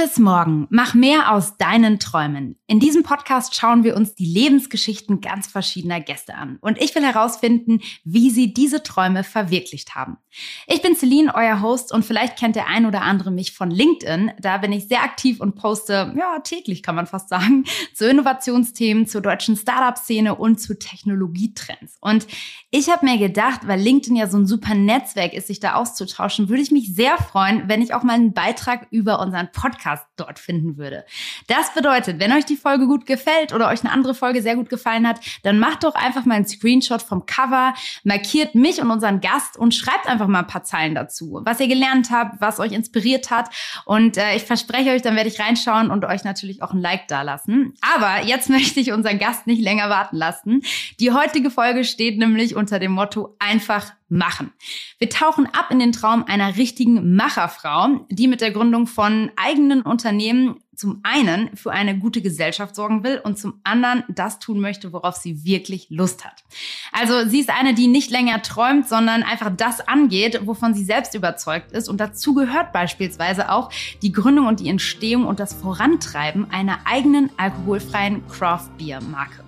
Gutes 0.00 0.18
Morgen, 0.18 0.66
mach 0.70 0.94
mehr 0.94 1.30
aus 1.30 1.58
deinen 1.58 1.98
Träumen. 1.98 2.58
In 2.66 2.80
diesem 2.80 3.02
Podcast 3.02 3.54
schauen 3.54 3.84
wir 3.84 3.96
uns 3.96 4.14
die 4.14 4.24
Lebensgeschichten 4.24 5.20
ganz 5.20 5.46
verschiedener 5.46 6.00
Gäste 6.00 6.36
an 6.36 6.56
und 6.62 6.80
ich 6.80 6.94
will 6.94 7.04
herausfinden, 7.04 7.80
wie 8.02 8.30
sie 8.30 8.54
diese 8.54 8.82
Träume 8.82 9.24
verwirklicht 9.24 9.94
haben. 9.94 10.16
Ich 10.66 10.80
bin 10.80 10.96
Celine, 10.96 11.34
euer 11.34 11.60
Host 11.60 11.92
und 11.92 12.04
vielleicht 12.04 12.38
kennt 12.38 12.56
der 12.56 12.68
ein 12.68 12.86
oder 12.86 13.02
andere 13.02 13.30
mich 13.30 13.52
von 13.52 13.70
LinkedIn. 13.70 14.32
Da 14.40 14.58
bin 14.58 14.72
ich 14.72 14.88
sehr 14.88 15.02
aktiv 15.02 15.38
und 15.40 15.56
poste, 15.56 16.14
ja, 16.16 16.38
täglich 16.38 16.82
kann 16.82 16.94
man 16.94 17.06
fast 17.06 17.28
sagen, 17.28 17.64
zu 17.94 18.08
Innovationsthemen, 18.08 19.06
zur 19.06 19.20
deutschen 19.20 19.56
Startup-Szene 19.56 20.34
und 20.34 20.60
zu 20.60 20.78
Technologietrends. 20.78 21.98
Und 22.00 22.26
ich 22.70 22.88
habe 22.88 23.04
mir 23.04 23.18
gedacht, 23.18 23.66
weil 23.66 23.80
LinkedIn 23.80 24.16
ja 24.16 24.28
so 24.28 24.38
ein 24.38 24.46
super 24.46 24.74
Netzwerk 24.74 25.34
ist, 25.34 25.48
sich 25.48 25.60
da 25.60 25.74
auszutauschen, 25.74 26.48
würde 26.48 26.62
ich 26.62 26.70
mich 26.70 26.94
sehr 26.94 27.18
freuen, 27.18 27.68
wenn 27.68 27.82
ich 27.82 27.92
auch 27.92 28.04
mal 28.04 28.14
einen 28.14 28.32
Beitrag 28.32 28.86
über 28.90 29.20
unseren 29.20 29.50
Podcast 29.52 29.89
dort 30.16 30.38
finden 30.38 30.76
würde. 30.76 31.04
Das 31.46 31.72
bedeutet, 31.74 32.18
wenn 32.18 32.32
euch 32.32 32.44
die 32.44 32.56
Folge 32.56 32.86
gut 32.86 33.06
gefällt 33.06 33.52
oder 33.52 33.68
euch 33.68 33.80
eine 33.80 33.92
andere 33.92 34.14
Folge 34.14 34.42
sehr 34.42 34.56
gut 34.56 34.68
gefallen 34.68 35.06
hat, 35.06 35.20
dann 35.42 35.58
macht 35.58 35.84
doch 35.84 35.94
einfach 35.94 36.24
mal 36.24 36.34
einen 36.34 36.46
Screenshot 36.46 37.02
vom 37.02 37.26
Cover, 37.26 37.74
markiert 38.04 38.54
mich 38.54 38.80
und 38.80 38.90
unseren 38.90 39.20
Gast 39.20 39.56
und 39.56 39.74
schreibt 39.74 40.06
einfach 40.06 40.26
mal 40.26 40.40
ein 40.40 40.46
paar 40.46 40.64
Zeilen 40.64 40.94
dazu, 40.94 41.40
was 41.44 41.60
ihr 41.60 41.68
gelernt 41.68 42.10
habt, 42.10 42.40
was 42.40 42.60
euch 42.60 42.72
inspiriert 42.72 43.30
hat. 43.30 43.48
Und 43.84 44.16
äh, 44.16 44.36
ich 44.36 44.44
verspreche 44.44 44.90
euch, 44.90 45.02
dann 45.02 45.16
werde 45.16 45.28
ich 45.28 45.40
reinschauen 45.40 45.90
und 45.90 46.04
euch 46.04 46.24
natürlich 46.24 46.62
auch 46.62 46.72
ein 46.72 46.80
Like 46.80 47.08
dalassen. 47.08 47.74
Aber 47.94 48.24
jetzt 48.24 48.48
möchte 48.50 48.80
ich 48.80 48.92
unseren 48.92 49.18
Gast 49.18 49.46
nicht 49.46 49.62
länger 49.62 49.90
warten 49.90 50.16
lassen. 50.16 50.62
Die 50.98 51.12
heutige 51.12 51.50
Folge 51.50 51.84
steht 51.84 52.18
nämlich 52.18 52.56
unter 52.56 52.78
dem 52.78 52.92
Motto 52.92 53.36
einfach 53.38 53.92
machen. 54.10 54.52
Wir 54.98 55.08
tauchen 55.08 55.46
ab 55.46 55.70
in 55.70 55.78
den 55.78 55.92
Traum 55.92 56.24
einer 56.24 56.56
richtigen 56.56 57.14
Macherfrau, 57.14 58.06
die 58.10 58.28
mit 58.28 58.40
der 58.40 58.50
Gründung 58.50 58.86
von 58.86 59.30
eigenen 59.36 59.82
Unternehmen 59.82 60.56
zum 60.80 61.00
einen 61.02 61.54
für 61.56 61.72
eine 61.72 61.98
gute 61.98 62.22
Gesellschaft 62.22 62.74
sorgen 62.74 63.04
will 63.04 63.20
und 63.22 63.38
zum 63.38 63.60
anderen 63.64 64.02
das 64.08 64.38
tun 64.38 64.60
möchte, 64.60 64.94
worauf 64.94 65.14
sie 65.16 65.44
wirklich 65.44 65.88
Lust 65.90 66.24
hat. 66.24 66.42
Also 66.90 67.28
sie 67.28 67.40
ist 67.40 67.50
eine, 67.50 67.74
die 67.74 67.86
nicht 67.86 68.10
länger 68.10 68.40
träumt, 68.40 68.88
sondern 68.88 69.22
einfach 69.22 69.54
das 69.54 69.86
angeht, 69.86 70.40
wovon 70.46 70.72
sie 70.72 70.84
selbst 70.84 71.14
überzeugt 71.14 71.72
ist. 71.72 71.90
Und 71.90 72.00
dazu 72.00 72.32
gehört 72.32 72.72
beispielsweise 72.72 73.52
auch 73.52 73.70
die 74.02 74.10
Gründung 74.10 74.46
und 74.46 74.60
die 74.60 74.70
Entstehung 74.70 75.26
und 75.26 75.38
das 75.38 75.52
Vorantreiben 75.52 76.50
einer 76.50 76.78
eigenen 76.86 77.30
alkoholfreien 77.36 78.26
Craft 78.28 78.70
Beer 78.78 79.02
Marke. 79.02 79.44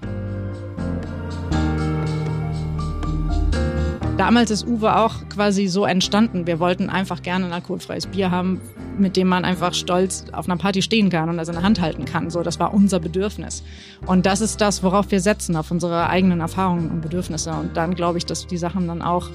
Damals 4.23 4.53
ist 4.53 4.65
Uwe 4.69 4.99
auch 4.99 5.29
quasi 5.31 5.67
so 5.67 5.85
entstanden. 5.85 6.47
Wir 6.47 6.61
wollten 6.61 6.89
einfach 6.89 7.23
gerne 7.23 7.47
ein 7.47 7.53
alkoholfreies 7.53 8.07
Bier 8.07 8.31
haben, 8.31 8.61
mit 8.97 9.17
dem 9.17 9.27
man 9.27 9.45
einfach 9.45 9.75
stolz 9.75 10.27
auf 10.31 10.45
einer 10.49 10.57
Party 10.57 10.81
stehen 10.81 11.11
kann 11.11 11.29
und 11.29 11.39
das 11.39 11.49
in 11.49 11.55
der 11.55 11.65
Hand 11.65 11.81
halten 11.81 12.05
kann. 12.05 12.31
So, 12.31 12.45
das 12.45 12.61
war 12.61 12.73
unser 12.73 13.01
Bedürfnis. 13.01 13.65
Und 14.07 14.25
das 14.25 14.41
ist 14.41 14.61
das, 14.61 14.85
worauf 14.85 15.11
wir 15.11 15.21
setzen, 15.21 15.57
auf 15.57 15.73
unsere 15.73 16.09
eigenen 16.09 16.39
Erfahrungen 16.39 16.89
und 16.89 17.01
Bedürfnisse. 17.01 17.51
Und 17.51 17.77
dann 17.77 17.97
glaube 17.97 18.19
ich, 18.19 18.25
dass 18.25 18.47
die 18.47 18.59
Sachen 18.59 18.87
dann 18.87 19.03
auch 19.03 19.29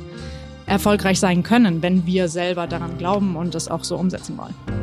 erfolgreich 0.67 1.19
sein 1.19 1.43
können, 1.43 1.81
wenn 1.81 2.05
wir 2.05 2.29
selber 2.29 2.65
daran 2.65 2.97
glauben 2.97 3.35
und 3.35 3.55
das 3.55 3.67
auch 3.67 3.83
so 3.83 3.97
umsetzen 3.97 4.37
wollen. 4.37 4.76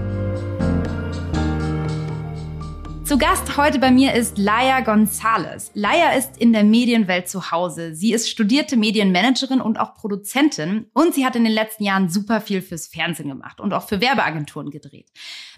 Zu 3.04 3.19
Gast 3.19 3.59
heute 3.59 3.78
bei 3.78 3.91
mir 3.91 4.15
ist 4.15 4.38
Laia 4.38 4.81
Gonzalez. 4.81 5.70
Laia 5.75 6.12
ist 6.12 6.38
in 6.38 6.54
der 6.54 6.65
Medienwelt 6.65 7.28
zu 7.28 7.50
Hause. 7.50 7.94
Sie 7.94 8.15
ist 8.15 8.31
studierte 8.31 8.78
Medienmanagerin 8.78 9.60
und 9.60 9.78
auch 9.78 9.92
Produzentin 9.94 10.87
und 10.94 11.12
sie 11.12 11.26
hat 11.26 11.37
in 11.37 11.44
den 11.44 11.53
letzten 11.53 11.84
Jahren 11.84 12.09
super 12.09 12.41
viel 12.41 12.62
fürs 12.62 12.87
Fernsehen 12.87 13.28
gemacht 13.28 13.60
und 13.60 13.75
auch 13.75 13.87
für 13.87 14.00
Werbeagenturen 14.00 14.70
gedreht. 14.70 15.12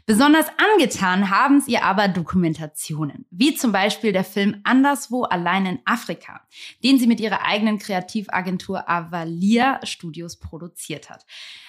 Besonders 0.08 0.46
angetan 0.56 1.30
haben 1.30 1.58
es 1.58 1.66
ihr 1.66 1.82
aber 1.82 2.06
Dokumentationen, 2.06 3.26
wie 3.32 3.56
zum 3.56 3.72
Beispiel 3.72 4.12
der 4.12 4.22
Film 4.22 4.60
Anderswo 4.62 5.24
allein 5.24 5.66
in 5.66 5.78
Afrika, 5.84 6.42
den 6.84 7.00
sie 7.00 7.08
mit 7.08 7.18
ihrer 7.18 7.44
eigenen 7.44 7.78
Kreativagentur 7.78 8.88
Avalia 8.88 9.80
Studios 9.84 10.38
produziert 10.38 11.10
hat. 11.10 11.26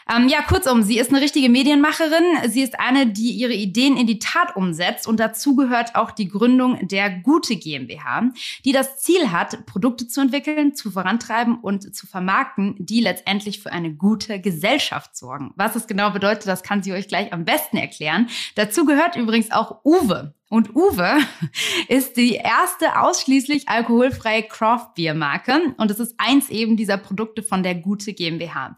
Ähm, 0.07 0.27
ja, 0.27 0.43
kurzum, 0.43 0.83
sie 0.83 0.99
ist 0.99 1.09
eine 1.09 1.19
richtige 1.19 1.49
Medienmacherin. 1.49 2.47
Sie 2.49 2.61
ist 2.61 2.79
eine, 2.79 3.07
die 3.07 3.31
ihre 3.31 3.53
Ideen 3.53 3.97
in 3.97 4.05
die 4.05 4.19
Tat 4.19 4.55
umsetzt 4.55 5.07
und 5.07 5.19
dazu 5.19 5.55
gehört 5.55 5.95
auch 5.95 6.11
die 6.11 6.27
Gründung 6.27 6.87
der 6.87 7.09
Gute 7.09 7.55
GmbH, 7.55 8.31
die 8.63 8.71
das 8.71 8.99
Ziel 8.99 9.31
hat, 9.31 9.65
Produkte 9.65 10.07
zu 10.07 10.21
entwickeln, 10.21 10.75
zu 10.75 10.91
vorantreiben 10.91 11.59
und 11.59 11.95
zu 11.95 12.05
vermarkten, 12.05 12.75
die 12.77 13.01
letztendlich 13.01 13.61
für 13.61 13.71
eine 13.71 13.95
gute 13.95 14.39
Gesellschaft 14.39 15.17
sorgen. 15.17 15.53
Was 15.55 15.75
es 15.75 15.87
genau 15.87 16.11
bedeutet, 16.11 16.45
das 16.45 16.61
kann 16.61 16.83
sie 16.83 16.93
euch 16.93 17.07
gleich 17.07 17.33
am 17.33 17.43
besten 17.43 17.77
erklären. 17.77 18.26
Dazu 18.55 18.85
gehört 18.85 19.15
übrigens 19.15 19.51
auch 19.51 19.83
Uwe. 19.83 20.33
Und 20.49 20.75
Uwe 20.75 21.17
ist 21.88 22.17
die 22.17 22.35
erste 22.35 22.99
ausschließlich 22.99 23.67
alkoholfreie 23.67 24.43
Craft 24.43 24.93
Beer 24.95 25.13
Marke 25.13 25.73
und 25.77 25.91
es 25.91 25.99
ist 25.99 26.15
eins 26.17 26.49
eben 26.49 26.77
dieser 26.77 26.97
Produkte 26.97 27.43
von 27.43 27.63
der 27.63 27.75
Gute 27.75 28.13
GmbH. 28.13 28.75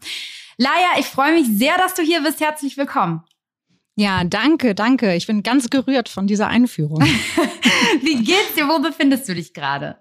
Laia, 0.56 0.98
ich 0.98 1.06
freue 1.06 1.32
mich 1.32 1.46
sehr, 1.46 1.78
dass 1.78 1.94
du 1.94 2.02
hier 2.02 2.22
bist. 2.22 2.40
Herzlich 2.40 2.76
willkommen. 2.76 3.22
Ja, 4.00 4.24
danke, 4.24 4.74
danke. 4.74 5.14
Ich 5.14 5.26
bin 5.26 5.42
ganz 5.42 5.68
gerührt 5.68 6.08
von 6.08 6.26
dieser 6.26 6.48
Einführung. 6.48 7.02
Wie 8.00 8.16
geht's 8.24 8.54
dir? 8.56 8.66
Wo 8.66 8.80
befindest 8.80 9.28
du 9.28 9.34
dich 9.34 9.52
gerade? 9.52 9.98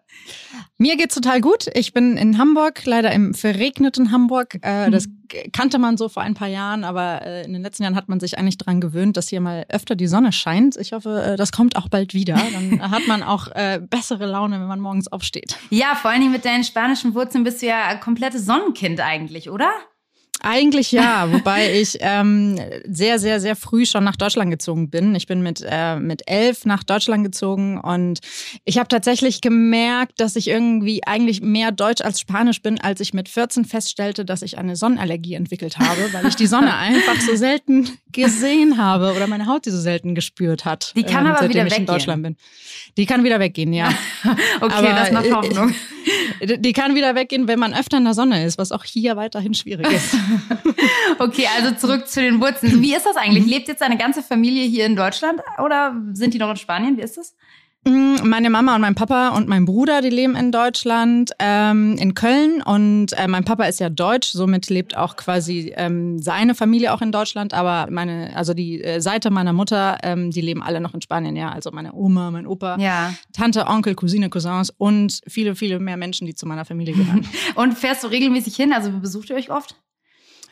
Mir 0.77 0.95
geht's 0.95 1.15
total 1.15 1.41
gut. 1.41 1.65
Ich 1.73 1.91
bin 1.91 2.15
in 2.15 2.37
Hamburg, 2.37 2.85
leider 2.85 3.11
im 3.11 3.33
verregneten 3.33 4.13
Hamburg. 4.13 4.57
Äh, 4.61 4.89
das 4.89 5.09
kannte 5.51 5.79
man 5.79 5.97
so 5.97 6.07
vor 6.07 6.23
ein 6.23 6.33
paar 6.33 6.47
Jahren, 6.47 6.85
aber 6.85 7.25
äh, 7.25 7.43
in 7.43 7.51
den 7.51 7.61
letzten 7.61 7.83
Jahren 7.83 7.97
hat 7.97 8.07
man 8.07 8.21
sich 8.21 8.37
eigentlich 8.37 8.57
daran 8.57 8.79
gewöhnt, 8.79 9.17
dass 9.17 9.27
hier 9.27 9.41
mal 9.41 9.65
öfter 9.67 9.97
die 9.97 10.07
Sonne 10.07 10.31
scheint. 10.31 10.77
Ich 10.77 10.93
hoffe, 10.93 11.21
äh, 11.21 11.35
das 11.35 11.51
kommt 11.51 11.75
auch 11.75 11.89
bald 11.89 12.13
wieder. 12.13 12.39
Dann 12.53 12.91
hat 12.91 13.05
man 13.05 13.21
auch 13.21 13.47
bessere 13.89 14.27
Laune, 14.27 14.61
wenn 14.61 14.67
man 14.67 14.79
morgens 14.79 15.09
aufsteht. 15.09 15.57
Ja, 15.71 15.95
vor 15.95 16.11
allen 16.11 16.21
Dingen 16.21 16.31
mit 16.31 16.45
deinen 16.45 16.63
spanischen 16.63 17.15
Wurzeln 17.15 17.43
bist 17.43 17.61
du 17.61 17.65
ja 17.65 17.95
komplettes 17.95 18.45
Sonnenkind 18.45 19.01
eigentlich, 19.01 19.49
oder? 19.49 19.71
Eigentlich 20.41 20.91
ja, 20.91 21.27
wobei 21.31 21.79
ich 21.79 21.97
ähm, 22.01 22.59
sehr, 22.87 23.19
sehr, 23.19 23.39
sehr 23.39 23.55
früh 23.55 23.85
schon 23.85 24.03
nach 24.03 24.15
Deutschland 24.15 24.51
gezogen 24.51 24.89
bin. 24.89 25.15
Ich 25.15 25.27
bin 25.27 25.41
mit, 25.41 25.65
äh, 25.67 25.97
mit 25.97 26.23
elf 26.27 26.65
nach 26.65 26.83
Deutschland 26.83 27.23
gezogen 27.23 27.79
und 27.79 28.19
ich 28.65 28.77
habe 28.77 28.87
tatsächlich 28.87 29.41
gemerkt, 29.41 30.19
dass 30.19 30.35
ich 30.35 30.47
irgendwie 30.47 31.05
eigentlich 31.05 31.41
mehr 31.41 31.71
Deutsch 31.71 32.01
als 32.01 32.19
Spanisch 32.19 32.61
bin, 32.61 32.79
als 32.79 32.99
ich 32.99 33.13
mit 33.13 33.29
14 33.29 33.65
feststellte, 33.65 34.25
dass 34.25 34.41
ich 34.41 34.57
eine 34.57 34.75
Sonnenallergie 34.75 35.33
entwickelt 35.33 35.77
habe, 35.77 36.13
weil 36.13 36.25
ich 36.27 36.35
die 36.35 36.47
Sonne 36.47 36.75
einfach 36.77 37.19
so 37.21 37.35
selten 37.35 37.89
gesehen 38.11 38.77
habe 38.77 39.13
oder 39.15 39.27
meine 39.27 39.45
Haut 39.45 39.65
die 39.65 39.71
so 39.71 39.79
selten 39.79 40.15
gespürt 40.15 40.65
hat. 40.65 40.93
Die 40.95 41.03
kann 41.03 41.25
ähm, 41.25 41.33
aber 41.33 41.49
wieder 41.49 41.65
ich 41.65 41.71
weggehen. 41.71 41.81
in 41.81 41.85
Deutschland 41.85 42.23
bin. 42.23 42.37
Die 42.97 43.05
kann 43.05 43.23
wieder 43.23 43.39
weggehen, 43.39 43.73
ja. 43.73 43.89
okay, 44.61 44.73
aber, 44.73 44.89
das 44.89 45.11
macht 45.11 45.31
Hoffnung. 45.31 45.73
Die 46.41 46.73
kann 46.73 46.95
wieder 46.95 47.15
weggehen, 47.15 47.47
wenn 47.47 47.59
man 47.59 47.73
öfter 47.73 47.97
in 47.97 48.05
der 48.05 48.13
Sonne 48.13 48.45
ist, 48.45 48.57
was 48.57 48.71
auch 48.71 48.83
hier 48.83 49.15
weiterhin 49.15 49.53
schwierig 49.53 49.91
ist. 49.91 50.15
okay, 51.19 51.47
also 51.57 51.75
zurück 51.75 52.07
zu 52.07 52.21
den 52.21 52.39
Wurzeln. 52.41 52.81
Wie 52.81 52.95
ist 52.95 53.05
das 53.05 53.15
eigentlich? 53.15 53.45
Mhm. 53.45 53.49
Lebt 53.49 53.67
jetzt 53.67 53.81
deine 53.81 53.97
ganze 53.97 54.21
Familie 54.21 54.65
hier 54.65 54.85
in 54.85 54.95
Deutschland 54.95 55.41
oder 55.63 55.95
sind 56.13 56.33
die 56.33 56.39
noch 56.39 56.49
in 56.49 56.57
Spanien? 56.57 56.97
Wie 56.97 57.01
ist 57.01 57.17
das? 57.17 57.35
Mm, 57.85 58.27
meine 58.27 58.49
Mama 58.49 58.75
und 58.75 58.81
mein 58.81 58.95
Papa 58.95 59.29
und 59.29 59.47
mein 59.47 59.63
Bruder, 59.63 60.01
die 60.01 60.09
leben 60.09 60.35
in 60.35 60.51
Deutschland, 60.51 61.31
ähm, 61.39 61.95
in 61.97 62.13
Köln. 62.13 62.61
Und 62.61 63.13
äh, 63.13 63.27
mein 63.27 63.45
Papa 63.45 63.65
ist 63.65 63.79
ja 63.79 63.89
deutsch, 63.89 64.27
somit 64.27 64.69
lebt 64.69 64.97
auch 64.97 65.15
quasi 65.15 65.73
ähm, 65.77 66.19
seine 66.19 66.55
Familie 66.55 66.93
auch 66.93 67.01
in 67.01 67.13
Deutschland. 67.13 67.53
Aber 67.53 67.87
meine, 67.89 68.35
also 68.35 68.53
die 68.53 68.83
äh, 68.83 68.99
Seite 68.99 69.31
meiner 69.31 69.53
Mutter, 69.53 69.97
ähm, 70.03 70.29
die 70.31 70.41
leben 70.41 70.61
alle 70.61 70.81
noch 70.81 70.93
in 70.93 71.01
Spanien, 71.01 71.37
ja. 71.37 71.51
Also 71.51 71.71
meine 71.71 71.93
Oma, 71.93 72.31
mein 72.31 72.47
Opa, 72.47 72.77
ja. 72.79 73.13
Tante, 73.33 73.65
Onkel, 73.67 73.95
Cousine, 73.95 74.29
Cousins 74.29 74.71
und 74.77 75.21
viele, 75.25 75.55
viele 75.55 75.79
mehr 75.79 75.97
Menschen, 75.97 76.27
die 76.27 76.35
zu 76.35 76.45
meiner 76.45 76.65
Familie 76.65 76.95
gehören. 76.95 77.25
und 77.55 77.77
fährst 77.77 78.03
du 78.03 78.07
regelmäßig 78.07 78.55
hin? 78.57 78.73
Also 78.73 78.91
besucht 78.91 79.29
ihr 79.29 79.37
euch 79.37 79.51
oft? 79.51 79.75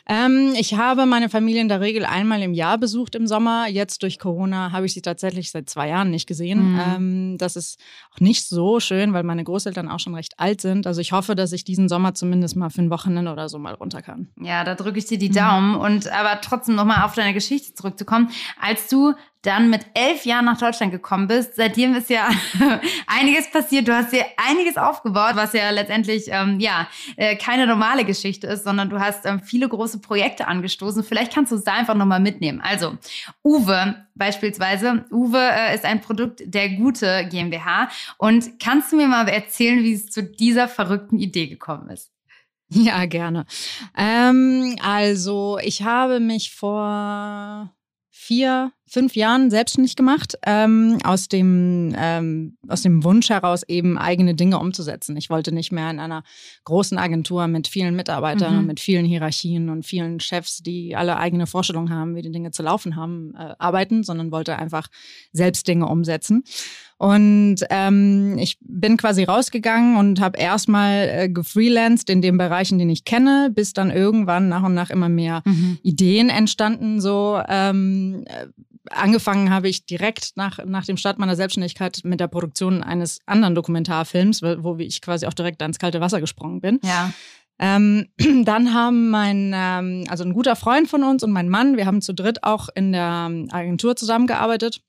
Ähm, 0.08 0.54
ich 0.58 0.74
habe 0.74 1.04
meine 1.04 1.28
Familie 1.28 1.60
in 1.60 1.68
der 1.68 1.82
Regel 1.82 2.06
einmal 2.06 2.42
im 2.42 2.54
Jahr 2.54 2.78
besucht 2.78 3.14
im 3.14 3.26
Sommer. 3.26 3.66
Jetzt 3.68 4.02
durch 4.02 4.18
Corona 4.18 4.72
habe 4.72 4.86
ich 4.86 4.94
sie 4.94 5.02
tatsächlich 5.02 5.50
seit 5.50 5.68
zwei 5.68 5.88
Jahren 5.88 6.10
nicht 6.10 6.26
gesehen. 6.26 6.72
Mhm. 6.72 6.80
Ähm, 6.80 7.38
das 7.38 7.56
ist 7.56 7.78
auch 8.14 8.20
nicht 8.20 8.48
so 8.48 8.80
schön, 8.80 9.12
weil 9.12 9.22
meine 9.22 9.44
Großeltern 9.44 9.88
auch 9.88 10.00
schon 10.00 10.14
recht 10.14 10.38
alt 10.38 10.62
sind. 10.62 10.86
Also 10.86 11.02
ich 11.02 11.12
hoffe, 11.12 11.34
dass 11.34 11.52
ich 11.52 11.62
diesen 11.62 11.90
Sommer 11.90 12.14
zumindest 12.14 12.56
mal 12.56 12.70
für 12.70 12.80
ein 12.80 12.90
Wochenende 12.90 13.30
oder 13.30 13.50
so 13.50 13.58
mal 13.58 13.74
runter 13.74 14.00
kann. 14.00 14.28
Ja, 14.40 14.64
da 14.64 14.74
drücke 14.74 14.98
ich 14.98 15.04
dir 15.04 15.18
die 15.18 15.30
Daumen. 15.30 15.74
Mhm. 15.74 15.80
Und 15.80 16.12
aber 16.12 16.40
trotzdem 16.40 16.74
nochmal 16.74 17.04
auf 17.04 17.14
deine 17.14 17.34
Geschichte 17.34 17.74
zurückzukommen. 17.74 18.30
Als 18.60 18.88
du 18.88 19.12
dann 19.42 19.70
mit 19.70 19.86
elf 19.94 20.24
Jahren 20.24 20.46
nach 20.46 20.58
Deutschland 20.58 20.90
gekommen 20.90 21.28
bist. 21.28 21.54
Seitdem 21.56 21.94
ist 21.94 22.10
ja 22.10 22.28
einiges 23.06 23.50
passiert. 23.50 23.86
Du 23.86 23.94
hast 23.94 24.12
dir 24.12 24.24
einiges 24.36 24.76
aufgebaut, 24.76 25.32
was 25.34 25.52
ja 25.52 25.70
letztendlich 25.70 26.24
ähm, 26.28 26.58
ja 26.58 26.88
äh, 27.16 27.36
keine 27.36 27.66
normale 27.66 28.04
Geschichte 28.04 28.48
ist, 28.48 28.64
sondern 28.64 28.90
du 28.90 28.98
hast 28.98 29.26
ähm, 29.26 29.40
viele 29.40 29.68
große 29.68 30.00
Projekte 30.00 30.48
angestoßen. 30.48 31.04
Vielleicht 31.04 31.32
kannst 31.32 31.52
du 31.52 31.56
es 31.56 31.64
da 31.64 31.74
einfach 31.74 31.94
nochmal 31.94 32.20
mitnehmen. 32.20 32.60
Also 32.60 32.98
Uwe 33.44 34.06
beispielsweise. 34.14 35.04
Uwe 35.10 35.38
äh, 35.38 35.74
ist 35.74 35.84
ein 35.84 36.00
Produkt 36.00 36.42
der 36.44 36.70
Gute 36.70 37.26
GmbH. 37.30 37.88
Und 38.18 38.58
kannst 38.60 38.92
du 38.92 38.96
mir 38.96 39.06
mal 39.06 39.28
erzählen, 39.28 39.82
wie 39.84 39.94
es 39.94 40.10
zu 40.10 40.22
dieser 40.22 40.68
verrückten 40.68 41.18
Idee 41.18 41.46
gekommen 41.46 41.88
ist? 41.90 42.10
Ja, 42.70 43.06
gerne. 43.06 43.46
Ähm, 43.96 44.76
also 44.82 45.58
ich 45.62 45.82
habe 45.82 46.20
mich 46.20 46.54
vor 46.54 47.72
vier, 48.10 48.72
fünf 48.88 49.14
Jahren 49.16 49.50
selbstständig 49.50 49.96
gemacht, 49.96 50.38
ähm, 50.46 50.98
aus, 51.04 51.28
dem, 51.28 51.94
ähm, 51.96 52.56
aus 52.68 52.82
dem 52.82 53.04
Wunsch 53.04 53.30
heraus, 53.30 53.62
eben 53.68 53.98
eigene 53.98 54.34
Dinge 54.34 54.58
umzusetzen. 54.58 55.16
Ich 55.16 55.30
wollte 55.30 55.52
nicht 55.52 55.72
mehr 55.72 55.90
in 55.90 56.00
einer 56.00 56.22
großen 56.64 56.98
Agentur 56.98 57.46
mit 57.46 57.68
vielen 57.68 57.94
Mitarbeitern 57.94 58.54
mhm. 58.54 58.58
und 58.60 58.66
mit 58.66 58.80
vielen 58.80 59.04
Hierarchien 59.04 59.68
und 59.68 59.84
vielen 59.84 60.20
Chefs, 60.20 60.58
die 60.58 60.96
alle 60.96 61.16
eigene 61.16 61.46
Vorstellungen 61.46 61.90
haben, 61.90 62.14
wie 62.14 62.22
die 62.22 62.32
Dinge 62.32 62.50
zu 62.50 62.62
laufen 62.62 62.96
haben, 62.96 63.34
äh, 63.34 63.54
arbeiten, 63.58 64.02
sondern 64.02 64.32
wollte 64.32 64.56
einfach 64.56 64.88
selbst 65.32 65.68
Dinge 65.68 65.86
umsetzen. 65.86 66.44
Und 66.98 67.58
ähm, 67.70 68.38
ich 68.38 68.58
bin 68.60 68.96
quasi 68.96 69.22
rausgegangen 69.22 69.96
und 69.96 70.20
habe 70.20 70.36
erstmal 70.36 71.08
äh, 71.08 71.28
gefreelanced 71.28 72.10
in 72.10 72.20
den 72.22 72.36
Bereichen, 72.36 72.78
den 72.78 72.90
ich 72.90 73.04
kenne, 73.04 73.50
bis 73.54 73.72
dann 73.72 73.92
irgendwann 73.92 74.48
nach 74.48 74.64
und 74.64 74.74
nach 74.74 74.90
immer 74.90 75.08
mehr 75.08 75.42
mhm. 75.44 75.78
Ideen 75.82 76.28
entstanden. 76.28 77.00
So 77.00 77.40
ähm, 77.48 78.24
äh, 78.26 78.46
angefangen 78.90 79.50
habe 79.50 79.68
ich 79.68 79.86
direkt 79.86 80.32
nach, 80.36 80.64
nach 80.64 80.84
dem 80.84 80.96
Start 80.96 81.18
meiner 81.18 81.36
Selbstständigkeit 81.36 82.00
mit 82.04 82.20
der 82.20 82.28
Produktion 82.28 82.82
eines 82.82 83.18
anderen 83.26 83.54
Dokumentarfilms, 83.54 84.42
wo 84.42 84.76
ich 84.76 85.00
quasi 85.00 85.26
auch 85.26 85.34
direkt 85.34 85.62
ans 85.62 85.78
kalte 85.78 86.00
Wasser 86.00 86.20
gesprungen 86.20 86.60
bin. 86.60 86.80
Ja. 86.82 87.12
Ähm, 87.58 88.06
dann 88.44 88.74
haben 88.74 89.10
mein, 89.10 89.52
ähm, 89.54 90.04
also 90.08 90.24
ein 90.24 90.32
guter 90.32 90.56
Freund 90.56 90.88
von 90.88 91.02
uns 91.02 91.22
und 91.22 91.32
mein 91.32 91.48
Mann, 91.48 91.76
wir 91.76 91.86
haben 91.86 92.00
zu 92.00 92.14
dritt 92.14 92.44
auch 92.44 92.68
in 92.74 92.92
der 92.92 93.30
Agentur 93.50 93.96
zusammengearbeitet. 93.96 94.80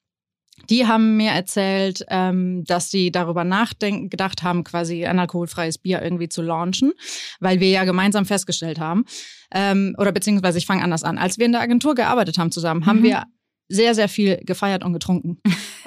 Die 0.70 0.86
haben 0.86 1.16
mir 1.16 1.32
erzählt, 1.32 2.06
ähm, 2.10 2.64
dass 2.66 2.92
sie 2.92 3.12
darüber 3.12 3.44
nachdenken, 3.44 4.10
gedacht 4.10 4.44
haben, 4.44 4.64
quasi 4.64 5.06
ein 5.06 5.18
alkoholfreies 5.18 5.78
Bier 5.78 6.02
irgendwie 6.02 6.28
zu 6.28 6.42
launchen, 6.42 6.92
weil 7.40 7.60
wir 7.60 7.70
ja 7.70 7.86
gemeinsam 7.86 8.26
festgestellt 8.26 8.80
haben, 8.80 9.06
ähm, 9.52 9.96
oder 9.98 10.12
beziehungsweise 10.12 10.58
ich 10.58 10.66
fange 10.66 10.84
anders 10.84 11.04
an. 11.04 11.18
Als 11.18 11.38
wir 11.38 11.46
in 11.46 11.54
der 11.54 11.62
Agentur 11.62 11.96
gearbeitet 11.96 12.38
haben 12.38 12.52
zusammen, 12.52 12.86
haben 12.86 13.00
mhm. 13.00 13.04
wir 13.04 13.24
sehr, 13.70 13.96
sehr 13.96 14.10
viel 14.10 14.38
gefeiert 14.44 14.84
und 14.84 14.94
getrunken. 14.94 15.40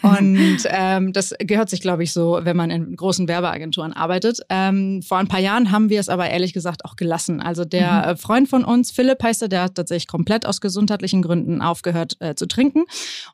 Und 0.03 0.59
ähm, 0.67 1.13
das 1.13 1.35
gehört 1.39 1.71
sich, 1.71 1.81
glaube 1.81 2.03
ich, 2.03 2.13
so, 2.13 2.41
wenn 2.43 2.57
man 2.57 2.71
in 2.71 2.97
großen 2.97 3.29
Werbeagenturen 3.29 3.93
arbeitet. 3.93 4.41
Ähm, 4.49 5.03
vor 5.03 5.19
ein 5.19 5.29
paar 5.29 5.41
Jahren 5.41 5.71
haben 5.71 5.91
wir 5.91 6.01
es 6.01 6.09
aber 6.09 6.29
ehrlich 6.29 6.53
gesagt 6.53 6.85
auch 6.85 6.97
gelassen. 6.97 7.41
Also 7.41 7.65
der 7.65 8.09
mhm. 8.09 8.17
Freund 8.17 8.49
von 8.49 8.65
uns, 8.65 8.91
Philipp 8.91 9.23
heißt 9.23 9.43
er, 9.43 9.49
der 9.49 9.63
hat 9.63 9.75
tatsächlich 9.77 10.09
komplett 10.09 10.47
aus 10.47 10.61
gesundheitlichen 10.61 11.23
Gründen 11.23 11.63
aufgehört 11.63 12.17
äh, 12.21 12.35
zu 12.35 12.47
trinken. 12.47 12.85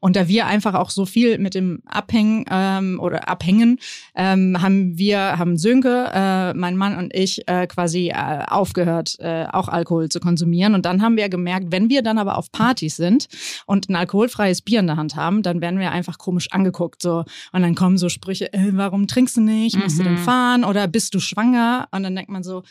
Und 0.00 0.16
da 0.16 0.28
wir 0.28 0.46
einfach 0.46 0.74
auch 0.74 0.90
so 0.90 1.06
viel 1.06 1.38
mit 1.38 1.54
dem 1.54 1.82
Abhängen 1.86 2.44
ähm, 2.50 3.00
oder 3.00 3.28
Abhängen, 3.28 3.78
ähm, 4.14 4.60
haben 4.60 4.98
wir, 4.98 5.38
haben 5.38 5.56
Sönke, 5.56 6.10
äh, 6.12 6.54
mein 6.54 6.76
Mann 6.76 6.96
und 6.96 7.14
ich 7.14 7.48
äh, 7.48 7.66
quasi 7.66 8.08
äh, 8.08 8.44
aufgehört, 8.46 9.16
äh, 9.20 9.46
auch 9.50 9.68
Alkohol 9.68 10.08
zu 10.08 10.20
konsumieren. 10.20 10.74
Und 10.74 10.84
dann 10.84 11.02
haben 11.02 11.16
wir 11.16 11.28
gemerkt, 11.28 11.66
wenn 11.70 11.88
wir 11.88 12.02
dann 12.02 12.18
aber 12.18 12.36
auf 12.36 12.52
Partys 12.52 12.96
sind 12.96 13.28
und 13.66 13.88
ein 13.88 13.96
alkoholfreies 13.96 14.62
Bier 14.62 14.80
in 14.80 14.86
der 14.86 14.96
Hand 14.96 15.16
haben, 15.16 15.42
dann 15.42 15.60
werden 15.60 15.78
wir 15.78 15.90
einfach 15.90 16.18
komisch 16.18 16.48
angeguckt. 16.58 17.02
So. 17.02 17.24
Und 17.52 17.62
dann 17.62 17.74
kommen 17.74 17.98
so 17.98 18.08
Sprüche, 18.08 18.52
äh, 18.52 18.70
warum 18.72 19.06
trinkst 19.06 19.36
du 19.36 19.40
nicht? 19.40 19.76
Musst 19.76 19.96
mhm. 19.96 19.98
du 19.98 20.04
denn 20.04 20.18
mhm. 20.20 20.24
fahren? 20.24 20.64
Oder 20.64 20.88
bist 20.88 21.14
du 21.14 21.20
schwanger? 21.20 21.88
Und 21.90 22.02
dann 22.02 22.14
denkt 22.14 22.30
man 22.30 22.42
so, 22.42 22.62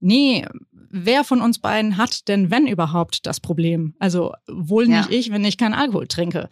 nee, 0.00 0.44
wer 0.90 1.24
von 1.24 1.40
uns 1.40 1.58
beiden 1.58 1.96
hat 1.96 2.28
denn, 2.28 2.50
wenn 2.50 2.66
überhaupt, 2.66 3.26
das 3.26 3.40
Problem? 3.40 3.94
Also 3.98 4.32
wohl 4.48 4.86
nicht 4.86 5.10
ja. 5.10 5.16
ich, 5.16 5.30
wenn 5.30 5.44
ich 5.44 5.56
keinen 5.56 5.74
Alkohol 5.74 6.06
trinke 6.06 6.48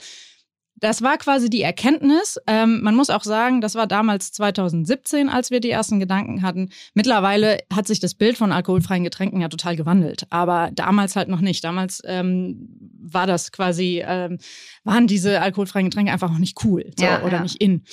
das 0.77 1.03
war 1.03 1.19
quasi 1.19 1.49
die 1.49 1.63
Erkenntnis. 1.63 2.39
Ähm, 2.47 2.81
man 2.83 2.95
muss 2.95 3.11
auch 3.11 3.23
sagen, 3.23 3.61
das 3.61 3.75
war 3.75 3.87
damals 3.87 4.33
2017, 4.33 5.29
als 5.29 5.51
wir 5.51 5.61
die 5.61 5.71
ersten 5.71 6.01
Gedanken 6.01 6.43
hatten. 6.43 6.71
Mittlerweile 6.95 7.59
hat 7.73 7.87
sich 7.87 8.01
das 8.01 8.15
Bild 8.15 8.37
von 8.37 8.53
alkoholfreien 8.53 9.05
Getränken 9.05 9.41
ja 9.41 9.49
total 9.49 9.77
gewandelt, 9.77 10.27
aber 10.31 10.71
damals 10.73 11.17
halt 11.17 11.29
noch 11.29 11.41
nicht. 11.41 11.65
Damals 11.65 12.03
ähm, 12.05 12.69
war 13.01 13.27
das 13.27 13.53
quasi, 13.53 14.03
ähm, 14.05 14.39
waren 14.83 15.07
diese 15.07 15.41
alkoholfreien 15.41 15.91
Getränke 15.91 16.13
einfach 16.13 16.31
noch 16.31 16.39
nicht 16.39 16.65
cool 16.65 16.93
so, 16.99 17.05
ja, 17.05 17.23
oder 17.23 17.37
ja. 17.37 17.43
nicht 17.43 17.63
in. 17.63 17.85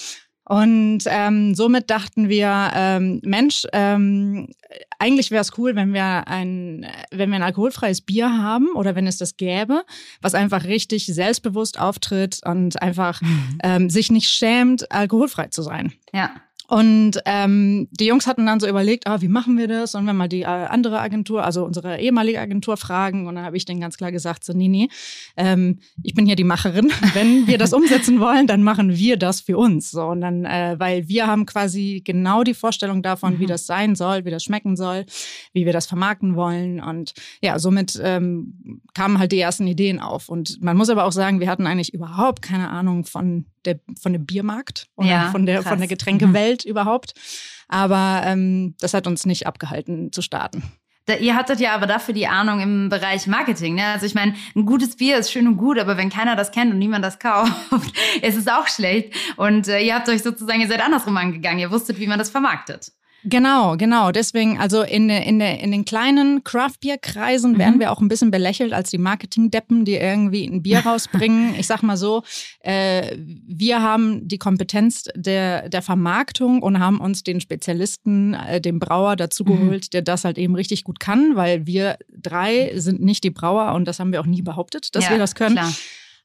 Und 0.45 1.03
ähm, 1.05 1.55
somit 1.55 1.89
dachten 1.89 2.27
wir, 2.27 2.71
ähm, 2.73 3.21
Mensch, 3.23 3.65
ähm, 3.73 4.49
eigentlich 4.99 5.31
wäre 5.31 5.41
es 5.41 5.57
cool, 5.57 5.75
wenn 5.75 5.93
wir 5.93 6.27
ein, 6.27 6.87
wenn 7.11 7.29
wir 7.29 7.37
ein 7.37 7.43
alkoholfreies 7.43 8.01
Bier 8.01 8.37
haben 8.41 8.69
oder 8.75 8.95
wenn 8.95 9.07
es 9.07 9.17
das 9.17 9.37
gäbe, 9.37 9.83
was 10.21 10.33
einfach 10.33 10.63
richtig 10.63 11.05
selbstbewusst 11.05 11.79
auftritt 11.79 12.39
und 12.43 12.81
einfach 12.81 13.21
mhm. 13.21 13.59
ähm, 13.63 13.89
sich 13.89 14.11
nicht 14.11 14.29
schämt, 14.29 14.91
alkoholfrei 14.91 15.47
zu 15.47 15.61
sein. 15.61 15.93
Ja. 16.11 16.31
Und 16.71 17.19
ähm, 17.25 17.89
die 17.91 18.05
Jungs 18.05 18.27
hatten 18.27 18.45
dann 18.45 18.61
so 18.61 18.67
überlegt, 18.67 19.05
ah, 19.05 19.19
wie 19.19 19.27
machen 19.27 19.57
wir 19.57 19.67
das? 19.67 19.93
Und 19.93 20.07
wenn 20.07 20.15
mal 20.15 20.29
die 20.29 20.43
äh, 20.43 20.45
andere 20.45 21.01
Agentur, 21.01 21.43
also 21.43 21.65
unsere 21.65 21.99
ehemalige 21.99 22.39
Agentur 22.39 22.77
fragen. 22.77 23.27
Und 23.27 23.35
dann 23.35 23.43
habe 23.43 23.57
ich 23.57 23.65
denen 23.65 23.81
ganz 23.81 23.97
klar 23.97 24.09
gesagt, 24.09 24.45
so, 24.45 24.53
nee, 24.53 24.69
nee, 24.69 24.87
ähm, 25.35 25.79
ich 26.01 26.13
bin 26.13 26.25
hier 26.25 26.37
die 26.37 26.45
Macherin. 26.45 26.89
Wenn 27.13 27.45
wir 27.45 27.57
das 27.57 27.73
umsetzen 27.73 28.21
wollen, 28.21 28.47
dann 28.47 28.63
machen 28.63 28.95
wir 28.95 29.17
das 29.17 29.41
für 29.41 29.57
uns. 29.57 29.91
So, 29.91 30.05
und 30.05 30.21
dann, 30.21 30.45
äh, 30.45 30.75
weil 30.77 31.09
wir 31.09 31.27
haben 31.27 31.45
quasi 31.45 32.03
genau 32.05 32.41
die 32.43 32.53
Vorstellung 32.53 33.03
davon, 33.03 33.33
mhm. 33.33 33.39
wie 33.39 33.47
das 33.47 33.65
sein 33.65 33.95
soll, 33.95 34.23
wie 34.23 34.31
das 34.31 34.45
schmecken 34.45 34.77
soll, 34.77 35.05
wie 35.51 35.65
wir 35.65 35.73
das 35.73 35.87
vermarkten 35.87 36.37
wollen. 36.37 36.81
Und 36.81 37.11
ja, 37.41 37.59
somit 37.59 37.99
ähm, 38.01 38.81
kamen 38.93 39.19
halt 39.19 39.33
die 39.33 39.41
ersten 39.41 39.67
Ideen 39.67 39.99
auf. 39.99 40.29
Und 40.29 40.61
man 40.61 40.77
muss 40.77 40.89
aber 40.89 41.03
auch 41.03 41.11
sagen, 41.11 41.41
wir 41.41 41.49
hatten 41.49 41.67
eigentlich 41.67 41.93
überhaupt 41.93 42.41
keine 42.41 42.69
Ahnung 42.69 43.03
von 43.03 43.45
der, 43.65 43.79
von 43.99 44.13
dem 44.13 44.25
Biermarkt 44.25 44.87
oder 44.95 45.07
ja, 45.07 45.31
von, 45.31 45.45
der, 45.45 45.63
von 45.63 45.77
der 45.77 45.87
Getränkewelt 45.87 46.60
mhm. 46.60 46.60
Überhaupt. 46.65 47.13
Aber 47.67 48.21
ähm, 48.25 48.75
das 48.79 48.93
hat 48.93 49.07
uns 49.07 49.25
nicht 49.25 49.47
abgehalten 49.47 50.11
zu 50.11 50.21
starten. 50.21 50.63
Da, 51.05 51.15
ihr 51.15 51.35
hattet 51.35 51.59
ja 51.59 51.73
aber 51.73 51.87
dafür 51.87 52.13
die 52.13 52.27
Ahnung 52.27 52.59
im 52.59 52.89
Bereich 52.89 53.25
Marketing. 53.25 53.75
Ne? 53.75 53.85
Also 53.85 54.05
ich 54.05 54.13
meine, 54.13 54.35
ein 54.55 54.65
gutes 54.65 54.97
Bier 54.97 55.17
ist 55.17 55.31
schön 55.31 55.47
und 55.47 55.57
gut, 55.57 55.79
aber 55.79 55.97
wenn 55.97 56.09
keiner 56.09 56.35
das 56.35 56.51
kennt 56.51 56.71
und 56.71 56.79
niemand 56.79 57.03
das 57.03 57.17
kauft, 57.17 57.51
ist 58.21 58.37
es 58.37 58.47
auch 58.47 58.67
schlecht. 58.67 59.13
Und 59.37 59.67
äh, 59.67 59.79
ihr 59.79 59.95
habt 59.95 60.07
euch 60.09 60.21
sozusagen, 60.21 60.61
ihr 60.61 60.67
seid 60.67 60.83
andersrum 60.83 61.17
angegangen. 61.17 61.59
Ihr 61.59 61.71
wusstet, 61.71 61.99
wie 61.99 62.07
man 62.07 62.19
das 62.19 62.29
vermarktet. 62.29 62.91
Genau, 63.23 63.77
genau. 63.77 64.11
Deswegen, 64.11 64.57
also 64.59 64.81
in, 64.81 65.09
in, 65.09 65.39
in 65.41 65.71
den 65.71 65.85
kleinen 65.85 66.43
Craft-Bier-Kreisen 66.43 67.53
mhm. 67.53 67.57
werden 67.59 67.79
wir 67.79 67.91
auch 67.91 68.01
ein 68.01 68.07
bisschen 68.07 68.31
belächelt 68.31 68.73
als 68.73 68.89
die 68.89 68.97
Marketing-Deppen, 68.97 69.85
die 69.85 69.95
irgendwie 69.95 70.45
ein 70.45 70.63
Bier 70.63 70.79
rausbringen. 70.85 71.55
ich 71.57 71.67
sag 71.67 71.83
mal 71.83 71.97
so, 71.97 72.23
äh, 72.61 73.15
wir 73.17 73.81
haben 73.81 74.27
die 74.27 74.37
Kompetenz 74.37 75.03
der, 75.15 75.69
der 75.69 75.81
Vermarktung 75.81 76.61
und 76.61 76.79
haben 76.79 76.99
uns 76.99 77.23
den 77.23 77.41
Spezialisten, 77.41 78.33
äh, 78.33 78.59
den 78.59 78.79
Brauer 78.79 79.15
dazu 79.15 79.43
mhm. 79.43 79.47
geholt, 79.47 79.85
mhm. 79.85 79.89
der 79.93 80.01
das 80.01 80.23
halt 80.23 80.37
eben 80.37 80.55
richtig 80.55 80.83
gut 80.83 80.99
kann, 80.99 81.35
weil 81.35 81.67
wir 81.67 81.97
drei 82.09 82.71
sind 82.75 83.01
nicht 83.01 83.23
die 83.23 83.31
Brauer 83.31 83.73
und 83.73 83.85
das 83.85 83.99
haben 83.99 84.11
wir 84.11 84.21
auch 84.21 84.25
nie 84.25 84.41
behauptet, 84.41 84.95
dass 84.95 85.05
ja, 85.05 85.11
wir 85.11 85.17
das 85.19 85.35
können. 85.35 85.55
Klar. 85.55 85.71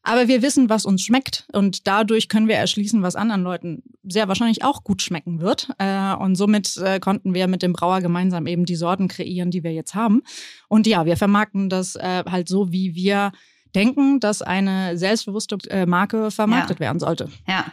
Aber 0.07 0.29
wir 0.29 0.41
wissen, 0.41 0.69
was 0.69 0.85
uns 0.85 1.01
schmeckt 1.01 1.45
und 1.51 1.85
dadurch 1.85 2.29
können 2.29 2.47
wir 2.47 2.55
erschließen, 2.55 3.03
was 3.03 3.17
anderen 3.17 3.43
Leuten 3.43 3.83
sehr 4.03 4.29
wahrscheinlich 4.29 4.63
auch 4.63 4.85
gut 4.85 5.01
schmecken 5.01 5.41
wird. 5.41 5.69
Äh, 5.79 6.15
und 6.15 6.35
somit 6.35 6.77
äh, 6.77 7.01
konnten 7.01 7.33
wir 7.33 7.47
mit 7.47 7.61
dem 7.61 7.73
Brauer 7.73 7.99
gemeinsam 7.99 8.47
eben 8.47 8.65
die 8.65 8.77
Sorten 8.77 9.09
kreieren, 9.09 9.51
die 9.51 9.65
wir 9.65 9.73
jetzt 9.73 9.95
haben. 9.95 10.23
Und 10.69 10.87
ja, 10.87 11.05
wir 11.05 11.17
vermarkten 11.17 11.67
das 11.67 11.97
äh, 11.97 12.23
halt 12.25 12.47
so, 12.47 12.71
wie 12.71 12.95
wir 12.95 13.33
denken, 13.75 14.21
dass 14.21 14.41
eine 14.41 14.97
selbstbewusste 14.97 15.57
Marke 15.85 16.31
vermarktet 16.31 16.77
ja. 16.77 16.85
werden 16.85 16.99
sollte. 16.99 17.29
Ja, 17.45 17.65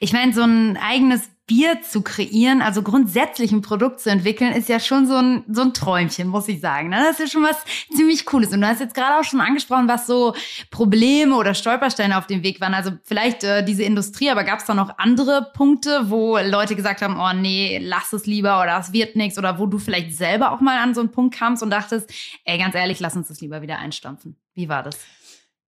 ich 0.00 0.14
meine, 0.14 0.32
so 0.32 0.42
ein 0.42 0.78
eigenes 0.78 1.28
Bier 1.52 1.82
zu 1.82 2.00
kreieren, 2.00 2.62
also 2.62 2.80
grundsätzlich 2.82 3.52
ein 3.52 3.60
Produkt 3.60 4.00
zu 4.00 4.08
entwickeln, 4.08 4.54
ist 4.54 4.70
ja 4.70 4.80
schon 4.80 5.06
so 5.06 5.16
ein, 5.16 5.44
so 5.50 5.60
ein 5.60 5.74
Träumchen, 5.74 6.26
muss 6.26 6.48
ich 6.48 6.62
sagen. 6.62 6.88
Ne? 6.88 6.96
Das 6.96 7.18
ist 7.18 7.18
ja 7.18 7.26
schon 7.26 7.42
was 7.42 7.62
ziemlich 7.94 8.24
Cooles. 8.24 8.54
Und 8.54 8.62
du 8.62 8.66
hast 8.66 8.80
jetzt 8.80 8.94
gerade 8.94 9.20
auch 9.20 9.24
schon 9.24 9.42
angesprochen, 9.42 9.86
was 9.86 10.06
so 10.06 10.34
Probleme 10.70 11.36
oder 11.36 11.52
Stolpersteine 11.52 12.16
auf 12.16 12.26
dem 12.26 12.42
Weg 12.42 12.62
waren. 12.62 12.72
Also 12.72 12.92
vielleicht 13.04 13.44
äh, 13.44 13.62
diese 13.62 13.82
Industrie, 13.82 14.30
aber 14.30 14.44
gab 14.44 14.60
es 14.60 14.64
da 14.64 14.72
noch 14.72 14.96
andere 14.96 15.50
Punkte, 15.52 16.08
wo 16.08 16.38
Leute 16.38 16.74
gesagt 16.74 17.02
haben, 17.02 17.20
oh 17.20 17.38
nee, 17.38 17.78
lass 17.82 18.14
es 18.14 18.24
lieber 18.24 18.62
oder 18.62 18.78
es 18.78 18.94
wird 18.94 19.14
nichts 19.16 19.36
oder 19.36 19.58
wo 19.58 19.66
du 19.66 19.78
vielleicht 19.78 20.16
selber 20.16 20.52
auch 20.52 20.62
mal 20.62 20.78
an 20.78 20.94
so 20.94 21.02
einen 21.02 21.10
Punkt 21.10 21.34
kamst 21.34 21.62
und 21.62 21.68
dachtest, 21.68 22.10
ey, 22.46 22.56
ganz 22.56 22.74
ehrlich, 22.74 22.98
lass 22.98 23.14
uns 23.14 23.28
das 23.28 23.42
lieber 23.42 23.60
wieder 23.60 23.78
einstampfen. 23.78 24.36
Wie 24.54 24.70
war 24.70 24.82
das? 24.82 24.98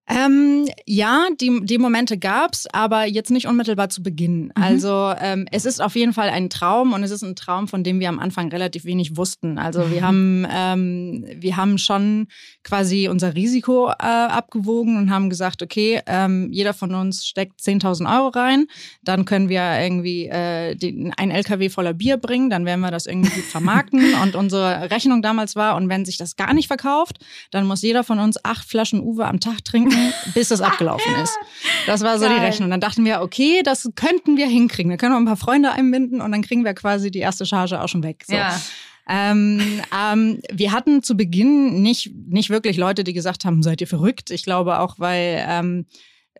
Ähm, 0.07 0.69
ja, 0.85 1.29
die, 1.41 1.61
die 1.65 1.79
Momente 1.79 2.19
gab's, 2.19 2.67
aber 2.71 3.07
jetzt 3.07 3.31
nicht 3.31 3.47
unmittelbar 3.47 3.89
zu 3.89 4.03
Beginn. 4.03 4.45
Mhm. 4.45 4.51
Also 4.63 5.15
ähm, 5.19 5.47
es 5.51 5.65
ist 5.65 5.81
auf 5.81 5.97
jeden 5.97 6.13
Fall 6.13 6.29
ein 6.29 6.51
Traum 6.51 6.93
und 6.93 7.03
es 7.03 7.11
ist 7.11 7.23
ein 7.23 7.37
Traum, 7.37 7.69
von 7.69 7.83
dem 7.83 8.01
wir 8.01 8.11
am 8.11 8.19
Anfang 8.19 8.51
relativ 8.51 8.85
wenig 8.85 9.17
wussten. 9.17 9.57
Also 9.57 9.91
wir 9.91 10.03
haben 10.03 10.47
ähm, 10.51 11.25
wir 11.37 11.57
haben 11.57 11.79
schon 11.79 12.27
quasi 12.65 13.09
unser 13.09 13.35
Risiko 13.35 13.89
äh, 13.89 14.05
abgewogen 14.05 14.99
und 14.99 15.11
haben 15.11 15.31
gesagt, 15.31 15.63
okay, 15.63 16.03
ähm, 16.07 16.51
jeder 16.53 16.75
von 16.75 16.95
uns 16.95 17.27
steckt 17.27 17.61
10.000 17.61 18.15
Euro 18.15 18.29
rein, 18.29 18.67
dann 19.03 19.25
können 19.25 19.49
wir 19.49 19.81
irgendwie 19.81 20.27
äh, 20.27 20.75
den, 20.75 21.15
ein 21.17 21.31
LKW 21.31 21.71
voller 21.71 21.95
Bier 21.95 22.19
bringen, 22.19 22.51
dann 22.51 22.67
werden 22.67 22.81
wir 22.81 22.91
das 22.91 23.07
irgendwie 23.07 23.31
gut 23.31 23.45
vermarkten 23.45 24.15
und 24.23 24.37
unsere 24.37 24.91
Rechnung 24.91 25.23
damals 25.23 25.57
war 25.57 25.77
und 25.77 25.89
wenn 25.89 26.05
sich 26.05 26.19
das 26.19 26.37
gar 26.37 26.53
nicht 26.53 26.67
verkauft, 26.67 27.21
dann 27.51 27.67
muss 27.67 27.81
jeder 27.81 28.05
von 28.05 28.19
uns 28.19 28.45
acht 28.45 28.69
Flaschen 28.69 29.01
Uwe 29.01 29.25
am 29.25 29.41
Tag 29.41 29.65
trinken 29.65 29.94
bis 30.35 30.49
das 30.49 30.61
abgelaufen 30.61 31.13
ist. 31.23 31.39
Das 31.87 32.03
war 32.03 32.19
so 32.19 32.27
Geil. 32.27 32.37
die 32.39 32.45
Rechnung. 32.45 32.71
Dann 32.71 32.81
dachten 32.81 33.05
wir, 33.05 33.21
okay, 33.21 33.63
das 33.65 33.89
könnten 33.95 34.37
wir 34.37 34.47
hinkriegen. 34.47 34.91
Wir 34.91 34.97
können 34.97 35.13
wir 35.13 35.19
ein 35.19 35.27
paar 35.27 35.37
Freunde 35.37 35.73
einbinden 35.73 36.21
und 36.21 36.33
dann 36.33 36.43
kriegen 36.43 36.65
wir 36.65 36.75
quasi 36.75 37.11
die 37.11 37.21
erste 37.21 37.47
Charge 37.47 37.81
auch 37.81 37.89
schon 37.89 38.03
weg. 38.03 38.25
So. 38.27 38.35
Ja. 38.35 38.61
Ähm, 39.09 39.83
ähm, 39.95 40.41
wir 40.51 40.73
hatten 40.73 41.03
zu 41.03 41.17
Beginn 41.17 41.83
nicht, 41.83 42.13
nicht 42.27 42.51
wirklich 42.51 42.77
Leute, 42.77 43.05
die 43.05 43.13
gesagt 43.13 43.45
haben, 43.45 43.63
seid 43.63 43.81
ihr 43.81 43.87
verrückt? 43.87 44.31
Ich 44.31 44.45
glaube 44.45 44.79
auch, 44.79 44.99
weil 44.99 45.45
ähm, 45.47 45.87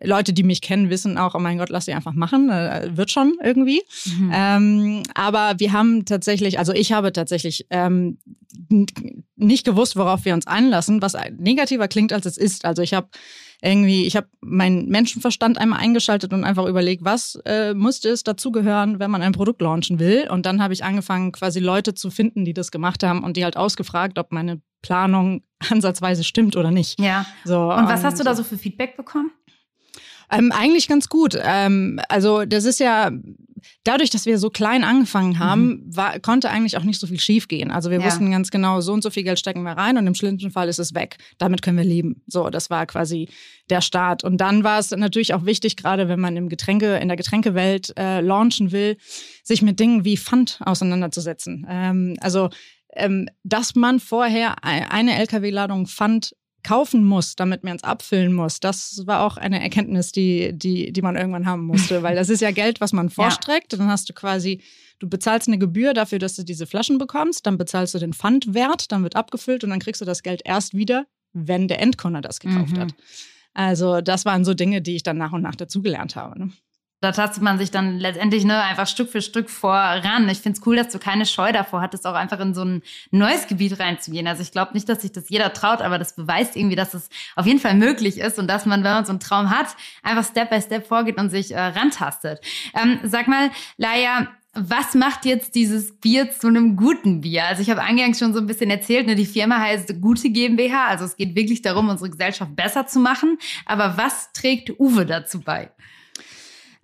Leute, 0.01 0.33
die 0.33 0.43
mich 0.43 0.61
kennen, 0.61 0.89
wissen 0.89 1.17
auch, 1.17 1.35
oh 1.35 1.39
mein 1.39 1.57
Gott, 1.57 1.69
lass 1.69 1.85
sie 1.85 1.93
einfach 1.93 2.13
machen, 2.13 2.49
äh, 2.49 2.89
wird 2.95 3.11
schon 3.11 3.37
irgendwie. 3.41 3.81
Mhm. 4.05 4.31
Ähm, 4.33 5.03
aber 5.13 5.53
wir 5.57 5.71
haben 5.71 6.05
tatsächlich, 6.05 6.59
also 6.59 6.73
ich 6.73 6.91
habe 6.91 7.13
tatsächlich 7.13 7.65
ähm, 7.69 8.17
nicht 9.35 9.65
gewusst, 9.65 9.95
worauf 9.95 10.25
wir 10.25 10.33
uns 10.33 10.47
einlassen, 10.47 11.01
was 11.01 11.15
negativer 11.37 11.87
klingt, 11.87 12.11
als 12.11 12.25
es 12.25 12.37
ist. 12.37 12.65
Also 12.65 12.81
ich 12.81 12.93
habe 12.93 13.07
irgendwie, 13.61 14.05
ich 14.05 14.15
habe 14.15 14.27
meinen 14.41 14.89
Menschenverstand 14.89 15.57
einmal 15.57 15.79
eingeschaltet 15.79 16.33
und 16.33 16.43
einfach 16.43 16.65
überlegt, 16.65 17.03
was 17.05 17.39
äh, 17.45 17.73
musste 17.73 18.09
es 18.09 18.23
dazugehören, 18.23 18.99
wenn 18.99 19.11
man 19.11 19.21
ein 19.21 19.31
Produkt 19.31 19.61
launchen 19.61 19.99
will. 19.99 20.27
Und 20.29 20.45
dann 20.45 20.61
habe 20.61 20.73
ich 20.73 20.83
angefangen, 20.83 21.31
quasi 21.31 21.59
Leute 21.59 21.93
zu 21.93 22.11
finden, 22.11 22.45
die 22.45 22.53
das 22.53 22.71
gemacht 22.71 23.03
haben 23.03 23.23
und 23.23 23.37
die 23.37 23.43
halt 23.43 23.57
ausgefragt, 23.57 24.19
ob 24.19 24.31
meine 24.31 24.61
Planung 24.81 25.43
ansatzweise 25.69 26.23
stimmt 26.23 26.55
oder 26.55 26.71
nicht. 26.71 26.99
Ja. 26.99 27.25
So, 27.43 27.71
und 27.71 27.87
was 27.87 28.03
hast 28.03 28.19
du 28.19 28.23
da 28.23 28.35
so 28.35 28.43
für 28.43 28.57
Feedback 28.57 28.97
bekommen? 28.97 29.31
Ähm, 30.31 30.51
eigentlich 30.51 30.87
ganz 30.87 31.09
gut. 31.09 31.37
Ähm, 31.41 31.99
also 32.09 32.45
das 32.45 32.65
ist 32.65 32.79
ja 32.79 33.11
dadurch, 33.83 34.09
dass 34.09 34.25
wir 34.25 34.37
so 34.37 34.49
klein 34.49 34.83
angefangen 34.83 35.39
haben, 35.39 35.67
mhm. 35.67 35.95
war, 35.95 36.19
konnte 36.19 36.49
eigentlich 36.49 36.77
auch 36.77 36.83
nicht 36.83 36.99
so 36.99 37.07
viel 37.07 37.19
schiefgehen. 37.19 37.71
Also 37.71 37.89
wir 37.89 37.99
ja. 37.99 38.05
wussten 38.05 38.31
ganz 38.31 38.51
genau, 38.51 38.81
so 38.81 38.93
und 38.93 39.01
so 39.01 39.09
viel 39.09 39.23
Geld 39.23 39.39
stecken 39.39 39.63
wir 39.63 39.71
rein 39.71 39.97
und 39.97 40.07
im 40.07 40.15
schlimmsten 40.15 40.51
Fall 40.51 40.69
ist 40.69 40.79
es 40.79 40.93
weg. 40.93 41.17
Damit 41.37 41.61
können 41.61 41.77
wir 41.77 41.83
leben. 41.83 42.21
So, 42.27 42.49
das 42.49 42.69
war 42.69 42.85
quasi 42.85 43.29
der 43.69 43.81
Start. 43.81 44.23
Und 44.23 44.37
dann 44.37 44.63
war 44.63 44.79
es 44.79 44.91
natürlich 44.91 45.33
auch 45.33 45.45
wichtig, 45.45 45.77
gerade 45.77 46.07
wenn 46.07 46.19
man 46.19 46.37
im 46.37 46.49
Getränke, 46.49 46.97
in 46.97 47.07
der 47.07 47.17
Getränkewelt 47.17 47.93
äh, 47.97 48.21
launchen 48.21 48.71
will, 48.71 48.97
sich 49.43 49.61
mit 49.61 49.79
Dingen 49.79 50.05
wie 50.05 50.17
Pfand 50.17 50.59
auseinanderzusetzen. 50.63 51.65
Ähm, 51.69 52.17
also 52.19 52.49
ähm, 52.95 53.27
dass 53.43 53.75
man 53.75 53.99
vorher 53.99 54.63
eine 54.63 55.17
LKW-Ladung 55.17 55.85
Pfand 55.85 56.33
kaufen 56.65 57.05
muss, 57.05 57.35
damit 57.35 57.63
man 57.63 57.77
es 57.77 57.83
abfüllen 57.83 58.33
muss, 58.33 58.59
das 58.59 59.03
war 59.05 59.21
auch 59.21 59.37
eine 59.37 59.61
Erkenntnis, 59.61 60.11
die, 60.11 60.51
die, 60.51 60.91
die 60.91 61.01
man 61.01 61.15
irgendwann 61.15 61.45
haben 61.45 61.65
musste, 61.65 62.03
weil 62.03 62.15
das 62.15 62.29
ist 62.29 62.41
ja 62.41 62.51
Geld, 62.51 62.81
was 62.81 62.91
man 62.91 63.09
vorstreckt. 63.09 63.71
Ja. 63.71 63.77
Dann 63.77 63.87
hast 63.87 64.09
du 64.09 64.13
quasi, 64.13 64.61
du 64.99 65.07
bezahlst 65.07 65.47
eine 65.47 65.59
Gebühr 65.59 65.93
dafür, 65.93 66.19
dass 66.19 66.35
du 66.35 66.43
diese 66.43 66.65
Flaschen 66.65 66.97
bekommst, 66.97 67.45
dann 67.45 67.57
bezahlst 67.57 67.93
du 67.93 67.99
den 67.99 68.13
Pfandwert, 68.13 68.91
dann 68.91 69.03
wird 69.03 69.15
abgefüllt 69.15 69.63
und 69.63 69.69
dann 69.69 69.79
kriegst 69.79 70.01
du 70.01 70.05
das 70.05 70.23
Geld 70.23 70.41
erst 70.43 70.73
wieder, 70.73 71.05
wenn 71.33 71.67
der 71.67 71.81
Endkunde 71.81 72.21
das 72.21 72.39
gekauft 72.39 72.75
mhm. 72.75 72.79
hat. 72.79 72.95
Also 73.53 74.01
das 74.01 74.25
waren 74.25 74.43
so 74.43 74.53
Dinge, 74.53 74.81
die 74.81 74.95
ich 74.95 75.03
dann 75.03 75.17
nach 75.17 75.31
und 75.31 75.41
nach 75.41 75.55
dazugelernt 75.55 76.15
habe. 76.15 76.37
Ne? 76.39 76.51
Da 77.05 77.11
tastet 77.11 77.43
man 77.43 77.59
sich 77.59 77.69
dann 77.69 77.99
letztendlich 77.99 78.45
ne, 78.45 78.59
einfach 78.63 78.87
Stück 78.87 79.11
für 79.11 79.21
Stück 79.21 79.51
voran. 79.51 80.27
Ich 80.27 80.39
finde 80.39 80.57
es 80.57 80.65
cool, 80.65 80.75
dass 80.75 80.89
du 80.89 80.97
keine 80.97 81.27
Scheu 81.27 81.51
davor 81.51 81.79
hattest, 81.79 82.07
auch 82.07 82.15
einfach 82.15 82.39
in 82.39 82.55
so 82.55 82.65
ein 82.65 82.81
neues 83.11 83.45
Gebiet 83.45 83.79
reinzugehen. 83.79 84.25
Also 84.25 84.41
ich 84.41 84.51
glaube 84.51 84.73
nicht, 84.73 84.89
dass 84.89 85.03
sich 85.03 85.11
das 85.11 85.29
jeder 85.29 85.53
traut, 85.53 85.81
aber 85.81 85.99
das 85.99 86.15
beweist 86.15 86.55
irgendwie, 86.55 86.75
dass 86.75 86.95
es 86.95 87.09
auf 87.35 87.45
jeden 87.45 87.59
Fall 87.59 87.75
möglich 87.75 88.17
ist 88.17 88.39
und 88.39 88.47
dass 88.47 88.65
man, 88.65 88.83
wenn 88.83 88.91
man 88.91 89.05
so 89.05 89.11
einen 89.11 89.19
Traum 89.19 89.51
hat, 89.51 89.67
einfach 90.01 90.25
Step 90.25 90.49
by 90.49 90.59
Step 90.59 90.87
vorgeht 90.87 91.19
und 91.19 91.29
sich 91.29 91.53
äh, 91.53 91.59
rantastet. 91.59 92.41
Ähm, 92.73 92.97
sag 93.03 93.27
mal, 93.27 93.51
Laia, 93.77 94.27
was 94.55 94.95
macht 94.95 95.25
jetzt 95.25 95.53
dieses 95.53 95.99
Bier 95.99 96.31
zu 96.31 96.47
einem 96.47 96.75
guten 96.75 97.21
Bier? 97.21 97.45
Also 97.45 97.61
ich 97.61 97.69
habe 97.69 97.83
eingangs 97.83 98.17
schon 98.17 98.33
so 98.33 98.39
ein 98.39 98.47
bisschen 98.47 98.71
erzählt, 98.71 99.05
ne, 99.05 99.13
die 99.13 99.27
Firma 99.27 99.59
heißt 99.59 100.01
Gute 100.01 100.31
GmbH, 100.31 100.87
also 100.87 101.05
es 101.05 101.17
geht 101.17 101.35
wirklich 101.35 101.61
darum, 101.61 101.87
unsere 101.87 102.09
Gesellschaft 102.09 102.55
besser 102.55 102.87
zu 102.87 102.99
machen. 102.99 103.37
Aber 103.67 103.95
was 103.95 104.31
trägt 104.33 104.79
Uwe 104.79 105.05
dazu 105.05 105.41
bei? 105.41 105.69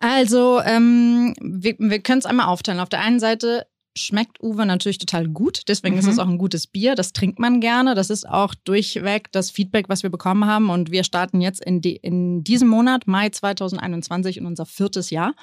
Also, 0.01 0.61
ähm, 0.61 1.33
wir, 1.39 1.75
wir 1.77 1.99
können 1.99 2.19
es 2.19 2.25
einmal 2.25 2.47
aufteilen. 2.47 2.79
Auf 2.79 2.89
der 2.89 3.01
einen 3.01 3.19
Seite 3.19 3.67
schmeckt 3.95 4.41
Uwe 4.41 4.65
natürlich 4.65 4.97
total 4.97 5.27
gut. 5.27 5.63
Deswegen 5.67 5.95
mhm. 5.95 5.99
ist 5.99 6.07
es 6.07 6.19
auch 6.19 6.27
ein 6.27 6.37
gutes 6.37 6.67
Bier. 6.67 6.95
Das 6.95 7.13
trinkt 7.13 7.39
man 7.39 7.59
gerne. 7.59 7.93
Das 7.93 8.09
ist 8.09 8.27
auch 8.27 8.55
durchweg 8.55 9.31
das 9.31 9.51
Feedback, 9.51 9.89
was 9.89 10.03
wir 10.03 10.09
bekommen 10.09 10.45
haben. 10.45 10.69
Und 10.69 10.91
wir 10.91 11.03
starten 11.03 11.41
jetzt 11.41 11.63
in, 11.63 11.81
die, 11.81 11.97
in 11.97 12.43
diesem 12.43 12.69
Monat, 12.69 13.07
Mai 13.07 13.29
2021, 13.29 14.37
in 14.37 14.45
unser 14.45 14.65
viertes 14.65 15.09
Jahr. 15.09 15.33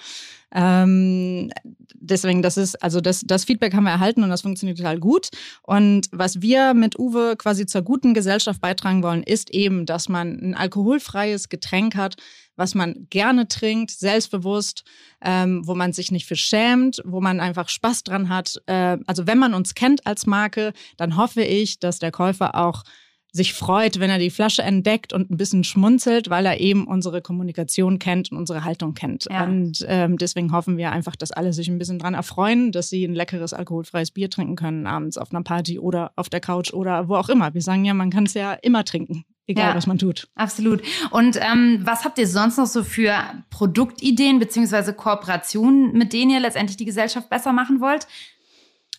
Ähm, 0.52 1.50
deswegen, 1.94 2.42
das 2.42 2.56
ist, 2.56 2.82
also 2.82 3.00
das, 3.00 3.22
das 3.26 3.44
Feedback 3.44 3.74
haben 3.74 3.84
wir 3.84 3.90
erhalten 3.90 4.22
und 4.22 4.30
das 4.30 4.42
funktioniert 4.42 4.78
total 4.78 4.98
gut. 4.98 5.28
Und 5.62 6.06
was 6.10 6.40
wir 6.40 6.74
mit 6.74 6.98
Uwe 6.98 7.36
quasi 7.36 7.66
zur 7.66 7.82
guten 7.82 8.14
Gesellschaft 8.14 8.60
beitragen 8.60 9.02
wollen, 9.02 9.22
ist 9.22 9.50
eben, 9.50 9.86
dass 9.86 10.08
man 10.08 10.38
ein 10.40 10.54
alkoholfreies 10.54 11.48
Getränk 11.48 11.96
hat, 11.96 12.16
was 12.56 12.74
man 12.74 13.06
gerne 13.08 13.46
trinkt, 13.46 13.92
selbstbewusst, 13.92 14.84
ähm, 15.22 15.62
wo 15.66 15.74
man 15.74 15.92
sich 15.92 16.10
nicht 16.10 16.26
für 16.26 16.36
schämt, 16.36 17.00
wo 17.04 17.20
man 17.20 17.40
einfach 17.40 17.68
Spaß 17.68 18.02
dran 18.02 18.28
hat. 18.28 18.60
Äh, 18.66 18.98
also 19.06 19.26
wenn 19.26 19.38
man 19.38 19.54
uns 19.54 19.74
kennt 19.74 20.06
als 20.06 20.26
Marke, 20.26 20.72
dann 20.96 21.16
hoffe 21.16 21.42
ich, 21.42 21.78
dass 21.78 21.98
der 21.98 22.10
Käufer 22.10 22.56
auch 22.56 22.82
sich 23.32 23.52
freut, 23.52 24.00
wenn 24.00 24.10
er 24.10 24.18
die 24.18 24.30
Flasche 24.30 24.62
entdeckt 24.62 25.12
und 25.12 25.30
ein 25.30 25.36
bisschen 25.36 25.62
schmunzelt, 25.62 26.30
weil 26.30 26.46
er 26.46 26.60
eben 26.60 26.86
unsere 26.86 27.20
Kommunikation 27.20 27.98
kennt 27.98 28.32
und 28.32 28.38
unsere 28.38 28.64
Haltung 28.64 28.94
kennt. 28.94 29.26
Ja. 29.30 29.44
Und 29.44 29.84
ähm, 29.86 30.16
deswegen 30.16 30.52
hoffen 30.52 30.76
wir 30.78 30.92
einfach, 30.92 31.14
dass 31.14 31.30
alle 31.30 31.52
sich 31.52 31.68
ein 31.68 31.78
bisschen 31.78 31.98
dran 31.98 32.14
erfreuen, 32.14 32.72
dass 32.72 32.88
sie 32.88 33.04
ein 33.04 33.14
leckeres 33.14 33.52
alkoholfreies 33.52 34.12
Bier 34.12 34.30
trinken 34.30 34.56
können 34.56 34.86
abends 34.86 35.18
auf 35.18 35.30
einer 35.30 35.42
Party 35.42 35.78
oder 35.78 36.12
auf 36.16 36.28
der 36.28 36.40
Couch 36.40 36.72
oder 36.72 37.08
wo 37.08 37.16
auch 37.16 37.28
immer. 37.28 37.52
Wir 37.52 37.62
sagen 37.62 37.84
ja, 37.84 37.94
man 37.94 38.10
kann 38.10 38.24
es 38.24 38.34
ja 38.34 38.54
immer 38.54 38.84
trinken. 38.84 39.24
Egal, 39.46 39.70
ja, 39.70 39.74
was 39.74 39.86
man 39.86 39.96
tut. 39.96 40.28
Absolut. 40.34 40.82
Und 41.10 41.38
ähm, 41.40 41.80
was 41.82 42.04
habt 42.04 42.18
ihr 42.18 42.28
sonst 42.28 42.58
noch 42.58 42.66
so 42.66 42.84
für 42.84 43.14
Produktideen 43.48 44.38
beziehungsweise 44.38 44.92
Kooperationen, 44.92 45.92
mit 45.92 46.12
denen 46.12 46.32
ihr 46.32 46.40
letztendlich 46.40 46.76
die 46.76 46.84
Gesellschaft 46.84 47.30
besser 47.30 47.54
machen 47.54 47.80
wollt? 47.80 48.06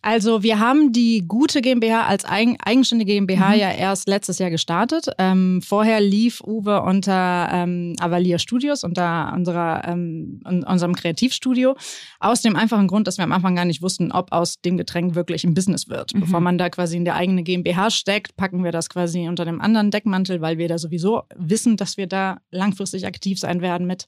Also 0.02 0.44
wir 0.44 0.60
haben 0.60 0.94
die 0.94 1.26
gute 1.28 1.62
GmbH 1.62 2.06
als 2.06 2.24
eigen, 2.24 2.58
eigenständige 2.64 3.14
GmbH 3.14 3.50
mhm. 3.50 3.60
ja 3.60 3.72
erst 3.72 4.08
letztes 4.08 4.40
Jahr 4.40 4.50
gestartet. 4.50 5.08
Ähm, 5.18 5.62
vorher 5.62 6.00
lief 6.00 6.42
Uwe 6.42 6.82
unter 6.82 7.50
ähm, 7.52 7.96
Avalier 8.00 8.40
Studios, 8.40 8.84
unter 8.86 9.34
unserer, 9.36 9.86
ähm, 9.86 10.42
unserem 10.46 10.96
Kreativstudio. 10.96 11.76
Aus 12.20 12.42
dem 12.42 12.56
einfachen 12.56 12.88
Grund, 12.88 13.08
dass 13.08 13.18
wir 13.18 13.26
am 13.26 13.34
Anfang 13.34 13.56
gar 13.56 13.66
nicht 13.66 13.82
wussten, 13.82 14.12
ob 14.14 14.32
aus 14.32 14.62
dem 14.62 14.78
Getränk 14.78 15.16
wirklich 15.16 15.44
ein 15.44 15.54
Business 15.54 15.90
wird. 15.90 16.14
Mhm. 16.14 16.22
Bevor 16.22 16.40
man 16.40 16.58
da 16.58 16.70
quasi 16.70 16.96
in 16.96 17.04
der 17.04 17.16
eigene 17.16 17.44
GmbH 17.44 17.92
steckt, 17.92 18.38
packen 18.38 18.64
wir 18.64 18.72
das 18.72 18.90
quasi 18.90 19.28
unter 19.28 19.44
dem 19.44 19.60
anderen 19.60 19.92
Deckmantel, 19.92 20.40
weil 20.40 20.58
wir 20.58 20.70
da 20.70 20.78
sowieso 20.78 21.24
wissen, 21.36 21.76
dass 21.76 21.98
wir 21.98 22.08
da 22.08 22.40
langfristig 22.52 23.06
aktiv 23.06 23.38
sein 23.38 23.62
werden 23.62 23.86
mit. 23.86 24.08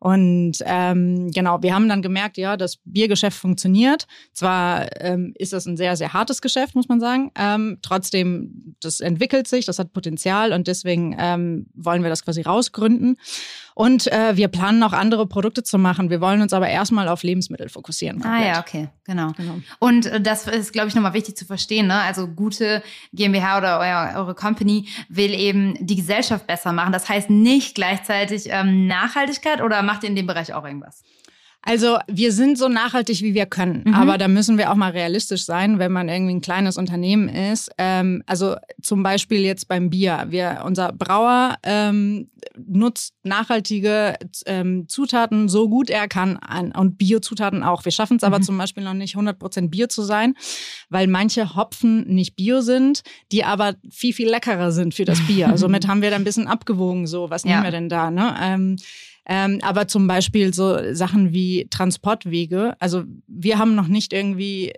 Und 0.00 0.58
ähm, 0.64 1.30
genau, 1.32 1.62
wir 1.62 1.74
haben 1.74 1.88
dann 1.88 2.02
gemerkt, 2.02 2.36
ja, 2.36 2.56
das 2.56 2.78
Biergeschäft 2.84 3.36
funktioniert. 3.36 4.06
Zwar 4.32 4.88
ähm, 5.00 5.32
ist 5.36 5.52
das 5.52 5.66
ein 5.66 5.76
sehr, 5.76 5.96
sehr 5.96 6.12
hartes 6.12 6.40
Geschäft, 6.40 6.76
muss 6.76 6.88
man 6.88 7.00
sagen. 7.00 7.32
Ähm, 7.36 7.78
trotzdem, 7.82 8.76
das 8.80 9.00
entwickelt 9.00 9.48
sich, 9.48 9.66
das 9.66 9.78
hat 9.78 9.92
Potenzial 9.92 10.52
und 10.52 10.68
deswegen 10.68 11.16
ähm, 11.18 11.66
wollen 11.74 12.02
wir 12.02 12.10
das 12.10 12.24
quasi 12.24 12.42
rausgründen. 12.42 13.16
Und 13.78 14.10
äh, 14.10 14.36
wir 14.36 14.48
planen 14.48 14.82
auch 14.82 14.92
andere 14.92 15.24
Produkte 15.28 15.62
zu 15.62 15.78
machen. 15.78 16.10
Wir 16.10 16.20
wollen 16.20 16.42
uns 16.42 16.52
aber 16.52 16.68
erstmal 16.68 17.06
auf 17.06 17.22
Lebensmittel 17.22 17.68
fokussieren. 17.68 18.18
Komplett. 18.18 18.42
Ah 18.42 18.54
ja, 18.54 18.60
okay, 18.60 18.88
genau. 19.04 19.30
genau. 19.36 19.60
Und 19.78 20.06
äh, 20.06 20.20
das 20.20 20.48
ist, 20.48 20.72
glaube 20.72 20.88
ich, 20.88 20.96
nochmal 20.96 21.14
wichtig 21.14 21.36
zu 21.36 21.44
verstehen. 21.44 21.86
Ne? 21.86 21.94
Also 21.94 22.26
gute 22.26 22.82
GmbH 23.12 23.58
oder 23.58 23.78
euer, 23.78 24.14
eure 24.16 24.34
Company 24.34 24.88
will 25.08 25.32
eben 25.32 25.76
die 25.78 25.94
Gesellschaft 25.94 26.48
besser 26.48 26.72
machen. 26.72 26.92
Das 26.92 27.08
heißt 27.08 27.30
nicht 27.30 27.76
gleichzeitig 27.76 28.46
ähm, 28.48 28.88
Nachhaltigkeit 28.88 29.62
oder 29.62 29.80
macht 29.82 30.02
ihr 30.02 30.08
in 30.08 30.16
dem 30.16 30.26
Bereich 30.26 30.52
auch 30.52 30.64
irgendwas? 30.64 31.04
Also 31.68 31.98
wir 32.08 32.32
sind 32.32 32.56
so 32.56 32.68
nachhaltig, 32.68 33.20
wie 33.20 33.34
wir 33.34 33.44
können. 33.44 33.82
Mhm. 33.84 33.94
Aber 33.94 34.16
da 34.16 34.26
müssen 34.26 34.56
wir 34.56 34.72
auch 34.72 34.74
mal 34.74 34.92
realistisch 34.92 35.44
sein, 35.44 35.78
wenn 35.78 35.92
man 35.92 36.08
irgendwie 36.08 36.32
ein 36.32 36.40
kleines 36.40 36.78
Unternehmen 36.78 37.28
ist. 37.28 37.70
Ähm, 37.76 38.22
also 38.26 38.56
zum 38.82 39.02
Beispiel 39.02 39.42
jetzt 39.42 39.68
beim 39.68 39.90
Bier. 39.90 40.26
Wir, 40.30 40.62
unser 40.64 40.92
Brauer 40.92 41.56
ähm, 41.64 42.30
nutzt 42.56 43.12
nachhaltige 43.22 44.14
ähm, 44.46 44.88
Zutaten 44.88 45.50
so 45.50 45.68
gut 45.68 45.90
er 45.90 46.08
kann 46.08 46.38
an, 46.38 46.72
und 46.72 46.96
Biozutaten 46.96 47.62
auch. 47.62 47.84
Wir 47.84 47.92
schaffen 47.92 48.16
es 48.16 48.24
aber 48.24 48.38
mhm. 48.38 48.44
zum 48.44 48.56
Beispiel 48.56 48.82
noch 48.82 48.94
nicht 48.94 49.16
100% 49.16 49.68
Bier 49.68 49.90
zu 49.90 50.00
sein, 50.02 50.36
weil 50.88 51.06
manche 51.06 51.54
Hopfen 51.54 52.06
nicht 52.06 52.34
Bio 52.34 52.62
sind, 52.62 53.02
die 53.30 53.44
aber 53.44 53.74
viel, 53.90 54.14
viel 54.14 54.30
leckerer 54.30 54.72
sind 54.72 54.94
für 54.94 55.04
das 55.04 55.20
Bier. 55.26 55.52
Somit 55.56 55.86
haben 55.86 56.00
wir 56.00 56.08
da 56.08 56.16
ein 56.16 56.24
bisschen 56.24 56.48
abgewogen, 56.48 57.06
so 57.06 57.28
was 57.28 57.44
ja. 57.44 57.50
nehmen 57.50 57.64
wir 57.64 57.70
denn 57.72 57.88
da? 57.90 58.10
Ne? 58.10 58.76
Ähm, 59.28 59.58
aber 59.62 59.86
zum 59.88 60.06
Beispiel 60.06 60.54
so 60.54 60.94
Sachen 60.94 61.32
wie 61.32 61.68
Transportwege. 61.70 62.74
Also 62.80 63.04
wir 63.26 63.58
haben 63.58 63.74
noch 63.74 63.88
nicht 63.88 64.12
irgendwie 64.12 64.72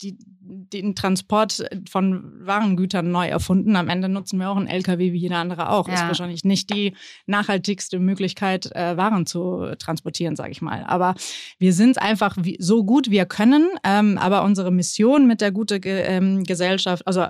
die, 0.00 0.16
den 0.40 0.94
Transport 0.94 1.64
von 1.88 2.46
Warengütern 2.46 3.10
neu 3.10 3.26
erfunden. 3.26 3.76
Am 3.76 3.88
Ende 3.88 4.08
nutzen 4.08 4.38
wir 4.38 4.50
auch 4.50 4.56
einen 4.56 4.68
LKW 4.68 5.12
wie 5.12 5.18
jeder 5.18 5.38
andere 5.38 5.70
auch. 5.70 5.88
Ja. 5.88 5.94
Ist 5.94 6.02
wahrscheinlich 6.02 6.44
nicht 6.44 6.72
die 6.72 6.94
nachhaltigste 7.26 7.98
Möglichkeit, 7.98 8.70
äh, 8.76 8.96
Waren 8.96 9.26
zu 9.26 9.72
transportieren, 9.78 10.36
sage 10.36 10.52
ich 10.52 10.62
mal. 10.62 10.84
Aber 10.84 11.14
wir 11.58 11.72
sind 11.72 12.00
einfach 12.00 12.36
wie, 12.40 12.56
so 12.60 12.84
gut 12.84 13.10
wir 13.10 13.26
können. 13.26 13.68
Ähm, 13.84 14.18
aber 14.18 14.44
unsere 14.44 14.70
Mission 14.70 15.26
mit 15.26 15.40
der 15.40 15.50
gute 15.50 15.80
Ge 15.80 16.04
ähm, 16.06 16.44
Gesellschaft, 16.44 17.06
also 17.06 17.26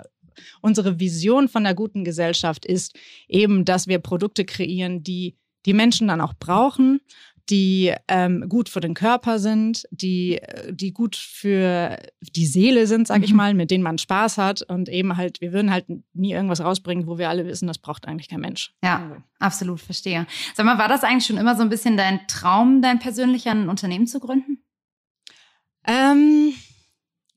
unsere 0.60 1.00
Vision 1.00 1.48
von 1.48 1.64
der 1.64 1.74
guten 1.74 2.04
Gesellschaft 2.04 2.66
ist 2.66 2.94
eben, 3.28 3.64
dass 3.64 3.86
wir 3.86 3.98
Produkte 3.98 4.44
kreieren, 4.44 5.02
die 5.02 5.36
die 5.66 5.74
Menschen 5.74 6.08
dann 6.08 6.20
auch 6.20 6.34
brauchen, 6.38 7.00
die 7.48 7.92
ähm, 8.08 8.48
gut 8.48 8.68
für 8.68 8.80
den 8.80 8.94
Körper 8.94 9.38
sind, 9.38 9.84
die, 9.92 10.40
die 10.70 10.92
gut 10.92 11.14
für 11.14 11.96
die 12.20 12.44
Seele 12.46 12.88
sind, 12.88 13.06
sag 13.06 13.22
ich 13.22 13.30
Mhm. 13.30 13.36
mal, 13.36 13.54
mit 13.54 13.70
denen 13.70 13.84
man 13.84 13.98
Spaß 13.98 14.36
hat 14.38 14.62
und 14.62 14.88
eben 14.88 15.16
halt, 15.16 15.40
wir 15.40 15.52
würden 15.52 15.70
halt 15.70 15.86
nie 16.12 16.32
irgendwas 16.32 16.60
rausbringen, 16.60 17.06
wo 17.06 17.18
wir 17.18 17.28
alle 17.28 17.46
wissen, 17.46 17.68
das 17.68 17.78
braucht 17.78 18.08
eigentlich 18.08 18.28
kein 18.28 18.40
Mensch. 18.40 18.72
Ja. 18.82 19.00
Also, 19.02 19.22
Absolut, 19.38 19.80
verstehe. 19.80 20.26
Sag 20.54 20.66
mal, 20.66 20.78
war 20.78 20.88
das 20.88 21.04
eigentlich 21.04 21.26
schon 21.26 21.36
immer 21.36 21.54
so 21.54 21.62
ein 21.62 21.68
bisschen 21.68 21.96
dein 21.96 22.26
Traum, 22.26 22.82
dein 22.82 22.98
persönlicher 22.98 23.52
ein 23.52 23.68
Unternehmen 23.68 24.08
zu 24.08 24.18
gründen? 24.18 24.58
Ähm, 25.86 26.52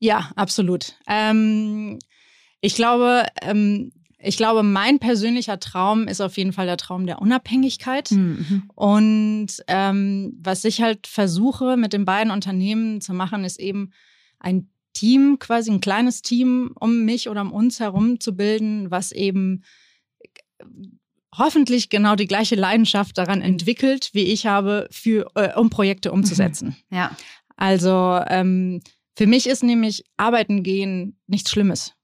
ja, 0.00 0.30
absolut. 0.34 0.96
Ähm, 1.06 1.98
ich 2.60 2.74
glaube, 2.74 3.26
ähm, 3.42 3.92
ich 4.22 4.36
glaube, 4.36 4.62
mein 4.62 4.98
persönlicher 4.98 5.58
Traum 5.60 6.06
ist 6.06 6.20
auf 6.20 6.36
jeden 6.36 6.52
Fall 6.52 6.66
der 6.66 6.76
Traum 6.76 7.06
der 7.06 7.22
Unabhängigkeit. 7.22 8.10
Mhm. 8.10 8.64
Und 8.74 9.48
ähm, 9.66 10.36
was 10.40 10.64
ich 10.64 10.82
halt 10.82 11.06
versuche 11.06 11.76
mit 11.76 11.92
den 11.92 12.04
beiden 12.04 12.32
Unternehmen 12.32 13.00
zu 13.00 13.14
machen, 13.14 13.44
ist 13.44 13.58
eben 13.58 13.92
ein 14.38 14.68
Team, 14.92 15.38
quasi 15.38 15.70
ein 15.70 15.80
kleines 15.80 16.22
Team 16.22 16.72
um 16.78 17.04
mich 17.04 17.28
oder 17.28 17.42
um 17.42 17.52
uns 17.52 17.80
herum 17.80 18.20
zu 18.20 18.36
bilden, 18.36 18.90
was 18.90 19.12
eben 19.12 19.62
äh, 20.18 20.64
hoffentlich 21.36 21.88
genau 21.88 22.16
die 22.16 22.26
gleiche 22.26 22.56
Leidenschaft 22.56 23.16
daran 23.16 23.40
entwickelt, 23.40 24.10
wie 24.12 24.24
ich 24.24 24.46
habe, 24.46 24.88
für, 24.90 25.30
äh, 25.36 25.54
um 25.56 25.70
Projekte 25.70 26.12
umzusetzen. 26.12 26.76
Ja, 26.90 27.16
Also 27.56 28.20
ähm, 28.26 28.80
für 29.16 29.26
mich 29.26 29.46
ist 29.46 29.62
nämlich 29.62 30.04
Arbeiten 30.16 30.62
gehen 30.62 31.18
nichts 31.26 31.50
Schlimmes, 31.50 31.94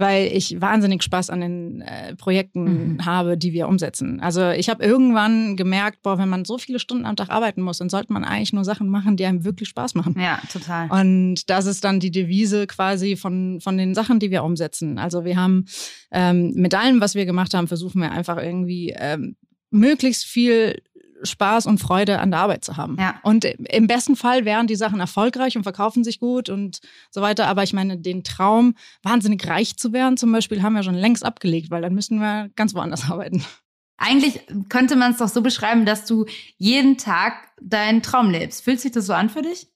weil 0.00 0.26
ich 0.34 0.60
wahnsinnig 0.60 1.02
Spaß 1.02 1.30
an 1.30 1.40
den 1.40 1.82
äh, 1.82 2.16
Projekten 2.16 2.94
Mhm. 2.94 3.04
habe, 3.06 3.36
die 3.38 3.52
wir 3.52 3.68
umsetzen. 3.68 4.20
Also 4.20 4.50
ich 4.50 4.68
habe 4.68 4.82
irgendwann 4.84 5.56
gemerkt, 5.56 6.02
boah, 6.02 6.18
wenn 6.18 6.28
man 6.28 6.44
so 6.44 6.58
viele 6.58 6.78
Stunden 6.78 7.04
am 7.06 7.14
Tag 7.16 7.28
arbeiten 7.30 7.62
muss, 7.62 7.78
dann 7.78 7.88
sollte 7.90 8.12
man 8.12 8.24
eigentlich 8.24 8.52
nur 8.52 8.64
Sachen 8.64 8.88
machen, 8.88 9.16
die 9.16 9.24
einem 9.26 9.44
wirklich 9.44 9.68
Spaß 9.68 9.94
machen. 9.94 10.16
ja, 10.18 10.40
total. 10.52 10.88
Und 10.90 11.48
das 11.50 11.66
ist 11.66 11.84
dann 11.84 12.00
die 12.00 12.10
Devise 12.10 12.66
quasi 12.66 13.16
von, 13.16 13.60
von 13.60 13.76
den 13.76 13.94
Sachen, 13.94 14.18
die 14.18 14.30
wir 14.30 14.42
umsetzen. 14.42 14.98
Also 14.98 15.24
wir 15.24 15.36
haben 15.36 15.66
ähm, 16.10 16.52
mit 16.54 16.74
allem, 16.74 17.00
was 17.00 17.14
wir 17.14 17.26
gemacht 17.26 17.54
haben, 17.54 17.68
versuchen 17.68 18.00
wir 18.00 18.10
einfach 18.10 18.38
irgendwie 18.42 18.94
ähm, 18.98 19.36
möglichst 19.70 20.24
viel 20.24 20.82
Spaß 21.22 21.66
und 21.66 21.78
Freude 21.78 22.18
an 22.18 22.30
der 22.30 22.40
Arbeit 22.40 22.64
zu 22.64 22.76
haben. 22.76 22.96
Ja. 22.98 23.20
Und 23.22 23.44
im 23.44 23.86
besten 23.86 24.16
Fall 24.16 24.44
wären 24.44 24.66
die 24.66 24.76
Sachen 24.76 25.00
erfolgreich 25.00 25.56
und 25.56 25.62
verkaufen 25.62 26.04
sich 26.04 26.20
gut 26.20 26.48
und 26.48 26.80
so 27.10 27.20
weiter. 27.20 27.46
Aber 27.46 27.62
ich 27.62 27.72
meine, 27.72 27.98
den 27.98 28.24
Traum, 28.24 28.74
wahnsinnig 29.02 29.46
reich 29.46 29.76
zu 29.76 29.92
werden, 29.92 30.16
zum 30.16 30.32
Beispiel, 30.32 30.62
haben 30.62 30.74
wir 30.74 30.82
schon 30.82 30.94
längst 30.94 31.24
abgelegt, 31.24 31.70
weil 31.70 31.82
dann 31.82 31.94
müssten 31.94 32.18
wir 32.20 32.50
ganz 32.56 32.74
woanders 32.74 33.04
arbeiten. 33.10 33.44
Eigentlich 33.96 34.40
könnte 34.70 34.96
man 34.96 35.12
es 35.12 35.18
doch 35.18 35.28
so 35.28 35.42
beschreiben, 35.42 35.84
dass 35.84 36.06
du 36.06 36.24
jeden 36.56 36.96
Tag 36.96 37.34
deinen 37.60 38.02
Traum 38.02 38.30
lebst. 38.30 38.64
Fühlt 38.64 38.80
sich 38.80 38.92
das 38.92 39.06
so 39.06 39.12
an 39.12 39.28
für 39.28 39.42
dich? 39.42 39.68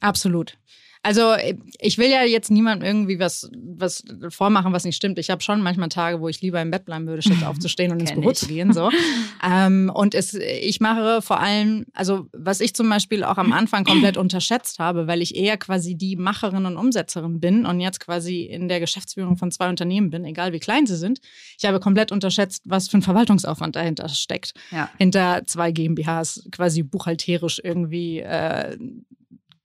Absolut. 0.00 0.58
Also 1.06 1.34
ich 1.80 1.98
will 1.98 2.08
ja 2.10 2.22
jetzt 2.24 2.50
niemandem 2.50 2.86
irgendwie 2.88 3.18
was, 3.18 3.50
was 3.54 4.02
vormachen, 4.30 4.72
was 4.72 4.84
nicht 4.84 4.96
stimmt. 4.96 5.18
Ich 5.18 5.28
habe 5.28 5.42
schon 5.42 5.60
manchmal 5.60 5.90
Tage, 5.90 6.18
wo 6.22 6.28
ich 6.28 6.40
lieber 6.40 6.62
im 6.62 6.70
Bett 6.70 6.86
bleiben 6.86 7.06
würde, 7.06 7.20
statt 7.20 7.42
aufzustehen 7.46 7.92
und 7.92 8.00
ins 8.00 8.12
Büro 8.14 8.30
ich. 8.30 8.38
zu 8.38 8.46
gehen. 8.46 8.72
So. 8.72 8.90
ähm, 9.46 9.92
und 9.94 10.14
es, 10.14 10.32
ich 10.32 10.80
mache 10.80 11.20
vor 11.20 11.40
allem, 11.40 11.84
also 11.92 12.26
was 12.32 12.60
ich 12.60 12.74
zum 12.74 12.88
Beispiel 12.88 13.22
auch 13.22 13.36
am 13.36 13.52
Anfang 13.52 13.84
komplett 13.84 14.16
unterschätzt 14.24 14.78
habe, 14.78 15.06
weil 15.06 15.20
ich 15.20 15.36
eher 15.36 15.58
quasi 15.58 15.94
die 15.94 16.16
Macherin 16.16 16.64
und 16.64 16.78
Umsetzerin 16.78 17.38
bin 17.38 17.66
und 17.66 17.80
jetzt 17.80 18.00
quasi 18.00 18.42
in 18.44 18.68
der 18.68 18.80
Geschäftsführung 18.80 19.36
von 19.36 19.50
zwei 19.50 19.68
Unternehmen 19.68 20.08
bin, 20.08 20.24
egal 20.24 20.54
wie 20.54 20.58
klein 20.58 20.86
sie 20.86 20.96
sind. 20.96 21.20
Ich 21.58 21.66
habe 21.66 21.80
komplett 21.80 22.12
unterschätzt, 22.12 22.62
was 22.64 22.88
für 22.88 22.96
ein 22.96 23.02
Verwaltungsaufwand 23.02 23.76
dahinter 23.76 24.08
steckt 24.08 24.54
Ja. 24.70 24.88
hinter 24.96 25.42
zwei 25.44 25.70
GmbHs 25.70 26.48
quasi 26.50 26.82
buchhalterisch 26.82 27.60
irgendwie 27.62 28.20
äh, 28.20 28.78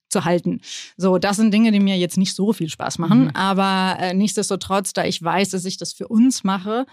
zu 0.10 0.26
halten. 0.26 0.62
So, 0.98 1.18
das 1.18 1.38
sind 1.38 1.54
Dinge, 1.54 1.72
die 1.72 1.80
mir 1.80 1.98
jetzt 1.98 2.18
nicht 2.18 2.34
so 2.36 2.52
viel 2.54 2.70
Spaß 2.70 2.98
machen, 3.00 3.26
Mhm. 3.26 3.32
aber 3.36 3.98
äh, 4.00 4.14
nichtsdestotrotz, 4.14 4.94
da 4.94 5.06
ich 5.06 5.22
weiß, 5.22 5.50
dass 5.50 5.66
ich 5.66 5.78
das 5.78 5.94
für 5.94 6.08
uns 6.08 6.44
mache, 6.44 6.86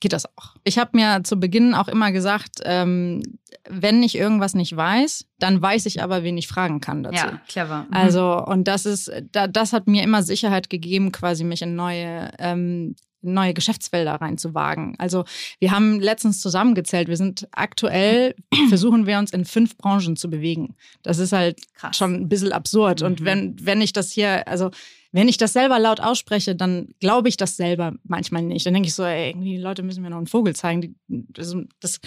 geht 0.00 0.12
das 0.12 0.26
auch. 0.36 0.56
Ich 0.64 0.78
habe 0.78 0.90
mir 0.94 1.22
zu 1.22 1.36
Beginn 1.38 1.74
auch 1.74 1.86
immer 1.88 2.10
gesagt, 2.10 2.60
ähm, 2.64 3.22
wenn 3.68 4.02
ich 4.02 4.16
irgendwas 4.16 4.54
nicht 4.54 4.76
weiß, 4.76 5.26
dann 5.38 5.62
weiß 5.62 5.86
ich 5.86 6.02
aber, 6.02 6.24
wen 6.24 6.36
ich 6.36 6.48
fragen 6.48 6.80
kann 6.80 7.04
dazu. 7.04 7.14
Ja, 7.16 7.40
clever. 7.46 7.84
Mhm. 7.88 7.94
Also, 7.94 8.44
und 8.44 8.64
das 8.66 8.84
ist, 8.84 9.12
da, 9.30 9.46
das 9.46 9.72
hat 9.72 9.86
mir 9.86 10.02
immer 10.02 10.24
Sicherheit 10.24 10.68
gegeben, 10.70 11.12
quasi 11.12 11.44
mich 11.44 11.62
in 11.62 11.76
neue, 11.76 12.32
ähm, 12.40 12.96
neue 13.22 13.54
Geschäftsfelder 13.54 14.14
reinzuwagen. 14.14 14.94
Also, 14.98 15.24
wir 15.58 15.70
haben 15.70 16.00
letztens 16.00 16.40
zusammengezählt. 16.40 17.08
Wir 17.08 17.16
sind 17.16 17.48
aktuell, 17.52 18.34
versuchen 18.68 19.06
wir 19.06 19.18
uns 19.18 19.30
in 19.32 19.44
fünf 19.44 19.76
Branchen 19.78 20.16
zu 20.16 20.28
bewegen. 20.28 20.74
Das 21.02 21.18
ist 21.18 21.32
halt 21.32 21.60
Krass. 21.74 21.96
schon 21.96 22.14
ein 22.14 22.28
bisschen 22.28 22.52
absurd. 22.52 23.02
Und 23.02 23.20
Mhm. 23.20 23.24
wenn, 23.24 23.56
wenn 23.66 23.80
ich 23.80 23.92
das 23.92 24.12
hier, 24.12 24.46
also, 24.48 24.70
wenn 25.14 25.28
ich 25.28 25.36
das 25.36 25.52
selber 25.52 25.78
laut 25.78 26.00
ausspreche, 26.00 26.54
dann 26.56 26.88
glaube 26.98 27.28
ich 27.28 27.36
das 27.36 27.56
selber 27.56 27.92
manchmal 28.04 28.42
nicht. 28.42 28.64
Dann 28.64 28.72
denke 28.74 28.88
ich 28.88 28.94
so, 28.94 29.04
ey, 29.04 29.30
irgendwie 29.30 29.56
die 29.56 29.62
Leute 29.62 29.82
müssen 29.82 30.02
mir 30.02 30.08
noch 30.10 30.16
einen 30.16 30.26
Vogel 30.26 30.56
zeigen. 30.56 30.80
Die, 30.80 30.94
das, 31.08 31.54
das, 31.80 32.00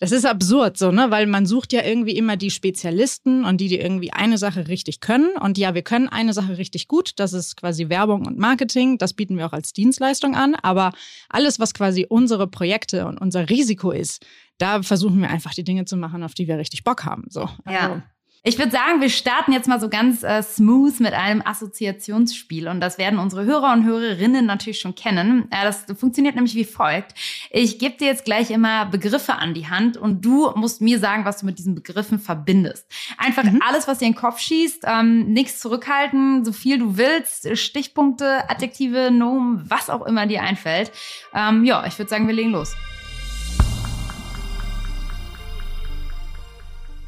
das 0.00 0.12
ist 0.12 0.24
absurd 0.24 0.78
so, 0.78 0.90
ne? 0.90 1.10
Weil 1.10 1.26
man 1.26 1.44
sucht 1.44 1.74
ja 1.74 1.84
irgendwie 1.84 2.16
immer 2.16 2.38
die 2.38 2.50
Spezialisten 2.50 3.44
und 3.44 3.60
die, 3.60 3.68
die 3.68 3.78
irgendwie 3.78 4.12
eine 4.12 4.38
Sache 4.38 4.66
richtig 4.66 5.00
können. 5.00 5.36
Und 5.38 5.58
ja, 5.58 5.74
wir 5.74 5.82
können 5.82 6.08
eine 6.08 6.32
Sache 6.32 6.56
richtig 6.56 6.88
gut. 6.88 7.12
Das 7.16 7.34
ist 7.34 7.58
quasi 7.58 7.90
Werbung 7.90 8.26
und 8.26 8.38
Marketing. 8.38 8.96
Das 8.96 9.12
bieten 9.12 9.36
wir 9.36 9.46
auch 9.46 9.52
als 9.52 9.74
Dienstleistung 9.74 10.34
an. 10.34 10.54
Aber 10.54 10.92
alles, 11.28 11.60
was 11.60 11.74
quasi 11.74 12.06
unsere 12.08 12.46
Projekte 12.46 13.06
und 13.06 13.20
unser 13.20 13.50
Risiko 13.50 13.90
ist, 13.90 14.24
da 14.56 14.82
versuchen 14.82 15.20
wir 15.20 15.28
einfach 15.28 15.52
die 15.52 15.64
Dinge 15.64 15.84
zu 15.84 15.98
machen, 15.98 16.22
auf 16.22 16.32
die 16.32 16.48
wir 16.48 16.56
richtig 16.56 16.82
Bock 16.82 17.04
haben. 17.04 17.26
So. 17.28 17.42
Also, 17.64 17.78
Ja. 17.78 18.02
Ich 18.42 18.58
würde 18.58 18.72
sagen, 18.72 19.02
wir 19.02 19.10
starten 19.10 19.52
jetzt 19.52 19.68
mal 19.68 19.78
so 19.78 19.90
ganz 19.90 20.22
äh, 20.22 20.42
smooth 20.42 20.98
mit 21.00 21.12
einem 21.12 21.42
Assoziationsspiel 21.44 22.68
und 22.68 22.80
das 22.80 22.96
werden 22.96 23.18
unsere 23.18 23.44
Hörer 23.44 23.70
und 23.74 23.84
Hörerinnen 23.84 24.46
natürlich 24.46 24.80
schon 24.80 24.94
kennen. 24.94 25.46
Äh, 25.50 25.64
das 25.64 25.84
funktioniert 25.98 26.36
nämlich 26.36 26.54
wie 26.54 26.64
folgt. 26.64 27.12
Ich 27.50 27.78
gebe 27.78 27.98
dir 27.98 28.06
jetzt 28.06 28.24
gleich 28.24 28.50
immer 28.50 28.86
Begriffe 28.86 29.34
an 29.34 29.52
die 29.52 29.68
Hand 29.68 29.98
und 29.98 30.24
du 30.24 30.50
musst 30.54 30.80
mir 30.80 30.98
sagen, 30.98 31.26
was 31.26 31.40
du 31.40 31.46
mit 31.46 31.58
diesen 31.58 31.74
Begriffen 31.74 32.18
verbindest. 32.18 32.86
Einfach 33.18 33.44
alles, 33.68 33.86
was 33.86 33.98
dir 33.98 34.06
in 34.06 34.12
den 34.12 34.18
Kopf 34.18 34.38
schießt, 34.38 34.84
ähm, 34.86 35.30
nichts 35.34 35.58
zurückhalten, 35.58 36.42
so 36.42 36.52
viel 36.52 36.78
du 36.78 36.96
willst, 36.96 37.58
Stichpunkte, 37.58 38.48
Adjektive, 38.48 39.10
Nomen, 39.10 39.68
was 39.68 39.90
auch 39.90 40.06
immer 40.06 40.26
dir 40.26 40.42
einfällt. 40.42 40.92
Ähm, 41.34 41.64
ja, 41.66 41.84
ich 41.86 41.98
würde 41.98 42.08
sagen, 42.08 42.26
wir 42.26 42.34
legen 42.34 42.52
los. 42.52 42.74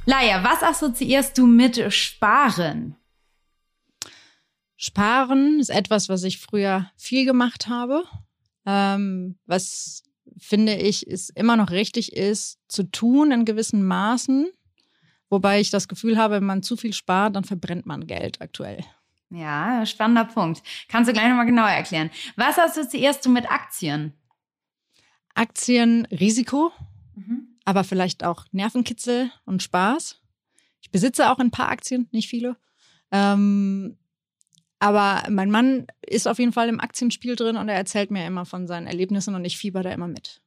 Laia, 0.04 0.42
was 0.42 0.62
assoziierst 0.62 1.38
du 1.38 1.46
mit 1.46 1.92
Sparen? 1.92 2.96
Sparen 4.76 5.60
ist 5.60 5.70
etwas, 5.70 6.08
was 6.08 6.24
ich 6.24 6.38
früher 6.38 6.90
viel 6.96 7.24
gemacht 7.24 7.68
habe. 7.68 8.02
Ähm, 8.66 9.38
was 9.46 10.02
finde 10.38 10.74
ich, 10.74 11.06
ist 11.06 11.30
immer 11.30 11.56
noch 11.56 11.70
richtig 11.70 12.16
ist, 12.16 12.58
zu 12.68 12.82
tun 12.84 13.30
in 13.30 13.44
gewissen 13.44 13.84
Maßen. 13.84 14.50
Wobei 15.30 15.60
ich 15.60 15.70
das 15.70 15.88
Gefühl 15.88 16.16
habe, 16.18 16.34
wenn 16.36 16.44
man 16.44 16.62
zu 16.62 16.76
viel 16.76 16.92
spart, 16.92 17.36
dann 17.36 17.44
verbrennt 17.44 17.86
man 17.86 18.06
Geld 18.06 18.40
aktuell. 18.40 18.84
Ja, 19.30 19.86
spannender 19.86 20.24
Punkt. 20.24 20.62
Kannst 20.88 21.08
du 21.08 21.12
gleich 21.12 21.28
nochmal 21.28 21.46
genauer 21.46 21.70
erklären. 21.70 22.10
Was 22.36 22.58
assoziierst 22.58 23.24
du 23.24 23.30
mit 23.30 23.50
Aktien? 23.50 24.12
Aktien, 25.34 26.06
Risiko, 26.06 26.72
Mhm. 27.14 27.51
Aber 27.64 27.84
vielleicht 27.84 28.24
auch 28.24 28.46
Nervenkitzel 28.52 29.30
und 29.44 29.62
Spaß. 29.62 30.20
Ich 30.80 30.90
besitze 30.90 31.30
auch 31.30 31.38
ein 31.38 31.50
paar 31.50 31.68
Aktien, 31.68 32.08
nicht 32.10 32.28
viele. 32.28 32.56
Ähm, 33.10 33.98
aber 34.78 35.22
mein 35.30 35.50
Mann 35.50 35.86
ist 36.04 36.26
auf 36.26 36.38
jeden 36.38 36.52
Fall 36.52 36.68
im 36.68 36.80
Aktienspiel 36.80 37.36
drin 37.36 37.56
und 37.56 37.68
er 37.68 37.76
erzählt 37.76 38.10
mir 38.10 38.26
immer 38.26 38.44
von 38.44 38.66
seinen 38.66 38.88
Erlebnissen 38.88 39.34
und 39.34 39.44
ich 39.44 39.56
fieber 39.56 39.82
da 39.82 39.92
immer 39.92 40.08
mit. 40.08 40.42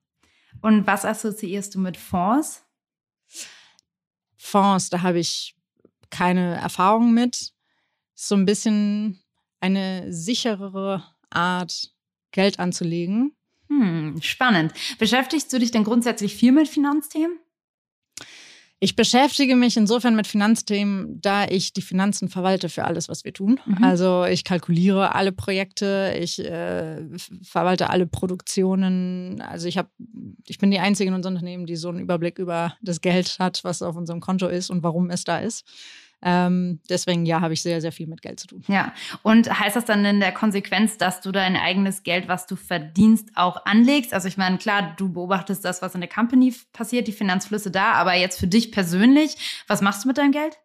Und 0.61 0.85
was 0.87 1.05
assoziierst 1.05 1.75
du 1.75 1.79
mit 1.79 1.95
Fonds? 1.95 2.65
Fonds, 4.35 4.89
da 4.89 5.01
habe 5.01 5.19
ich 5.19 5.55
keine 6.09 6.55
Erfahrung 6.55 7.13
mit. 7.13 7.53
So 8.13 8.35
ein 8.35 8.45
bisschen 8.45 9.21
eine 9.59 10.11
sicherere 10.11 11.03
Art, 11.29 11.93
Geld 12.31 12.59
anzulegen. 12.59 13.34
Hm, 13.69 14.21
spannend. 14.21 14.73
Beschäftigst 14.99 15.51
du 15.51 15.59
dich 15.59 15.71
denn 15.71 15.83
grundsätzlich 15.83 16.35
viel 16.35 16.51
mit 16.51 16.67
Finanzthemen? 16.67 17.39
Ich 18.79 18.97
beschäftige 18.97 19.55
mich 19.55 19.77
insofern 19.77 20.15
mit 20.15 20.27
Finanzthemen, 20.27 21.21
da 21.21 21.45
ich 21.45 21.71
die 21.71 21.81
Finanzen 21.81 22.27
verwalte 22.27 22.67
für 22.67 22.83
alles, 22.83 23.07
was 23.07 23.23
wir 23.23 23.33
tun. 23.33 23.59
Mhm. 23.65 23.83
Also 23.83 24.25
ich 24.25 24.43
kalkuliere 24.43 25.15
alle 25.15 25.31
Projekte, 25.31 26.13
ich 26.19 26.43
äh, 26.43 27.01
verwalte 27.41 27.89
alle 27.89 28.05
Produktionen. 28.05 29.41
Also 29.41 29.67
ich 29.67 29.77
habe, 29.77 29.89
ich 30.45 30.57
bin 30.57 30.71
die 30.71 30.79
einzige 30.79 31.07
in 31.07 31.15
unserem 31.15 31.35
Unternehmen, 31.35 31.65
die 31.65 31.77
so 31.77 31.87
einen 31.87 31.99
Überblick 31.99 32.37
über 32.37 32.75
das 32.81 32.99
Geld 32.99 33.37
hat, 33.39 33.63
was 33.63 33.81
auf 33.81 33.95
unserem 33.95 34.19
Konto 34.19 34.47
ist 34.47 34.69
und 34.69 34.83
warum 34.83 35.09
es 35.09 35.23
da 35.23 35.39
ist. 35.39 35.65
Ähm, 36.27 36.79
deswegen, 36.89 37.27
ja, 37.27 37.39
habe 37.39 37.53
ich 37.53 37.61
sehr, 37.61 37.81
sehr 37.81 37.91
viel 37.91 38.07
mit 38.07 38.23
Geld 38.23 38.39
zu 38.39 38.47
tun. 38.47 38.63
Ja, 38.67 38.93
und 39.21 39.47
heißt 39.47 39.75
das 39.75 39.85
dann 39.85 40.03
in 40.05 40.19
der 40.19 40.31
Konsequenz, 40.31 40.97
dass 40.97 41.21
du 41.21 41.31
dein 41.31 41.55
eigenes 41.55 42.01
Geld, 42.01 42.27
was 42.27 42.47
du 42.47 42.55
verdienst, 42.55 43.29
auch 43.35 43.63
anlegst? 43.65 44.11
Also 44.11 44.27
ich 44.27 44.35
meine, 44.35 44.57
klar, 44.57 44.95
du 44.97 45.13
beobachtest 45.13 45.63
das, 45.63 45.83
was 45.83 45.93
in 45.93 46.01
der 46.01 46.09
Company 46.09 46.51
passiert, 46.73 47.07
die 47.07 47.11
Finanzflüsse 47.11 47.69
da, 47.69 47.91
aber 47.93 48.15
jetzt 48.15 48.39
für 48.39 48.47
dich 48.47 48.71
persönlich, 48.71 49.63
was 49.67 49.81
machst 49.81 50.03
du 50.03 50.07
mit 50.07 50.17
deinem 50.17 50.31
Geld? 50.31 50.57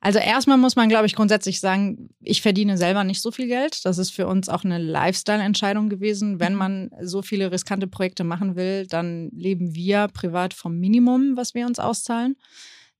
Also 0.00 0.18
erstmal 0.18 0.56
muss 0.56 0.76
man, 0.76 0.88
glaube 0.88 1.06
ich, 1.06 1.14
grundsätzlich 1.14 1.60
sagen, 1.60 2.08
ich 2.20 2.40
verdiene 2.42 2.78
selber 2.78 3.04
nicht 3.04 3.20
so 3.20 3.30
viel 3.30 3.46
Geld. 3.46 3.84
Das 3.84 3.98
ist 3.98 4.10
für 4.10 4.26
uns 4.26 4.48
auch 4.48 4.64
eine 4.64 4.78
Lifestyle-Entscheidung 4.78 5.90
gewesen. 5.90 6.40
Wenn 6.40 6.54
mhm. 6.54 6.58
man 6.58 6.90
so 7.02 7.20
viele 7.22 7.52
riskante 7.52 7.86
Projekte 7.86 8.24
machen 8.24 8.56
will, 8.56 8.86
dann 8.86 9.28
leben 9.30 9.74
wir 9.74 10.08
privat 10.08 10.54
vom 10.54 10.78
Minimum, 10.78 11.36
was 11.36 11.54
wir 11.54 11.66
uns 11.66 11.78
auszahlen. 11.78 12.36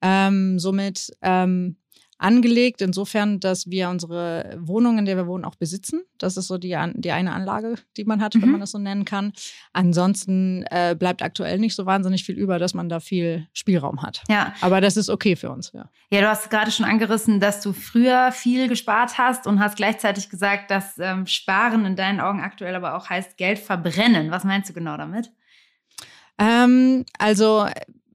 Ähm, 0.02 0.58
somit 0.58 1.10
ähm, 1.22 1.76
angelegt, 2.20 2.82
insofern, 2.82 3.40
dass 3.40 3.70
wir 3.70 3.88
unsere 3.88 4.56
Wohnung, 4.60 4.98
in 4.98 5.06
der 5.06 5.16
wir 5.16 5.26
wohnen, 5.26 5.44
auch 5.44 5.54
besitzen. 5.54 6.02
Das 6.18 6.36
ist 6.36 6.48
so 6.48 6.58
die, 6.58 6.76
die 6.94 7.10
eine 7.12 7.32
Anlage, 7.32 7.76
die 7.96 8.04
man 8.04 8.20
hat, 8.20 8.34
mhm. 8.34 8.42
wenn 8.42 8.50
man 8.50 8.60
das 8.60 8.72
so 8.72 8.78
nennen 8.78 9.04
kann. 9.04 9.32
Ansonsten 9.72 10.64
äh, 10.70 10.94
bleibt 10.98 11.22
aktuell 11.22 11.58
nicht 11.58 11.74
so 11.74 11.86
wahnsinnig 11.86 12.24
viel 12.24 12.36
über, 12.36 12.58
dass 12.58 12.74
man 12.74 12.88
da 12.88 13.00
viel 13.00 13.48
Spielraum 13.54 14.02
hat. 14.02 14.22
Ja. 14.28 14.54
Aber 14.60 14.80
das 14.80 14.96
ist 14.96 15.08
okay 15.08 15.34
für 15.34 15.50
uns, 15.50 15.72
ja. 15.72 15.88
Ja, 16.10 16.20
du 16.20 16.28
hast 16.28 16.50
gerade 16.50 16.70
schon 16.70 16.86
angerissen, 16.86 17.40
dass 17.40 17.62
du 17.62 17.72
früher 17.72 18.32
viel 18.32 18.68
gespart 18.68 19.16
hast 19.16 19.46
und 19.46 19.60
hast 19.60 19.76
gleichzeitig 19.76 20.28
gesagt, 20.28 20.70
dass 20.70 20.98
ähm, 20.98 21.26
Sparen 21.26 21.86
in 21.86 21.96
deinen 21.96 22.20
Augen 22.20 22.40
aktuell 22.40 22.74
aber 22.74 22.96
auch 22.96 23.08
heißt 23.08 23.38
Geld 23.38 23.58
verbrennen. 23.58 24.30
Was 24.30 24.44
meinst 24.44 24.68
du 24.68 24.74
genau 24.74 24.96
damit? 24.96 25.30
Ähm, 26.38 27.04
also 27.18 27.66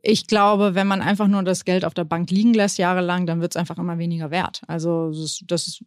ich 0.06 0.28
glaube, 0.28 0.76
wenn 0.76 0.88
man 0.88 1.02
einfach 1.02 1.28
nur 1.28 1.44
das 1.44 1.66
Geld 1.66 1.84
auf 1.84 1.94
der 1.94 2.04
Bank 2.04 2.30
liegen 2.30 2.54
lässt 2.54 2.78
jahrelang, 2.78 3.26
dann 3.26 3.42
wird 3.42 3.54
es 3.54 3.58
einfach 3.58 3.78
immer 3.78 3.98
weniger 3.98 4.30
wert. 4.30 4.62
Also 4.68 5.12
das, 5.12 5.42
das 5.48 5.80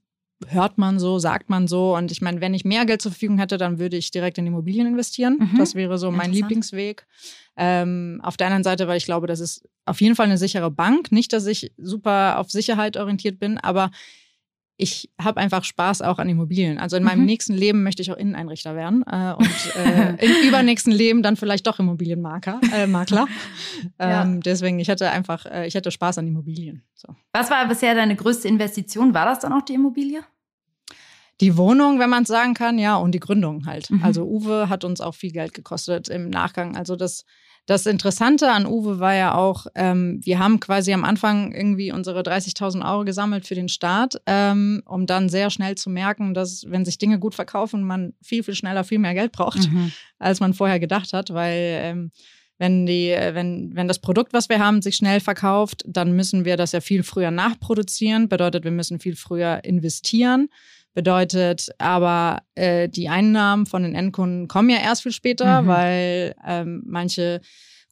hört 0.49 0.77
man 0.77 0.99
so, 0.99 1.19
sagt 1.19 1.51
man 1.51 1.69
so. 1.69 1.97
Und 1.97 2.11
ich 2.11 2.21
meine, 2.21 2.41
wenn 2.41 2.53
ich 2.53 2.65
mehr 2.65 2.85
Geld 2.85 3.01
zur 3.01 3.13
Verfügung 3.13 3.39
hätte, 3.39 3.59
dann 3.59 3.79
würde 3.79 3.97
ich 3.97 4.11
direkt 4.11 4.39
in 4.39 4.47
Immobilien 4.47 4.87
investieren. 4.87 5.39
Mhm. 5.39 5.59
Das 5.59 5.75
wäre 5.75 5.99
so 5.99 6.11
mein 6.11 6.33
Lieblingsweg. 6.33 7.07
Ähm, 7.57 8.21
auf 8.23 8.37
der 8.37 8.49
anderen 8.49 8.65
Seite, 8.65 8.89
weil 8.89 8.99
ich 8.99 9.05
glaube, 9.05 9.27
das 9.29 9.41
ist 9.41 9.69
auf 9.85 10.01
jeden 10.01 10.17
Fall 10.17 10.27
eine 10.27 10.39
sichere 10.39 10.71
Bank. 10.71 11.13
Nicht, 11.13 11.33
dass 11.33 11.47
ich 11.47 11.73
super 11.77 12.39
auf 12.39 12.51
Sicherheit 12.51 12.97
orientiert 12.97 13.39
bin, 13.39 13.59
aber 13.59 13.91
ich 14.81 15.11
habe 15.21 15.41
einfach 15.41 15.65
Spaß 15.65 16.03
auch 16.03 16.19
an 16.21 16.29
Immobilien. 16.29 16.79
Also 16.79 16.97
in 16.97 17.03
meinem 17.03 17.21
mhm. 17.21 17.27
nächsten 17.27 17.53
Leben 17.53 17.83
möchte 17.83 18.01
ich 18.01 18.13
auch 18.13 18.17
Inneneinrichter 18.17 18.77
werden 18.77 19.03
äh, 19.11 19.35
und 19.35 19.77
äh, 19.77 20.25
im 20.25 20.49
übernächsten 20.49 20.93
Leben 20.93 21.23
dann 21.23 21.37
vielleicht 21.37 21.67
doch 21.67 21.81
Immobilienmakler. 21.81 22.61
Äh, 22.73 22.87
Makler. 22.87 23.27
ja. 24.01 24.23
ähm, 24.23 24.41
deswegen, 24.41 24.79
ich 24.79 24.89
hatte 24.89 25.11
einfach, 25.11 25.47
äh, 25.47 25.67
ich 25.67 25.75
hatte 25.75 25.91
Spaß 25.91 26.19
an 26.19 26.29
Immobilien. 26.29 26.85
So. 26.95 27.09
Was 27.33 27.51
war 27.51 27.67
bisher 27.67 27.97
deine 27.97 28.15
größte 28.15 28.47
Investition? 28.47 29.13
War 29.15 29.27
das 29.27 29.41
dann 29.41 29.53
auch 29.53 29.63
die 29.63 29.75
Immobilie? 29.75 30.23
Die 31.41 31.57
Wohnung, 31.57 31.99
wenn 31.99 32.11
man 32.11 32.23
es 32.23 32.29
sagen 32.29 32.55
kann, 32.55 32.79
ja, 32.79 32.97
und 32.97 33.13
die 33.13 33.21
Gründung 33.21 33.67
halt. 33.67 33.91
Mhm. 33.91 34.05
Also 34.05 34.25
Uwe 34.27 34.69
hat 34.69 34.85
uns 34.85 35.01
auch 35.01 35.15
viel 35.15 35.33
Geld 35.33 35.55
gekostet 35.55 36.09
im 36.09 36.31
Nachgang. 36.31 36.77
Also 36.77 36.95
das 36.95 37.25
das 37.69 37.85
Interessante 37.85 38.51
an 38.51 38.65
Uwe 38.65 38.99
war 38.99 39.15
ja 39.15 39.35
auch, 39.35 39.67
ähm, 39.75 40.21
wir 40.25 40.39
haben 40.39 40.59
quasi 40.59 40.91
am 40.95 41.05
Anfang 41.05 41.53
irgendwie 41.53 41.93
unsere 41.93 42.23
30.000 42.23 42.83
Euro 42.83 43.05
gesammelt 43.05 43.47
für 43.47 43.55
den 43.55 43.69
Start, 43.69 44.23
ähm, 44.25 44.83
um 44.87 45.05
dann 45.05 45.29
sehr 45.29 45.51
schnell 45.51 45.75
zu 45.75 45.91
merken, 45.91 46.33
dass 46.33 46.65
wenn 46.67 46.87
sich 46.87 46.97
Dinge 46.97 47.19
gut 47.19 47.35
verkaufen, 47.35 47.83
man 47.83 48.15
viel, 48.23 48.43
viel 48.43 48.55
schneller 48.55 48.85
viel 48.85 48.99
mehr 48.99 49.13
Geld 49.13 49.33
braucht, 49.33 49.71
mhm. 49.71 49.93
als 50.19 50.41
man 50.41 50.55
vorher 50.55 50.81
gedacht 50.81 51.13
hat, 51.13 51.35
weil 51.35 51.59
ähm, 51.83 52.11
wenn, 52.57 52.87
die, 52.87 53.11
wenn, 53.11 53.77
wenn 53.77 53.87
das 53.87 53.99
Produkt, 53.99 54.33
was 54.33 54.49
wir 54.49 54.61
haben, 54.61 54.81
sich 54.81 54.97
schnell 54.97 55.21
verkauft, 55.21 55.85
dann 55.87 56.13
müssen 56.13 56.47
wir 56.47 56.57
das 56.57 56.73
ja 56.73 56.81
viel 56.81 57.03
früher 57.03 57.31
nachproduzieren. 57.31 58.31
Bedeutet, 58.31 58.65
wir 58.65 58.71
müssen 58.71 58.99
viel 58.99 59.15
früher 59.15 59.63
investieren. 59.63 60.49
Bedeutet 60.99 61.69
aber, 61.79 62.43
äh, 62.57 62.89
die 62.89 63.09
Einnahmen 63.09 63.67
von 63.67 63.85
den 63.85 63.95
Endkunden 63.95 64.49
kommen 64.49 64.69
ja 64.69 64.79
erst 64.79 65.05
viel 65.05 65.13
später, 65.13 65.63
mhm. 65.63 65.67
weil 65.69 66.35
ähm, 66.45 66.83
manche 66.87 67.41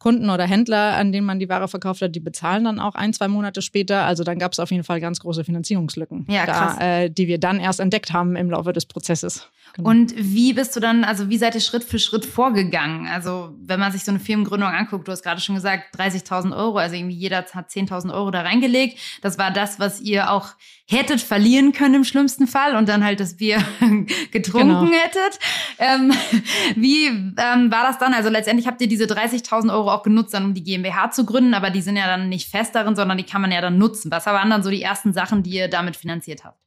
Kunden 0.01 0.29
oder 0.29 0.45
Händler, 0.45 0.97
an 0.97 1.13
denen 1.13 1.25
man 1.25 1.39
die 1.39 1.49
Ware 1.49 1.69
verkauft 1.69 2.03
hat, 2.03 2.17
die 2.17 2.21
bezahlen 2.21 2.65
dann 2.65 2.81
auch 2.81 2.97
ein, 2.97 3.13
zwei 3.13 3.29
Monate 3.29 3.63
später. 3.63 4.03
Also 4.07 4.25
dann 4.25 4.41
gab 4.41 4.55
es 4.55 4.59
auf 4.59 4.73
jeden 4.73 4.83
Fall 4.83 5.01
ganz 5.01 5.21
große 5.21 5.45
Finanzierungslücken, 5.45 6.27
ja, 6.29 6.47
da, 6.47 6.79
äh, 6.81 7.09
die 7.09 7.29
wir 7.29 7.39
dann 7.39 7.61
erst 7.61 7.79
entdeckt 7.79 8.13
haben 8.13 8.35
im 8.35 8.51
Laufe 8.51 8.73
des 8.73 8.87
Prozesses. 8.87 9.49
Genau. 9.77 9.91
Und 9.91 10.15
wie 10.17 10.55
bist 10.55 10.75
du 10.75 10.81
dann, 10.81 11.05
also 11.05 11.29
wie 11.29 11.37
seid 11.37 11.55
ihr 11.55 11.61
Schritt 11.61 11.85
für 11.85 11.99
Schritt 11.99 12.25
vorgegangen? 12.25 13.07
Also 13.09 13.55
wenn 13.61 13.79
man 13.79 13.93
sich 13.93 14.05
so 14.05 14.11
eine 14.11 14.21
Firmengründung 14.21 14.71
anguckt, 14.71 15.07
du 15.07 15.13
hast 15.13 15.23
gerade 15.23 15.41
schon 15.43 15.55
gesagt, 15.55 15.95
30.000 15.99 16.57
Euro, 16.57 16.79
also 16.79 16.97
irgendwie 16.97 17.15
jeder 17.15 17.45
hat 17.53 17.69
10.000 17.69 18.15
Euro 18.15 18.31
da 18.31 18.41
reingelegt. 18.41 18.99
Das 19.21 19.37
war 19.37 19.51
das, 19.51 19.79
was 19.79 20.01
ihr 20.01 20.31
auch 20.31 20.55
hättet 20.89 21.21
verlieren 21.21 21.73
können 21.73 21.97
im 21.97 22.05
schlimmsten 22.05 22.47
Fall 22.47 22.75
und 22.75 22.89
dann 22.89 23.05
halt 23.05 23.21
das 23.21 23.37
Bier 23.37 23.59
getrunken 24.31 24.87
genau. 24.87 24.93
hättet. 24.93 25.39
Ähm, 25.79 26.11
wie 26.77 27.09
ähm, 27.09 27.71
war 27.71 27.83
das 27.83 27.99
dann? 27.99 28.15
Also 28.15 28.31
letztendlich 28.31 28.67
habt 28.67 28.81
ihr 28.81 28.89
diese 28.89 29.05
30.000 29.05 29.71
Euro 29.75 29.93
auch 29.93 30.03
genutzt, 30.03 30.33
dann, 30.33 30.47
um 30.47 30.55
die 30.55 30.65
GmbH 30.65 31.11
zu 31.11 31.27
gründen, 31.27 31.53
aber 31.53 31.69
die 31.69 31.83
sind 31.83 31.97
ja 31.97 32.07
dann 32.07 32.31
nicht 32.31 32.49
fest 32.49 32.75
darin, 32.75 32.97
sondern 32.97 33.19
die 33.19 33.25
kann 33.25 33.43
man 33.43 33.53
ja 33.53 33.61
dann 33.61 33.77
nutzen. 33.77 34.11
Was 34.11 34.25
waren 34.25 34.49
dann 34.49 34.63
so 34.63 34.71
die 34.71 34.81
ersten 34.81 35.13
Sachen, 35.13 35.43
die 35.43 35.51
ihr 35.51 35.69
damit 35.69 35.97
finanziert 35.97 36.45
habt? 36.45 36.59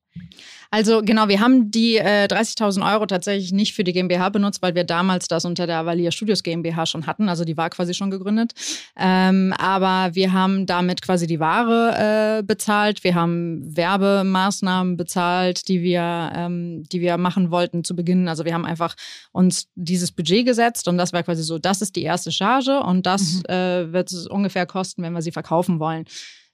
Also 0.72 1.02
genau, 1.04 1.28
wir 1.30 1.40
haben 1.40 1.72
die 1.72 1.98
äh, 1.98 2.28
30.000 2.30 2.94
Euro 2.94 3.08
tatsächlich 3.08 3.52
nicht 3.52 3.74
für 3.74 3.84
die 3.84 3.92
GmbH 3.92 4.30
benutzt, 4.30 4.62
weil 4.62 4.76
wir 4.76 4.84
damals 4.84 5.28
das 5.28 5.44
unter 5.44 5.66
der 5.66 5.78
Avalier 5.78 6.12
Studios 6.12 6.44
GmbH 6.44 6.86
schon 6.86 7.08
hatten. 7.08 7.28
Also 7.28 7.44
die 7.44 7.58
war 7.58 7.72
quasi 7.72 7.96
schon 7.96 8.12
gegründet. 8.12 8.54
Ähm, 8.96 9.52
aber 9.58 10.14
wir 10.14 10.32
haben 10.32 10.68
damit 10.68 11.02
quasi 11.02 11.26
die 11.26 11.40
Ware 11.40 12.40
äh, 12.40 12.44
bezahlt. 12.44 13.04
Wir 13.04 13.16
haben 13.16 13.76
Werbemaßnahmen 13.76 14.96
bezahlt, 14.96 15.68
die 15.68 15.82
wir, 15.82 16.32
ähm, 16.36 16.84
die 16.92 17.02
wir 17.02 17.18
machen 17.18 17.50
wollten 17.50 17.84
zu 17.84 17.96
Beginn. 17.96 18.28
Also 18.28 18.46
wir 18.46 18.54
haben 18.54 18.66
einfach 18.66 18.96
uns 19.32 19.70
dieses 19.74 20.12
Budget 20.12 20.46
gesetzt 20.46 20.88
und 20.88 21.00
das 21.00 21.14
war 21.14 21.24
quasi 21.24 21.42
so, 21.42 21.58
das 21.58 21.82
ist 21.82 21.96
die 21.96 22.04
erste 22.04 22.32
Charge 22.32 22.80
und 22.80 23.08
das 23.08 23.42
mhm. 23.48 23.54
äh, 23.54 23.92
wird 23.92 24.12
es 24.12 24.28
ungefähr 24.28 24.68
kosten, 24.68 25.02
wenn 25.02 25.14
wir 25.14 25.24
sie 25.24 25.32
verkaufen 25.32 25.80
wollen. 25.80 26.06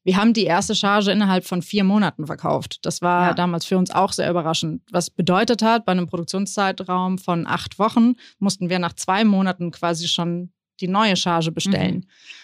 Wir 0.05 0.17
haben 0.17 0.33
die 0.33 0.43
erste 0.43 0.75
Charge 0.75 1.11
innerhalb 1.11 1.45
von 1.45 1.63
vier 1.63 1.83
Monaten 1.83 2.27
verkauft. 2.27 2.85
Das 2.85 3.01
war 3.01 3.29
ja. 3.29 3.33
damals 3.33 3.65
für 3.65 3.77
uns 3.77 3.89
auch 3.89 4.13
sehr 4.13 4.29
überraschend. 4.29 4.83
Was 4.91 5.09
bedeutet 5.09 5.63
hat, 5.63 5.83
bei 5.83 5.91
einem 5.91 6.05
Produktionszeitraum 6.05 7.17
von 7.17 7.47
acht 7.47 7.79
Wochen 7.79 8.13
mussten 8.37 8.69
wir 8.69 8.77
nach 8.77 8.93
zwei 8.93 9.25
Monaten 9.25 9.71
quasi 9.71 10.07
schon 10.07 10.51
die 10.79 10.87
neue 10.87 11.15
Charge 11.15 11.51
bestellen. 11.51 11.95
Mhm. 11.95 12.03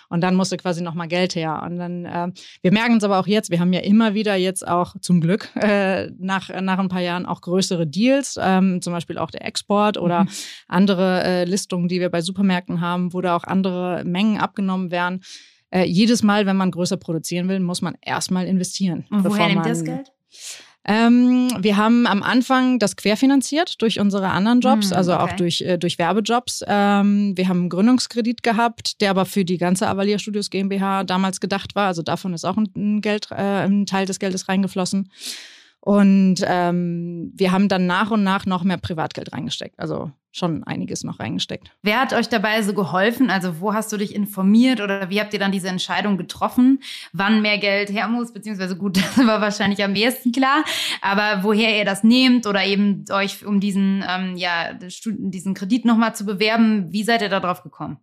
Und 0.09 0.21
dann 0.21 0.35
musste 0.35 0.57
quasi 0.57 0.81
nochmal 0.81 1.07
Geld 1.07 1.35
her. 1.35 1.61
Und 1.63 1.77
dann, 1.77 2.05
äh, 2.05 2.31
wir 2.61 2.71
merken 2.73 2.97
es 2.97 3.03
aber 3.03 3.19
auch 3.19 3.27
jetzt, 3.27 3.51
wir 3.51 3.59
haben 3.59 3.73
ja 3.73 3.81
immer 3.81 4.13
wieder 4.15 4.35
jetzt 4.35 4.67
auch 4.67 4.95
zum 4.99 5.21
Glück 5.21 5.49
äh, 5.55 6.09
nach, 6.17 6.49
nach 6.61 6.79
ein 6.79 6.89
paar 6.89 7.01
Jahren 7.01 7.27
auch 7.27 7.41
größere 7.41 7.85
Deals, 7.85 8.39
ähm, 8.41 8.81
zum 8.81 8.93
Beispiel 8.93 9.17
auch 9.17 9.29
der 9.29 9.45
Export 9.45 9.97
oder 9.97 10.23
mhm. 10.23 10.29
andere 10.67 11.23
äh, 11.23 11.43
Listungen, 11.43 11.87
die 11.87 11.99
wir 11.99 12.09
bei 12.09 12.21
Supermärkten 12.21 12.81
haben, 12.81 13.13
wo 13.13 13.21
da 13.21 13.35
auch 13.35 13.43
andere 13.43 14.03
Mengen 14.03 14.39
abgenommen 14.39 14.89
werden 14.89 15.21
äh, 15.71 15.85
jedes 15.85 16.23
Mal, 16.23 16.45
wenn 16.45 16.57
man 16.57 16.71
größer 16.71 16.97
produzieren 16.97 17.47
will, 17.47 17.59
muss 17.59 17.81
man 17.81 17.95
erstmal 18.01 18.45
investieren. 18.45 19.05
Und 19.09 19.23
woher 19.23 19.47
nimmt 19.47 19.65
das 19.65 19.83
Geld? 19.83 20.11
Ähm, 20.83 21.51
wir 21.59 21.77
haben 21.77 22.07
am 22.07 22.23
Anfang 22.23 22.79
das 22.79 22.95
querfinanziert 22.95 23.79
durch 23.83 23.99
unsere 23.99 24.29
anderen 24.29 24.61
Jobs, 24.61 24.89
mm, 24.89 24.93
also 24.93 25.13
auch 25.13 25.31
durch, 25.33 25.61
äh, 25.61 25.77
durch 25.77 25.99
Werbejobs. 25.99 26.63
Ähm, 26.65 27.37
wir 27.37 27.47
haben 27.47 27.59
einen 27.59 27.69
Gründungskredit 27.69 28.41
gehabt, 28.41 28.99
der 28.99 29.11
aber 29.11 29.25
für 29.25 29.45
die 29.45 29.59
ganze 29.59 29.87
Avalier 29.87 30.17
Studios 30.17 30.49
GmbH 30.49 31.03
damals 31.03 31.39
gedacht 31.39 31.75
war. 31.75 31.87
Also 31.87 32.01
davon 32.01 32.33
ist 32.33 32.45
auch 32.45 32.57
ein, 32.57 33.01
Geld, 33.01 33.27
äh, 33.29 33.35
ein 33.35 33.85
Teil 33.85 34.07
des 34.07 34.17
Geldes 34.17 34.49
reingeflossen. 34.49 35.11
Und 35.81 36.37
ähm, 36.45 37.31
wir 37.35 37.51
haben 37.51 37.67
dann 37.67 37.85
nach 37.85 38.09
und 38.09 38.23
nach 38.23 38.45
noch 38.45 38.63
mehr 38.63 38.77
Privatgeld 38.77 39.33
reingesteckt. 39.33 39.79
Also 39.79 40.11
schon 40.31 40.63
einiges 40.63 41.03
noch 41.03 41.19
reingesteckt. 41.19 41.71
Wer 41.81 41.99
hat 41.99 42.13
euch 42.13 42.29
dabei 42.29 42.61
so 42.61 42.73
geholfen? 42.73 43.29
Also 43.29 43.59
wo 43.59 43.73
hast 43.73 43.91
du 43.91 43.97
dich 43.97 44.15
informiert 44.15 44.79
oder 44.79 45.09
wie 45.09 45.19
habt 45.19 45.33
ihr 45.33 45.39
dann 45.39 45.51
diese 45.51 45.67
Entscheidung 45.67 46.17
getroffen, 46.17 46.79
wann 47.11 47.41
mehr 47.41 47.57
Geld 47.57 47.91
her 47.91 48.07
muss? 48.07 48.31
Beziehungsweise 48.33 48.77
gut, 48.77 48.97
das 49.17 49.17
war 49.17 49.41
wahrscheinlich 49.41 49.83
am 49.83 49.95
ehesten 49.95 50.31
klar. 50.31 50.63
Aber 51.01 51.43
woher 51.43 51.77
ihr 51.77 51.85
das 51.85 52.03
nehmt 52.03 52.47
oder 52.47 52.65
eben 52.65 53.03
euch 53.11 53.45
um 53.45 53.59
diesen, 53.59 54.03
ähm, 54.07 54.37
ja, 54.37 54.73
diesen 54.73 55.53
Kredit 55.53 55.85
nochmal 55.85 56.15
zu 56.15 56.25
bewerben, 56.25 56.91
wie 56.91 57.03
seid 57.03 57.21
ihr 57.21 57.29
da 57.29 57.39
drauf 57.39 57.63
gekommen? 57.63 57.97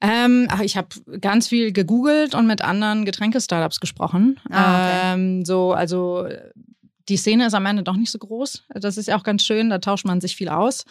Ähm, 0.00 0.48
ich 0.62 0.76
habe 0.76 0.88
ganz 1.20 1.48
viel 1.48 1.72
gegoogelt 1.72 2.34
und 2.34 2.46
mit 2.46 2.60
anderen 2.60 3.06
Getränke-Startups 3.06 3.80
gesprochen. 3.80 4.38
Ah, 4.50 4.74
okay. 4.74 5.14
ähm, 5.14 5.44
so, 5.46 5.72
also 5.72 6.26
die 7.08 7.16
Szene 7.16 7.46
ist 7.46 7.54
am 7.54 7.66
Ende 7.66 7.82
doch 7.82 7.96
nicht 7.96 8.10
so 8.10 8.18
groß. 8.18 8.64
Das 8.74 8.96
ist 8.96 9.08
ja 9.08 9.16
auch 9.16 9.22
ganz 9.22 9.44
schön, 9.44 9.70
da 9.70 9.78
tauscht 9.78 10.06
man 10.06 10.20
sich 10.20 10.36
viel 10.36 10.48
aus. 10.48 10.84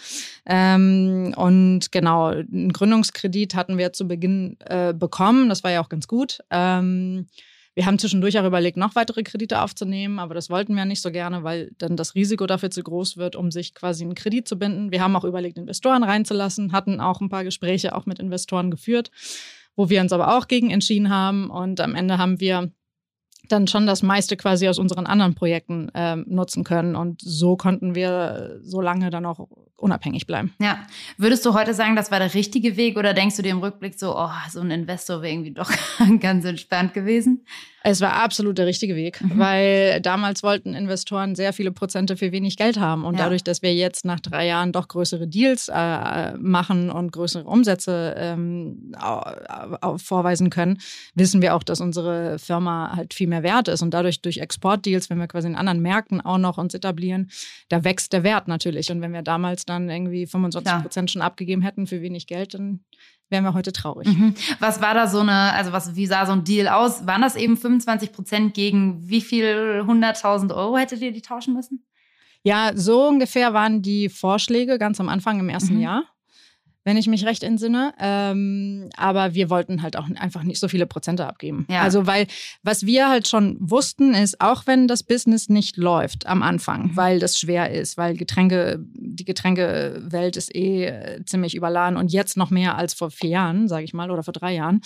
Ähm, 0.46 1.34
und 1.36 1.92
genau, 1.92 2.28
einen 2.28 2.72
Gründungskredit 2.72 3.56
hatten 3.56 3.78
wir 3.78 3.94
zu 3.94 4.08
Beginn 4.08 4.58
äh, 4.60 4.94
bekommen. 4.94 5.50
Das 5.50 5.64
war 5.64 5.72
ja 5.72 5.82
auch 5.82 5.90
ganz 5.90 6.08
gut. 6.08 6.40
Ähm, 6.52 7.28
wir 7.76 7.88
haben 7.88 7.98
zwischendurch 7.98 8.38
auch 8.38 8.46
überlegt, 8.46 8.78
noch 8.78 8.94
weitere 8.96 9.24
Kredite 9.24 9.60
aufzunehmen, 9.60 10.20
aber 10.20 10.36
das 10.36 10.52
wollten 10.52 10.76
wir 10.76 10.86
nicht 10.86 11.02
so 11.02 11.12
gerne, 11.12 11.44
weil 11.44 11.72
dann 11.80 11.98
das 11.98 12.14
Risiko 12.14 12.46
dafür 12.46 12.70
zu 12.70 12.84
groß 12.84 13.18
wird, 13.18 13.36
um 13.36 13.50
sich 13.50 13.74
quasi 13.74 14.04
einen 14.04 14.14
Kredit 14.14 14.48
zu 14.48 14.60
binden. 14.60 14.92
Wir 14.92 15.02
haben 15.02 15.16
auch 15.16 15.24
überlegt, 15.24 15.58
Investoren 15.58 16.04
reinzulassen, 16.04 16.72
hatten 16.72 17.00
auch 17.00 17.20
ein 17.20 17.30
paar 17.30 17.44
Gespräche 17.44 17.96
auch 17.96 18.06
mit 18.06 18.20
Investoren 18.20 18.70
geführt, 18.70 19.10
wo 19.76 19.90
wir 19.90 20.02
uns 20.02 20.14
aber 20.14 20.38
auch 20.38 20.48
gegen 20.48 20.70
entschieden 20.70 21.10
haben. 21.10 21.50
Und 21.50 21.82
am 21.82 21.96
Ende 21.96 22.20
haben 22.20 22.40
wir 22.40 22.72
dann 23.50 23.68
schon 23.68 23.86
das 23.86 24.04
meiste 24.04 24.38
quasi 24.38 24.68
aus 24.68 24.80
unseren 24.80 25.06
anderen 25.06 25.36
Projekten 25.36 25.92
ähm, 25.94 26.26
nutzen 26.28 26.64
können. 26.64 26.96
Und 26.96 27.22
so 27.22 27.58
konnten 27.58 27.96
wir 27.96 28.60
so 28.62 28.82
lange 28.82 29.10
dann 29.10 29.26
auch 29.26 29.48
unabhängig 29.78 30.26
bleiben. 30.26 30.54
Ja. 30.60 30.86
Würdest 31.18 31.46
du 31.46 31.54
heute 31.54 31.74
sagen, 31.74 31.96
das 31.96 32.12
war 32.12 32.20
der 32.20 32.34
richtige 32.34 32.78
Weg 32.78 32.98
oder 32.98 33.14
denkst 33.14 33.36
du 33.36 33.42
dir 33.42 33.52
im 33.52 33.60
Rückblick 33.60 34.00
so, 34.00 34.16
oh, 34.18 34.30
so 34.50 34.62
ein 34.62 34.72
Investor 34.72 35.22
wäre 35.22 35.34
irgendwie 35.34 35.54
doch 35.54 35.72
ganz 36.20 36.46
entspannt 36.46 36.94
gewesen? 36.94 37.46
Es 37.86 38.00
war 38.00 38.14
absolut 38.14 38.58
der 38.58 38.66
richtige 38.66 38.96
Weg, 38.96 39.22
mhm. 39.22 39.38
weil 39.38 40.00
damals 40.00 40.42
wollten 40.42 40.74
Investoren 40.74 41.36
sehr 41.36 41.52
viele 41.52 41.74
Prozente 41.74 42.16
für 42.16 42.32
wenig 42.32 42.56
Geld 42.56 42.80
haben. 42.80 43.04
Und 43.04 43.16
ja. 43.16 43.24
dadurch, 43.24 43.44
dass 43.44 43.62
wir 43.62 43.76
jetzt 43.76 44.06
nach 44.06 44.22
drei 44.22 44.48
Jahren 44.48 44.72
doch 44.72 44.88
größere 44.88 45.28
Deals 45.28 45.68
äh, 45.68 46.34
machen 46.38 46.90
und 46.90 47.12
größere 47.12 47.44
Umsätze 47.44 48.16
ähm, 48.18 48.94
vorweisen 49.98 50.50
können, 50.50 50.80
wissen 51.14 51.42
wir 51.42 51.56
auch, 51.56 51.64
dass 51.64 51.82
unsere 51.82 52.40
Firma 52.40 52.94
halt 52.96 53.14
viel 53.14 53.28
mehr 53.28 53.44
wert 53.44 53.68
ist. 53.68 53.82
Und 53.82 53.94
dadurch 53.94 54.22
durch 54.22 54.38
Exportdeals, 54.38 55.10
wenn 55.10 55.20
wir 55.20 55.28
quasi 55.28 55.50
in 55.50 55.56
anderen 55.56 55.82
Märkten 55.82 56.22
auch 56.22 56.38
noch 56.38 56.58
uns 56.58 56.74
etablieren, 56.74 57.30
da 57.68 57.84
wächst 57.84 58.14
der 58.14 58.24
Wert 58.24 58.48
natürlich. 58.48 58.92
Und 58.92 59.02
wenn 59.02 59.12
wir 59.12 59.24
damals 59.24 59.66
dann 59.66 59.73
irgendwie 59.80 60.26
25 60.26 60.82
Prozent 60.82 61.12
schon 61.12 61.22
abgegeben 61.22 61.62
hätten 61.62 61.88
für 61.88 62.02
wenig 62.02 62.28
Geld, 62.28 62.54
dann 62.54 62.84
wären 63.30 63.44
wir 63.44 63.54
heute 63.54 63.72
traurig. 63.72 64.08
Mhm. 64.08 64.36
Was 64.60 64.82
war 64.82 64.94
da 64.94 65.08
so 65.08 65.20
eine, 65.20 65.54
also 65.54 65.72
was, 65.72 65.96
wie 65.96 66.06
sah 66.06 66.26
so 66.26 66.34
ein 66.34 66.44
Deal 66.44 66.68
aus? 66.68 67.06
Waren 67.08 67.22
das 67.22 67.36
eben 67.36 67.58
25 67.58 68.12
Prozent 68.12 68.54
gegen 68.54 69.08
wie 69.10 69.22
viel 69.22 69.84
100.000 69.86 70.56
Euro 70.56 70.78
hättet 70.78 71.02
ihr 71.02 71.12
die 71.12 71.22
tauschen 71.22 71.54
müssen? 71.54 71.86
Ja, 72.44 72.72
so 72.76 73.08
ungefähr 73.08 73.54
waren 73.54 73.82
die 73.82 74.10
Vorschläge 74.10 74.78
ganz 74.78 75.00
am 75.00 75.10
Anfang 75.10 75.40
im 75.40 75.50
ersten 75.50 75.76
mhm. 75.76 75.82
Jahr 75.82 76.13
wenn 76.84 76.98
ich 76.98 77.08
mich 77.08 77.26
recht 77.26 77.44
entsinne. 77.44 77.94
Ähm, 78.00 78.90
aber 78.98 79.34
wir 79.34 79.50
wollten 79.50 79.82
halt 79.82 79.98
auch 79.98 80.08
einfach 80.16 80.44
nicht 80.44 80.60
so 80.60 80.68
viele 80.68 80.86
Prozente 80.86 81.26
abgeben. 81.26 81.66
Ja. 81.70 81.82
Also, 81.82 82.08
weil 82.08 82.28
was 82.62 82.86
wir 82.86 83.10
halt 83.10 83.28
schon 83.28 83.58
wussten, 83.60 84.14
ist, 84.14 84.42
auch 84.42 84.68
wenn 84.68 84.88
das 84.88 85.04
Business 85.04 85.50
nicht 85.50 85.78
läuft 85.78 86.28
am 86.28 86.44
Anfang, 86.44 86.88
mhm. 86.88 86.98
weil 86.98 87.20
das 87.20 87.40
schwer 87.40 87.72
ist, 87.72 87.98
weil 87.98 88.16
Getränke, 88.16 88.80
die 88.94 89.26
Getränkewelt 89.26 90.38
ist 90.38 90.54
eh 90.54 90.86
äh, 90.86 91.26
ziemlich 91.26 91.56
überladen 91.56 91.98
und 91.98 92.12
jetzt 92.12 92.38
noch 92.38 92.50
mehr 92.50 92.78
als 92.78 92.94
vor 92.94 93.12
vier 93.12 93.30
Jahren, 93.30 93.68
sage 93.68 93.86
ich 93.86 93.94
mal, 93.94 94.12
oder 94.12 94.24
vor 94.24 94.34
drei 94.34 94.54
Jahren. 94.54 94.82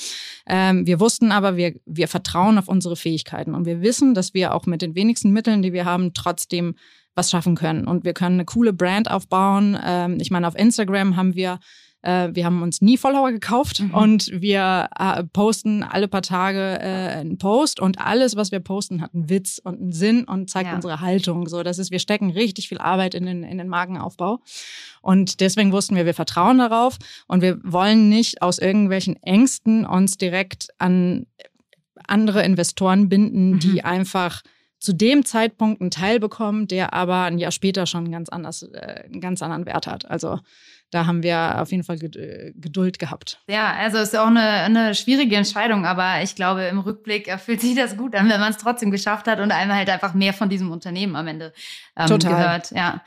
Ähm, 0.45 0.86
wir 0.86 0.99
wussten 0.99 1.31
aber, 1.31 1.57
wir, 1.57 1.73
wir 1.86 2.07
vertrauen 2.07 2.57
auf 2.57 2.67
unsere 2.67 2.95
Fähigkeiten 2.95 3.55
und 3.55 3.65
wir 3.65 3.81
wissen, 3.81 4.13
dass 4.13 4.33
wir 4.33 4.53
auch 4.53 4.65
mit 4.65 4.81
den 4.81 4.95
wenigsten 4.95 5.31
Mitteln, 5.31 5.62
die 5.62 5.73
wir 5.73 5.86
haben, 5.86 6.13
trotzdem 6.13 6.75
was 7.17 7.31
schaffen 7.31 7.55
können. 7.55 7.88
Und 7.88 8.05
wir 8.05 8.13
können 8.13 8.36
eine 8.36 8.45
coole 8.45 8.71
Brand 8.71 9.10
aufbauen. 9.10 9.77
Ähm, 9.83 10.19
ich 10.21 10.31
meine, 10.31 10.47
auf 10.47 10.55
Instagram 10.55 11.15
haben 11.17 11.36
wir 11.36 11.60
äh, 12.01 12.29
wir 12.33 12.45
haben 12.45 12.62
uns 12.62 12.81
nie 12.81 12.97
Follower 12.97 13.31
gekauft 13.31 13.79
mhm. 13.79 13.93
und 13.93 14.31
wir 14.31 14.89
äh, 14.97 15.23
posten 15.23 15.83
alle 15.83 16.07
paar 16.07 16.21
Tage 16.21 16.79
äh, 16.79 17.19
einen 17.19 17.38
Post 17.38 17.79
und 17.79 17.99
alles, 17.99 18.36
was 18.36 18.51
wir 18.51 18.60
posten, 18.60 19.01
hat 19.01 19.13
einen 19.13 19.29
Witz 19.29 19.60
und 19.63 19.79
einen 19.81 19.91
Sinn 19.91 20.23
und 20.23 20.49
zeigt 20.49 20.69
ja. 20.69 20.75
unsere 20.75 21.01
Haltung. 21.01 21.47
So, 21.47 21.63
das 21.63 21.79
ist, 21.79 21.91
wir 21.91 21.99
stecken 21.99 22.29
richtig 22.29 22.69
viel 22.69 22.77
Arbeit 22.77 23.15
in 23.15 23.25
den, 23.25 23.43
in 23.43 23.57
den 23.57 23.67
Markenaufbau. 23.67 24.39
Und 25.01 25.39
deswegen 25.39 25.71
wussten 25.71 25.95
wir, 25.95 26.05
wir 26.05 26.13
vertrauen 26.13 26.57
darauf 26.60 26.97
und 27.27 27.41
wir 27.41 27.60
wollen 27.63 28.10
nicht 28.10 28.41
aus 28.41 28.60
irgendwelchen 28.60 29.21
Ängsten 29.23 29.86
uns 29.86 30.17
direkt 30.17 30.69
an 30.77 31.25
andere 32.07 32.43
Investoren 32.43 33.10
binden, 33.10 33.51
mhm. 33.51 33.60
die 33.60 33.83
einfach 33.83 34.41
zu 34.79 34.93
dem 34.93 35.25
Zeitpunkt 35.25 35.81
einen 35.81 35.91
Teil 35.91 36.19
bekommen, 36.19 36.67
der 36.67 36.93
aber 36.93 37.23
ein 37.23 37.39
Jahr 37.39 37.51
später 37.51 37.86
schon 37.86 38.12
ganz 38.12 38.29
anders, 38.29 38.63
äh, 38.63 39.03
einen 39.05 39.21
ganz 39.21 39.41
anderen 39.41 39.65
Wert 39.65 39.88
hat. 39.88 40.10
Also 40.10 40.39
da 40.89 41.06
haben 41.06 41.21
wir 41.21 41.62
auf 41.62 41.71
jeden 41.71 41.84
Fall 41.84 41.97
äh, 42.02 42.54
Geduld 42.56 42.97
gehabt. 42.97 43.41
Ja, 43.47 43.73
also 43.73 43.97
ist 43.97 44.17
auch 44.17 44.28
eine, 44.28 44.41
eine 44.41 44.95
schwierige 44.95 45.36
Entscheidung, 45.36 45.86
aber 45.86 46.21
ich 46.23 46.36
glaube, 46.36 46.63
im 46.63 46.80
Rückblick 46.80 47.30
fühlt 47.39 47.60
sich 47.60 47.76
das 47.76 47.97
gut 47.97 48.15
an, 48.15 48.30
wenn 48.30 48.39
man 48.39 48.52
es 48.52 48.58
trotzdem 48.58 48.89
geschafft 48.89 49.28
hat 49.28 49.39
und 49.39 49.52
einmal 49.52 49.78
halt 49.78 49.89
einfach 49.89 50.13
mehr 50.13 50.34
von 50.34 50.50
diesem 50.50 50.71
Unternehmen 50.71 51.17
am 51.17 51.28
Ende 51.28 51.52
ähm, 51.97 52.08
Total. 52.08 52.32
gehört. 52.32 52.71
Ja. 52.71 53.02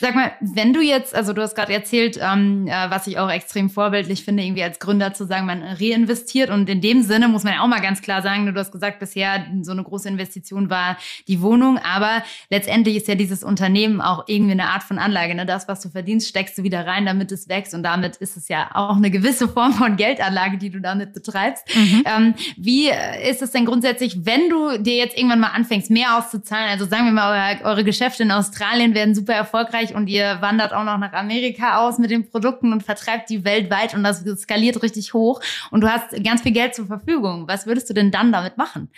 Sag 0.00 0.14
mal, 0.14 0.32
wenn 0.40 0.72
du 0.72 0.80
jetzt, 0.80 1.14
also 1.14 1.34
du 1.34 1.42
hast 1.42 1.54
gerade 1.54 1.74
erzählt, 1.74 2.18
ähm, 2.22 2.66
äh, 2.68 2.90
was 2.90 3.06
ich 3.06 3.18
auch 3.18 3.30
extrem 3.30 3.68
vorbildlich 3.68 4.24
finde, 4.24 4.42
irgendwie 4.42 4.62
als 4.62 4.78
Gründer 4.78 5.12
zu 5.12 5.26
sagen, 5.26 5.44
man 5.46 5.62
reinvestiert 5.62 6.48
und 6.48 6.68
in 6.70 6.80
dem 6.80 7.02
Sinne 7.02 7.28
muss 7.28 7.44
man 7.44 7.54
ja 7.54 7.60
auch 7.60 7.68
mal 7.68 7.80
ganz 7.80 8.00
klar 8.00 8.22
sagen, 8.22 8.46
du 8.46 8.58
hast 8.58 8.72
gesagt, 8.72 8.98
bisher 8.98 9.44
so 9.60 9.72
eine 9.72 9.82
große 9.82 10.08
Investition 10.08 10.70
war 10.70 10.96
die 11.28 11.42
Wohnung, 11.42 11.78
aber 11.78 12.22
letztendlich 12.48 12.96
ist 12.96 13.08
ja 13.08 13.14
dieses 13.14 13.44
Unternehmen 13.44 14.00
auch 14.00 14.24
irgendwie 14.26 14.52
eine 14.52 14.68
Art 14.68 14.82
von 14.82 14.98
Anlage. 14.98 15.34
Ne? 15.34 15.44
Das, 15.44 15.68
was 15.68 15.80
du 15.80 15.90
verdienst, 15.90 16.28
steckst 16.28 16.56
du 16.56 16.62
wieder 16.62 16.86
rein, 16.86 17.04
damit 17.04 17.25
damit 17.26 17.32
es 17.32 17.48
wächst. 17.48 17.74
Und 17.74 17.82
damit 17.82 18.16
ist 18.16 18.36
es 18.36 18.48
ja 18.48 18.70
auch 18.74 18.96
eine 18.96 19.10
gewisse 19.10 19.48
Form 19.48 19.72
von 19.72 19.96
Geldanlage, 19.96 20.58
die 20.58 20.70
du 20.70 20.80
damit 20.80 21.12
betreibst. 21.12 21.64
Mhm. 21.74 22.04
Ähm, 22.04 22.34
wie 22.56 22.88
ist 23.28 23.42
es 23.42 23.50
denn 23.50 23.66
grundsätzlich, 23.66 24.24
wenn 24.24 24.48
du 24.48 24.78
dir 24.78 24.96
jetzt 24.96 25.16
irgendwann 25.16 25.40
mal 25.40 25.48
anfängst, 25.48 25.90
mehr 25.90 26.16
auszuzahlen? 26.16 26.68
Also 26.68 26.86
sagen 26.86 27.06
wir 27.06 27.12
mal, 27.12 27.58
eure, 27.60 27.64
eure 27.64 27.84
Geschäfte 27.84 28.22
in 28.22 28.30
Australien 28.30 28.94
werden 28.94 29.14
super 29.14 29.34
erfolgreich 29.34 29.94
und 29.94 30.08
ihr 30.08 30.38
wandert 30.40 30.72
auch 30.72 30.84
noch 30.84 30.98
nach 30.98 31.12
Amerika 31.12 31.78
aus 31.78 31.98
mit 31.98 32.10
den 32.10 32.28
Produkten 32.30 32.72
und 32.72 32.82
vertreibt 32.82 33.30
die 33.30 33.44
weltweit 33.44 33.94
und 33.94 34.02
das 34.02 34.24
skaliert 34.40 34.82
richtig 34.82 35.14
hoch 35.14 35.40
und 35.70 35.80
du 35.80 35.88
hast 35.88 36.22
ganz 36.24 36.42
viel 36.42 36.52
Geld 36.52 36.74
zur 36.74 36.86
Verfügung. 36.86 37.48
Was 37.48 37.66
würdest 37.66 37.90
du 37.90 37.94
denn 37.94 38.10
dann 38.10 38.32
damit 38.32 38.56
machen? 38.56 38.88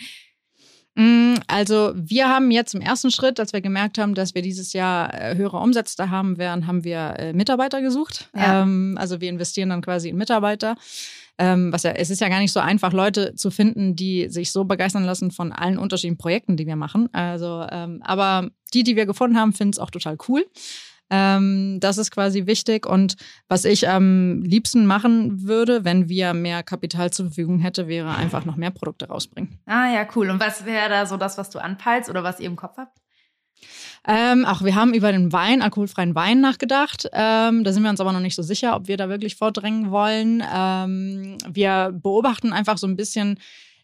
Mm, 0.99 1.37
also 1.47 1.93
wir 1.95 2.29
haben 2.29 2.51
jetzt 2.51 2.75
im 2.75 2.81
ersten 2.81 3.13
Schritt, 3.13 3.39
als 3.39 3.53
wir 3.53 3.61
gemerkt 3.61 3.99
haben, 3.99 4.17
dass 4.17 4.35
wir 4.35 4.43
dieses 4.43 4.73
Jahr 4.73 5.15
äh, 5.15 5.37
höhere 5.37 5.59
Umsätze 5.59 6.11
haben 6.11 6.39
werden, 6.39 6.67
haben 6.67 6.83
wir 6.83 7.15
äh, 7.19 7.33
Mitarbeiter 7.33 7.81
gesucht. 7.81 8.29
Ja. 8.35 8.63
Ähm, 8.63 8.97
also 8.99 9.21
wir 9.21 9.29
investieren 9.29 9.69
dann 9.69 9.81
quasi 9.81 10.09
in 10.09 10.17
Mitarbeiter. 10.17 10.75
Ähm, 11.39 11.73
was 11.73 11.85
ja, 11.85 11.93
es 11.93 12.11
ist 12.11 12.21
ja 12.21 12.29
gar 12.29 12.41
nicht 12.41 12.53
so 12.53 12.59
einfach, 12.59 12.93
Leute 12.93 13.33
zu 13.37 13.53
finden, 13.53 13.95
die 13.95 14.29
sich 14.29 14.51
so 14.51 14.65
begeistern 14.65 15.05
lassen 15.05 15.31
von 15.31 15.53
allen 15.53 15.79
unterschiedlichen 15.79 16.19
Projekten, 16.19 16.57
die 16.57 16.67
wir 16.67 16.75
machen. 16.75 17.09
Also, 17.15 17.65
ähm, 17.71 18.03
aber 18.03 18.49
die, 18.75 18.83
die 18.83 18.97
wir 18.97 19.07
gefunden 19.07 19.39
haben, 19.39 19.53
finden 19.53 19.75
es 19.75 19.79
auch 19.79 19.91
total 19.91 20.19
cool. 20.29 20.45
Ähm, 21.11 21.79
das 21.81 21.99
ist 21.99 22.11
quasi 22.11 22.47
wichtig. 22.47 22.87
Und 22.87 23.17
was 23.49 23.65
ich 23.65 23.89
am 23.89 24.43
liebsten 24.43 24.87
machen 24.87 25.47
würde, 25.47 25.85
wenn 25.85 26.09
wir 26.09 26.35
mehr 26.35 26.63
Kapital 26.63 27.11
zur 27.11 27.27
Verfügung 27.27 27.59
hätte, 27.59 27.89
wäre 27.89 28.15
einfach 28.15 28.45
noch 28.45 28.57
mehr 28.57 28.71
Produkte 28.71 29.09
rausbringen. 29.09 29.59
Ah 29.67 29.93
ja, 29.93 30.07
cool. 30.15 30.31
Und 30.31 30.41
was 30.41 30.65
wäre 30.65 30.89
da 30.89 31.07
so 31.07 31.17
das, 31.17 31.39
was 31.39 31.51
du 31.51 31.59
anpeilst 31.59 32.11
oder 32.11 32.23
was 32.23 32.41
ihr 32.41 32.47
im 32.47 32.57
Kopf 32.57 32.77
habt? 32.77 32.99
Ähm, 34.07 34.45
auch 34.45 34.63
wir 34.63 34.75
haben 34.75 34.95
über 34.95 35.13
den 35.13 35.33
Wein, 35.33 35.61
alkoholfreien 35.61 36.15
Wein 36.15 36.41
nachgedacht. 36.41 37.09
Ähm, 37.13 37.65
da 37.65 37.73
sind 37.73 37.83
wir 37.83 37.91
uns 37.91 38.01
aber 38.01 38.13
noch 38.13 38.21
nicht 38.21 38.37
so 38.37 38.43
sicher, 38.43 38.77
ob 38.77 38.89
wir 38.89 38.97
da 38.97 39.09
wirklich 39.09 39.37
vordrängen 39.37 39.91
wollen. 39.91 40.43
Ähm, 40.55 41.37
wir 41.49 41.91
beobachten 41.93 42.53
einfach 42.53 42.79
so 42.79 42.87
ein 42.87 42.97
bisschen, 42.97 43.39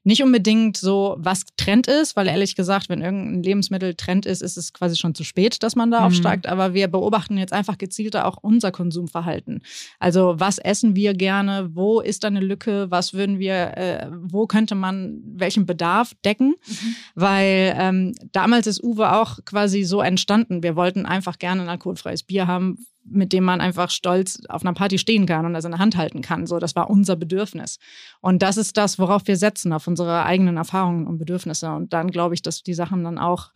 nicht 0.04 0.22
unbedingt 0.22 0.76
so, 0.76 1.16
was 1.18 1.44
Trend 1.56 1.86
ist, 1.86 2.14
weil 2.14 2.28
ehrlich 2.28 2.54
gesagt, 2.54 2.90
wenn 2.90 3.00
irgendein 3.00 3.42
Lebensmittel 3.42 3.94
Trend 3.94 4.26
ist, 4.26 4.42
ist 4.42 4.58
es 4.58 4.74
quasi 4.74 4.96
schon 4.96 5.14
zu 5.14 5.24
spät, 5.24 5.62
dass 5.62 5.76
man 5.76 5.90
da 5.90 6.00
mhm. 6.00 6.06
aufsteigt. 6.06 6.46
Aber 6.46 6.74
wir 6.74 6.88
beobachten 6.88 7.38
jetzt 7.38 7.54
einfach 7.54 7.78
gezielter 7.78 8.26
auch 8.26 8.36
unser 8.40 8.70
Konsumverhalten. 8.70 9.62
Also 9.98 10.34
was 10.36 10.58
essen 10.58 10.94
wir 10.94 11.14
gerne? 11.14 11.70
Wo 11.72 12.00
ist 12.00 12.22
da 12.22 12.28
eine 12.28 12.40
Lücke? 12.40 12.90
Was 12.90 13.14
würden 13.14 13.38
wir, 13.38 13.76
äh, 13.76 14.08
wo 14.12 14.46
könnte 14.46 14.74
man 14.74 15.22
welchen 15.24 15.64
Bedarf 15.64 16.12
decken? 16.22 16.54
Mhm. 16.66 16.96
Weil 17.14 17.74
ähm, 17.78 18.14
damals 18.32 18.66
ist 18.66 18.82
Uwe 18.84 19.12
auch 19.12 19.38
quasi 19.46 19.84
so 19.84 20.02
entstanden. 20.02 20.62
Wir 20.62 20.76
wollten 20.76 21.06
einfach 21.06 21.38
gerne 21.38 21.62
ein 21.62 21.68
alkoholfreies 21.68 22.24
Bier 22.24 22.46
haben, 22.46 22.78
mit 23.04 23.32
dem 23.32 23.44
man 23.44 23.60
einfach 23.60 23.90
stolz 23.90 24.40
auf 24.48 24.62
einer 24.62 24.72
Party 24.72 24.98
stehen 24.98 25.26
kann 25.26 25.46
und 25.46 25.52
das 25.52 25.64
in 25.64 25.72
der 25.72 25.80
Hand 25.80 25.96
halten 25.96 26.22
kann. 26.22 26.46
So, 26.46 26.58
das 26.58 26.74
war 26.74 26.90
unser 26.90 27.16
Bedürfnis. 27.16 27.78
Und 28.20 28.42
das 28.42 28.56
ist 28.56 28.76
das, 28.76 28.98
worauf 28.98 29.26
wir 29.26 29.36
setzen, 29.36 29.72
auf 29.72 29.86
unsere 29.86 30.24
eigenen 30.24 30.56
Erfahrungen 30.56 31.06
und 31.06 31.18
Bedürfnisse. 31.18 31.70
Und 31.70 31.92
dann 31.92 32.10
glaube 32.10 32.34
ich, 32.34 32.42
dass 32.42 32.62
die 32.62 32.74
Sachen 32.74 33.04
dann 33.04 33.18
auch 33.18 33.52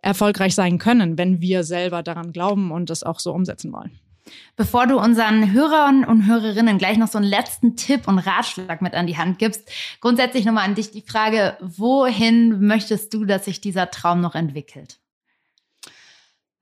erfolgreich 0.00 0.54
sein 0.54 0.78
können, 0.78 1.18
wenn 1.18 1.40
wir 1.40 1.64
selber 1.64 2.02
daran 2.02 2.32
glauben 2.32 2.70
und 2.70 2.90
das 2.90 3.02
auch 3.02 3.20
so 3.20 3.32
umsetzen 3.32 3.72
wollen. 3.72 3.98
Bevor 4.56 4.86
du 4.86 4.98
unseren 4.98 5.52
Hörern 5.52 6.04
und 6.04 6.26
Hörerinnen 6.26 6.78
gleich 6.78 6.98
noch 6.98 7.08
so 7.08 7.18
einen 7.18 7.26
letzten 7.26 7.76
Tipp 7.76 8.06
und 8.06 8.18
Ratschlag 8.18 8.82
mit 8.82 8.94
an 8.94 9.06
die 9.06 9.16
Hand 9.16 9.38
gibst, 9.38 9.70
grundsätzlich 10.00 10.44
nochmal 10.44 10.64
an 10.64 10.74
dich 10.74 10.90
die 10.90 11.02
Frage, 11.02 11.56
wohin 11.60 12.66
möchtest 12.66 13.14
du, 13.14 13.24
dass 13.24 13.46
sich 13.46 13.60
dieser 13.60 13.90
Traum 13.90 14.20
noch 14.20 14.34
entwickelt? 14.34 14.98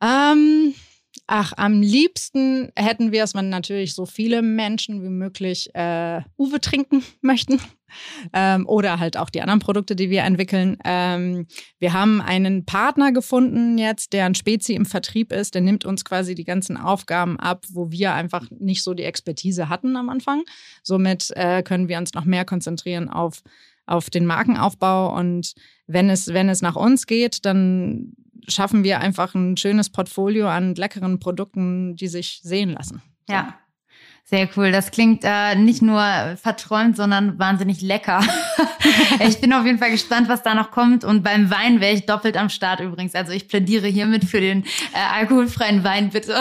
Ähm, 0.01 0.75
Ach, 1.29 1.53
am 1.57 1.83
liebsten 1.83 2.71
hätten 2.77 3.11
wir 3.11 3.25
es, 3.25 3.35
wenn 3.35 3.49
natürlich 3.49 3.95
so 3.95 4.07
viele 4.07 4.43
Menschen 4.43 5.03
wie 5.03 5.09
möglich 5.09 5.75
äh, 5.75 6.21
Uwe 6.39 6.61
trinken 6.61 7.03
möchten. 7.21 7.61
Ähm, 8.33 8.67
oder 8.69 8.99
halt 8.99 9.17
auch 9.17 9.31
die 9.31 9.41
anderen 9.41 9.61
Produkte, 9.61 9.97
die 9.97 10.11
wir 10.11 10.23
entwickeln. 10.23 10.77
Ähm, 10.85 11.47
wir 11.79 11.93
haben 11.93 12.21
einen 12.21 12.65
Partner 12.65 13.11
gefunden 13.11 13.79
jetzt, 13.79 14.13
der 14.13 14.27
ein 14.27 14.35
Spezi 14.35 14.75
im 14.75 14.87
Vertrieb 14.87 15.33
ist. 15.33 15.55
Der 15.55 15.63
nimmt 15.63 15.85
uns 15.85 16.05
quasi 16.05 16.35
die 16.35 16.45
ganzen 16.45 16.77
Aufgaben 16.77 17.41
ab, 17.41 17.65
wo 17.71 17.91
wir 17.91 18.13
einfach 18.15 18.49
nicht 18.51 18.83
so 18.83 18.95
die 18.95 19.05
Expertise 19.05 19.69
hatten 19.69 19.97
am 19.97 20.09
Anfang. 20.09 20.45
Somit 20.83 21.31
äh, 21.35 21.63
können 21.63 21.89
wir 21.89 21.99
uns 21.99 22.15
noch 22.15 22.25
mehr 22.25 22.45
konzentrieren 22.45 23.09
auf, 23.09 23.43
auf 23.87 24.11
den 24.11 24.27
Markenaufbau. 24.27 25.17
Und 25.17 25.55
wenn 25.87 26.11
es, 26.11 26.29
wenn 26.29 26.49
es 26.49 26.63
nach 26.63 26.77
uns 26.77 27.07
geht, 27.07 27.45
dann 27.45 28.13
schaffen 28.49 28.85
wir 28.85 29.01
einfach 29.01 29.35
ein 29.35 29.57
schönes 29.57 29.91
Portfolio 29.91 30.49
an 30.49 30.75
leckeren 30.75 31.19
Produkten, 31.19 31.97
die 31.97 32.09
sich 32.09 32.41
sehen 32.43 32.71
lassen. 32.71 33.03
So. 33.27 33.35
Ja. 33.35 33.59
Sehr 34.29 34.49
cool. 34.57 34.73
Das 34.73 34.91
klingt 34.91 35.23
äh, 35.23 35.55
nicht 35.55 35.83
nur 35.83 36.03
verträumt, 36.43 36.97
sondern 36.97 37.39
wahnsinnig 37.39 37.81
lecker. 37.81 38.25
ich 39.21 39.41
bin 39.41 39.53
auf 39.53 39.65
jeden 39.65 39.79
Fall 39.79 39.93
gespannt, 39.93 40.29
was 40.29 40.43
da 40.43 40.53
noch 40.57 40.73
kommt. 40.73 41.05
Und 41.05 41.23
beim 41.23 41.49
Wein 41.49 41.81
wäre 41.81 41.95
ich 41.95 42.07
doppelt 42.07 42.37
am 42.37 42.49
Start 42.49 42.81
übrigens. 42.81 43.15
Also 43.15 43.31
ich 43.31 43.47
plädiere 43.47 43.87
hiermit 43.87 44.25
für 44.25 44.41
den 44.41 44.65
äh, 44.65 44.99
alkoholfreien 45.15 45.85
Wein, 45.85 46.11
bitte. 46.11 46.41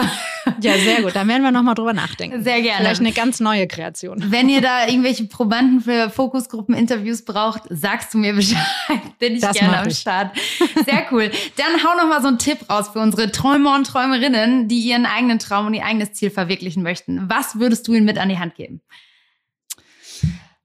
Ja, 0.60 0.76
sehr 0.78 1.02
gut. 1.02 1.14
Da 1.14 1.26
werden 1.28 1.42
wir 1.42 1.52
nochmal 1.52 1.76
drüber 1.76 1.92
nachdenken. 1.92 2.42
Sehr 2.42 2.60
gerne. 2.60 2.80
Vielleicht 2.80 3.00
eine 3.00 3.12
ganz 3.12 3.38
neue 3.38 3.68
Kreation. 3.68 4.32
Wenn 4.32 4.48
ihr 4.48 4.60
da 4.60 4.88
irgendwelche 4.88 5.24
Probanden 5.24 5.80
für 5.80 6.10
Fokusgruppen-Interviews 6.10 7.24
braucht, 7.24 7.62
sagst 7.70 8.14
du 8.14 8.18
mir 8.18 8.32
Bescheid. 8.32 8.66
Bin 9.20 9.34
ich 9.34 9.40
das 9.40 9.56
gerne 9.56 9.78
am 9.78 9.90
Start. 9.90 10.36
Sehr 10.84 11.06
cool. 11.12 11.30
Dann 11.56 11.84
hau 11.84 11.96
noch 11.96 12.08
mal 12.08 12.20
so 12.20 12.28
einen 12.28 12.38
Tipp 12.38 12.68
raus 12.68 12.90
für 12.92 12.98
unsere 12.98 13.30
Träumer 13.30 13.76
und 13.76 13.86
Träumerinnen, 13.86 14.66
die 14.66 14.80
ihren 14.80 15.06
eigenen 15.06 15.38
Traum 15.38 15.66
und 15.66 15.74
ihr 15.74 15.84
eigenes 15.84 16.12
Ziel 16.14 16.30
verwirklichen 16.30 16.82
möchten. 16.82 17.28
Was 17.28 17.58
würdest 17.60 17.75
du 17.82 17.94
ihnen 17.94 18.06
mit 18.06 18.18
an 18.18 18.28
die 18.28 18.38
Hand 18.38 18.54
geben? 18.54 18.80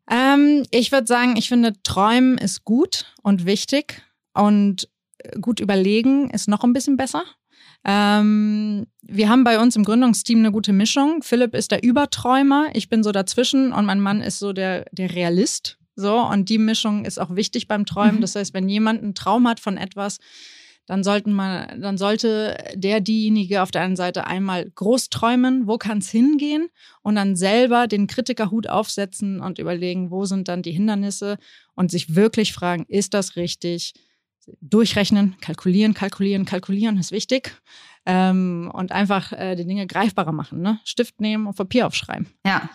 Ähm, 0.09 0.65
ich 0.71 0.91
würde 0.91 1.07
sagen, 1.07 1.37
ich 1.37 1.47
finde, 1.47 1.73
Träumen 1.83 2.37
ist 2.37 2.65
gut 2.65 3.13
und 3.23 3.45
wichtig 3.45 4.03
und 4.33 4.89
gut 5.39 5.59
überlegen 5.59 6.29
ist 6.29 6.47
noch 6.47 6.63
ein 6.63 6.73
bisschen 6.73 6.97
besser. 6.97 7.23
Ähm, 7.83 8.87
wir 9.01 9.29
haben 9.29 9.43
bei 9.43 9.59
uns 9.59 9.75
im 9.75 9.83
Gründungsteam 9.83 10.39
eine 10.39 10.51
gute 10.51 10.73
Mischung. 10.73 11.23
Philipp 11.23 11.55
ist 11.55 11.71
der 11.71 11.83
Überträumer, 11.83 12.69
ich 12.73 12.89
bin 12.89 13.03
so 13.03 13.11
dazwischen 13.11 13.73
und 13.73 13.85
mein 13.85 13.99
Mann 13.99 14.21
ist 14.21 14.39
so 14.39 14.53
der, 14.53 14.85
der 14.91 15.13
Realist. 15.15 15.77
So, 15.95 16.19
und 16.19 16.49
die 16.49 16.57
Mischung 16.57 17.05
ist 17.05 17.19
auch 17.19 17.35
wichtig 17.35 17.67
beim 17.67 17.85
Träumen. 17.85 18.17
Mhm. 18.17 18.21
Das 18.21 18.35
heißt, 18.35 18.53
wenn 18.53 18.69
jemand 18.69 19.03
einen 19.03 19.15
Traum 19.15 19.47
hat 19.47 19.59
von 19.59 19.77
etwas, 19.77 20.19
dann 20.87 21.03
sollten 21.03 21.33
man, 21.33 21.81
dann 21.81 21.97
sollte 21.97 22.57
der 22.75 23.01
diejenige 23.01 23.61
auf 23.61 23.71
der 23.71 23.81
einen 23.81 23.95
Seite 23.95 24.27
einmal 24.27 24.69
groß 24.69 25.09
träumen, 25.09 25.67
wo 25.67 25.77
kann 25.77 25.99
es 25.99 26.09
hingehen 26.09 26.69
und 27.01 27.15
dann 27.15 27.35
selber 27.35 27.87
den 27.87 28.07
Kritikerhut 28.07 28.67
aufsetzen 28.67 29.39
und 29.41 29.59
überlegen, 29.59 30.11
wo 30.11 30.25
sind 30.25 30.47
dann 30.47 30.63
die 30.63 30.71
Hindernisse 30.71 31.37
und 31.75 31.91
sich 31.91 32.15
wirklich 32.15 32.53
fragen, 32.53 32.85
ist 32.87 33.13
das 33.13 33.35
richtig? 33.35 33.93
durchrechnen, 34.59 35.35
kalkulieren, 35.39 35.93
kalkulieren, 35.93 36.45
kalkulieren 36.45 36.97
ist 36.97 37.11
wichtig. 37.11 37.55
Ähm, 38.05 38.71
und 38.73 38.91
einfach 38.91 39.31
äh, 39.31 39.55
die 39.55 39.65
Dinge 39.65 39.85
greifbarer 39.85 40.31
machen. 40.31 40.61
Ne? 40.61 40.79
Stift 40.83 41.21
nehmen 41.21 41.45
und 41.45 41.55
Papier 41.55 41.85
aufschreiben. 41.85 42.27
Ja, 42.45 42.69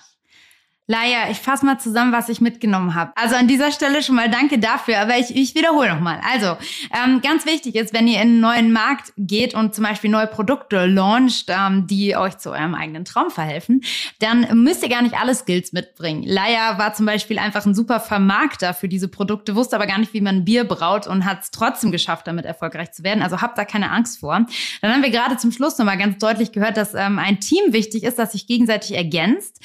Laia, 0.88 1.30
ich 1.30 1.38
fasse 1.38 1.66
mal 1.66 1.78
zusammen, 1.78 2.12
was 2.12 2.28
ich 2.28 2.40
mitgenommen 2.40 2.94
habe. 2.94 3.10
Also 3.16 3.34
an 3.34 3.48
dieser 3.48 3.72
Stelle 3.72 4.04
schon 4.04 4.14
mal 4.14 4.30
danke 4.30 4.60
dafür, 4.60 5.00
aber 5.00 5.18
ich, 5.18 5.34
ich 5.34 5.56
wiederhole 5.56 5.92
nochmal. 5.92 6.20
Also, 6.32 6.56
ähm, 6.94 7.20
ganz 7.22 7.44
wichtig 7.44 7.74
ist, 7.74 7.92
wenn 7.92 8.06
ihr 8.06 8.22
in 8.22 8.28
einen 8.28 8.40
neuen 8.40 8.72
Markt 8.72 9.12
geht 9.16 9.54
und 9.54 9.74
zum 9.74 9.82
Beispiel 9.82 10.10
neue 10.10 10.28
Produkte 10.28 10.86
launcht, 10.86 11.46
ähm, 11.48 11.88
die 11.88 12.16
euch 12.16 12.38
zu 12.38 12.52
eurem 12.52 12.76
eigenen 12.76 13.04
Traum 13.04 13.30
verhelfen, 13.30 13.82
dann 14.20 14.46
müsst 14.62 14.84
ihr 14.84 14.88
gar 14.88 15.02
nicht 15.02 15.18
alle 15.18 15.34
Skills 15.34 15.72
mitbringen. 15.72 16.22
Laia 16.22 16.78
war 16.78 16.94
zum 16.94 17.04
Beispiel 17.04 17.40
einfach 17.40 17.66
ein 17.66 17.74
super 17.74 17.98
Vermarkter 17.98 18.72
für 18.72 18.88
diese 18.88 19.08
Produkte, 19.08 19.56
wusste 19.56 19.74
aber 19.74 19.88
gar 19.88 19.98
nicht, 19.98 20.14
wie 20.14 20.20
man 20.20 20.44
Bier 20.44 20.62
braut 20.62 21.08
und 21.08 21.24
hat 21.24 21.42
es 21.42 21.50
trotzdem 21.50 21.90
geschafft, 21.90 22.28
damit 22.28 22.44
erfolgreich 22.44 22.92
zu 22.92 23.02
werden. 23.02 23.22
Also 23.22 23.40
habt 23.40 23.58
da 23.58 23.64
keine 23.64 23.90
Angst 23.90 24.20
vor. 24.20 24.46
Dann 24.82 24.92
haben 24.92 25.02
wir 25.02 25.10
gerade 25.10 25.36
zum 25.36 25.50
Schluss 25.50 25.78
nochmal 25.78 25.98
ganz 25.98 26.18
deutlich 26.18 26.52
gehört, 26.52 26.76
dass 26.76 26.94
ähm, 26.94 27.18
ein 27.18 27.40
Team 27.40 27.72
wichtig 27.72 28.04
ist, 28.04 28.20
das 28.20 28.32
sich 28.32 28.46
gegenseitig 28.46 28.96
ergänzt. 28.96 29.60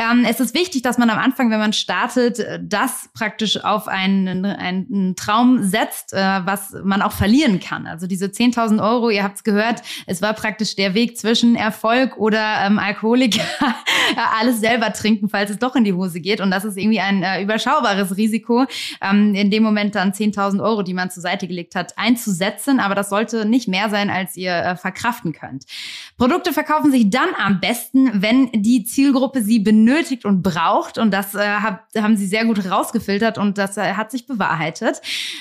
Ähm, 0.00 0.24
es 0.24 0.38
ist 0.38 0.54
wichtig, 0.54 0.82
dass 0.82 0.96
man 0.96 1.10
am 1.10 1.18
Anfang, 1.18 1.50
wenn 1.50 1.58
man 1.58 1.72
startet, 1.72 2.38
das 2.62 3.10
praktisch 3.14 3.64
auf 3.64 3.88
einen, 3.88 4.44
einen 4.44 5.16
Traum 5.16 5.64
setzt, 5.64 6.12
äh, 6.12 6.16
was 6.16 6.72
man 6.84 7.02
auch 7.02 7.10
verlieren 7.10 7.58
kann. 7.58 7.88
Also 7.88 8.06
diese 8.06 8.26
10.000 8.26 8.80
Euro, 8.80 9.10
ihr 9.10 9.24
habt 9.24 9.38
es 9.38 9.44
gehört, 9.44 9.82
es 10.06 10.22
war 10.22 10.34
praktisch 10.34 10.76
der 10.76 10.94
Weg 10.94 11.18
zwischen 11.18 11.56
Erfolg 11.56 12.16
oder 12.16 12.64
ähm, 12.64 12.78
Alkoholiker, 12.78 13.42
alles 14.40 14.60
selber 14.60 14.92
trinken, 14.92 15.28
falls 15.28 15.50
es 15.50 15.58
doch 15.58 15.74
in 15.74 15.82
die 15.82 15.92
Hose 15.92 16.20
geht. 16.20 16.40
Und 16.40 16.52
das 16.52 16.64
ist 16.64 16.76
irgendwie 16.76 17.00
ein 17.00 17.24
äh, 17.24 17.42
überschaubares 17.42 18.16
Risiko, 18.16 18.66
ähm, 19.00 19.34
in 19.34 19.50
dem 19.50 19.64
Moment 19.64 19.96
dann 19.96 20.12
10.000 20.12 20.62
Euro, 20.62 20.84
die 20.84 20.94
man 20.94 21.10
zur 21.10 21.24
Seite 21.24 21.48
gelegt 21.48 21.74
hat, 21.74 21.98
einzusetzen. 21.98 22.78
Aber 22.78 22.94
das 22.94 23.10
sollte 23.10 23.46
nicht 23.46 23.66
mehr 23.66 23.90
sein, 23.90 24.10
als 24.10 24.36
ihr 24.36 24.52
äh, 24.52 24.76
verkraften 24.76 25.32
könnt. 25.32 25.64
Produkte 26.16 26.52
verkaufen 26.52 26.92
sich 26.92 27.10
dann 27.10 27.30
am 27.36 27.58
besten, 27.58 28.22
wenn 28.22 28.52
die 28.52 28.84
Zielgruppe 28.84 29.42
sie 29.42 29.58
benötigt 29.58 29.87
benötigt 29.88 30.24
und 30.24 30.42
braucht. 30.42 30.98
Und 30.98 31.12
das 31.12 31.34
äh, 31.34 31.38
hab, 31.38 31.86
haben 31.96 32.16
sie 32.16 32.26
sehr 32.26 32.44
gut 32.44 32.64
rausgefiltert 32.70 33.38
und 33.38 33.58
das 33.58 33.76
äh, 33.76 33.94
hat 33.94 34.10
sich 34.10 34.26
bewahrheitet. 34.26 35.00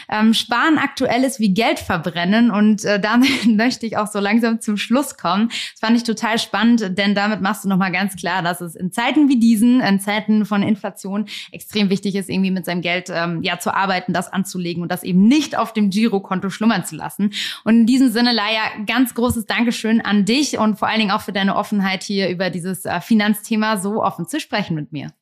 Ähm, 0.09 0.33
Sparen 0.33 0.77
aktuell 0.77 1.23
ist 1.23 1.39
wie 1.39 1.53
Geld 1.53 1.79
verbrennen 1.79 2.49
und 2.51 2.85
äh, 2.85 2.99
damit 2.99 3.45
möchte 3.45 3.85
ich 3.85 3.97
auch 3.97 4.07
so 4.07 4.19
langsam 4.19 4.61
zum 4.61 4.77
Schluss 4.77 5.17
kommen. 5.17 5.49
Das 5.49 5.79
fand 5.79 5.97
ich 5.97 6.03
total 6.03 6.39
spannend, 6.39 6.97
denn 6.97 7.13
damit 7.13 7.41
machst 7.41 7.65
du 7.65 7.69
nochmal 7.69 7.91
ganz 7.91 8.15
klar, 8.15 8.41
dass 8.41 8.61
es 8.61 8.75
in 8.75 8.91
Zeiten 8.91 9.27
wie 9.29 9.39
diesen, 9.39 9.81
in 9.81 9.99
Zeiten 9.99 10.45
von 10.45 10.63
Inflation, 10.63 11.27
extrem 11.51 11.89
wichtig 11.89 12.15
ist, 12.15 12.29
irgendwie 12.29 12.51
mit 12.51 12.65
seinem 12.65 12.81
Geld 12.81 13.09
ähm, 13.13 13.41
ja 13.43 13.59
zu 13.59 13.73
arbeiten, 13.73 14.13
das 14.13 14.31
anzulegen 14.31 14.81
und 14.81 14.91
das 14.91 15.03
eben 15.03 15.27
nicht 15.27 15.57
auf 15.57 15.73
dem 15.73 15.89
Girokonto 15.89 16.49
schlummern 16.49 16.85
zu 16.85 16.95
lassen. 16.95 17.31
Und 17.63 17.81
in 17.81 17.85
diesem 17.85 18.11
Sinne, 18.11 18.31
Laia, 18.31 18.61
ganz 18.85 19.13
großes 19.13 19.45
Dankeschön 19.45 20.01
an 20.01 20.25
dich 20.25 20.57
und 20.57 20.79
vor 20.79 20.87
allen 20.87 20.99
Dingen 20.99 21.11
auch 21.11 21.21
für 21.21 21.33
deine 21.33 21.55
Offenheit 21.55 22.03
hier 22.03 22.29
über 22.29 22.49
dieses 22.49 22.85
äh, 22.85 23.01
Finanzthema 23.01 23.77
so 23.77 24.03
offen 24.03 24.27
zu 24.27 24.36
sprechen 24.39 24.75
mit 24.75 24.91
mir. 24.91 25.13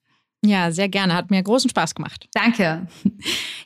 Ja, 0.44 0.72
sehr 0.72 0.90
gerne. 0.90 1.14
Hat 1.16 1.32
mir 1.32 1.42
großen 1.42 1.70
Spaß 1.70 1.96
gemacht. 1.96 2.28
Danke. 2.34 2.88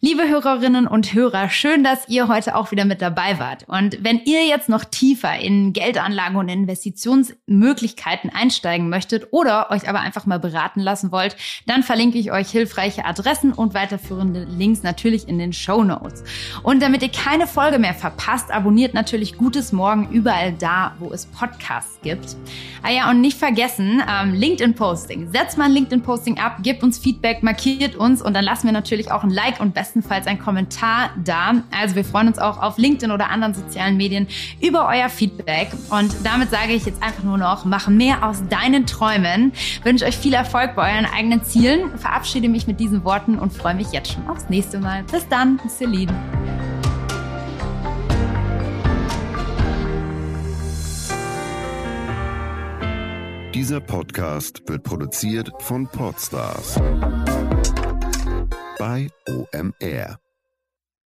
Liebe 0.01 0.29
Hörerinnen 0.29 0.87
und 0.87 1.13
Hörer, 1.13 1.49
schön, 1.49 1.83
dass 1.83 2.07
ihr 2.07 2.29
heute 2.29 2.55
auch 2.55 2.71
wieder 2.71 2.85
mit 2.85 3.01
dabei 3.01 3.37
wart. 3.37 3.65
Und 3.67 4.01
wenn 4.01 4.21
ihr 4.23 4.45
jetzt 4.45 4.69
noch 4.69 4.85
tiefer 4.85 5.37
in 5.37 5.73
Geldanlagen 5.73 6.37
und 6.37 6.47
Investitionsmöglichkeiten 6.47 8.29
einsteigen 8.33 8.87
möchtet 8.87 9.27
oder 9.31 9.71
euch 9.71 9.89
aber 9.89 9.99
einfach 9.99 10.25
mal 10.25 10.39
beraten 10.39 10.79
lassen 10.79 11.11
wollt, 11.11 11.35
dann 11.65 11.83
verlinke 11.83 12.17
ich 12.17 12.31
euch 12.31 12.49
hilfreiche 12.49 13.03
Adressen 13.03 13.51
und 13.51 13.73
weiterführende 13.73 14.45
Links 14.45 14.83
natürlich 14.83 15.27
in 15.27 15.37
den 15.37 15.51
Show 15.51 15.83
Notes. 15.83 16.23
Und 16.63 16.81
damit 16.81 17.01
ihr 17.01 17.11
keine 17.11 17.45
Folge 17.45 17.77
mehr 17.77 17.93
verpasst, 17.93 18.51
abonniert 18.51 18.93
natürlich 18.93 19.37
Gutes 19.37 19.73
Morgen 19.73 20.07
überall 20.13 20.53
da, 20.53 20.95
wo 20.99 21.11
es 21.11 21.25
Podcasts 21.25 21.99
gibt. 22.03 22.37
Ah 22.83 22.91
ja, 22.91 23.09
und 23.09 23.19
nicht 23.19 23.37
vergessen, 23.37 24.01
ähm, 24.09 24.33
LinkedIn-Posting. 24.33 25.33
Setzt 25.33 25.57
mal 25.57 25.65
ein 25.65 25.73
LinkedIn-Posting 25.73 26.39
ab, 26.39 26.59
gebt 26.63 26.83
uns 26.83 26.97
Feedback, 26.99 27.43
markiert 27.43 27.97
uns 27.97 28.21
und 28.21 28.33
dann 28.33 28.45
lassen 28.45 28.67
wir 28.67 28.71
natürlich 28.71 29.11
auch 29.11 29.25
ein 29.25 29.29
Like 29.29 29.59
und 29.59 29.73
bestenfalls 29.89 30.27
ein 30.27 30.39
Kommentar 30.39 31.09
da. 31.23 31.63
Also 31.71 31.95
wir 31.95 32.05
freuen 32.05 32.27
uns 32.27 32.37
auch 32.37 32.61
auf 32.61 32.77
LinkedIn 32.77 33.11
oder 33.11 33.29
anderen 33.29 33.53
sozialen 33.53 33.97
Medien 33.97 34.27
über 34.61 34.87
euer 34.87 35.09
Feedback. 35.09 35.69
Und 35.89 36.13
damit 36.23 36.51
sage 36.51 36.73
ich 36.73 36.85
jetzt 36.85 37.01
einfach 37.01 37.23
nur 37.23 37.37
noch, 37.37 37.65
mach 37.65 37.87
mehr 37.87 38.23
aus 38.23 38.43
deinen 38.49 38.85
Träumen. 38.85 39.51
Wünsche 39.83 40.05
euch 40.05 40.17
viel 40.17 40.33
Erfolg 40.33 40.75
bei 40.75 40.93
euren 40.93 41.05
eigenen 41.05 41.43
Zielen. 41.43 41.97
Verabschiede 41.97 42.49
mich 42.49 42.67
mit 42.67 42.79
diesen 42.79 43.03
Worten 43.03 43.39
und 43.39 43.51
freue 43.51 43.73
mich 43.73 43.91
jetzt 43.91 44.13
schon 44.13 44.27
aufs 44.27 44.49
nächste 44.49 44.79
Mal. 44.79 45.03
Bis 45.11 45.27
dann, 45.27 45.59
Celine. 45.67 46.13
Dieser 53.53 53.81
Podcast 53.81 54.61
wird 54.67 54.83
produziert 54.83 55.51
von 55.59 55.87
Podstars 55.87 56.79
bei 58.79 59.09
OMR. 59.27 60.28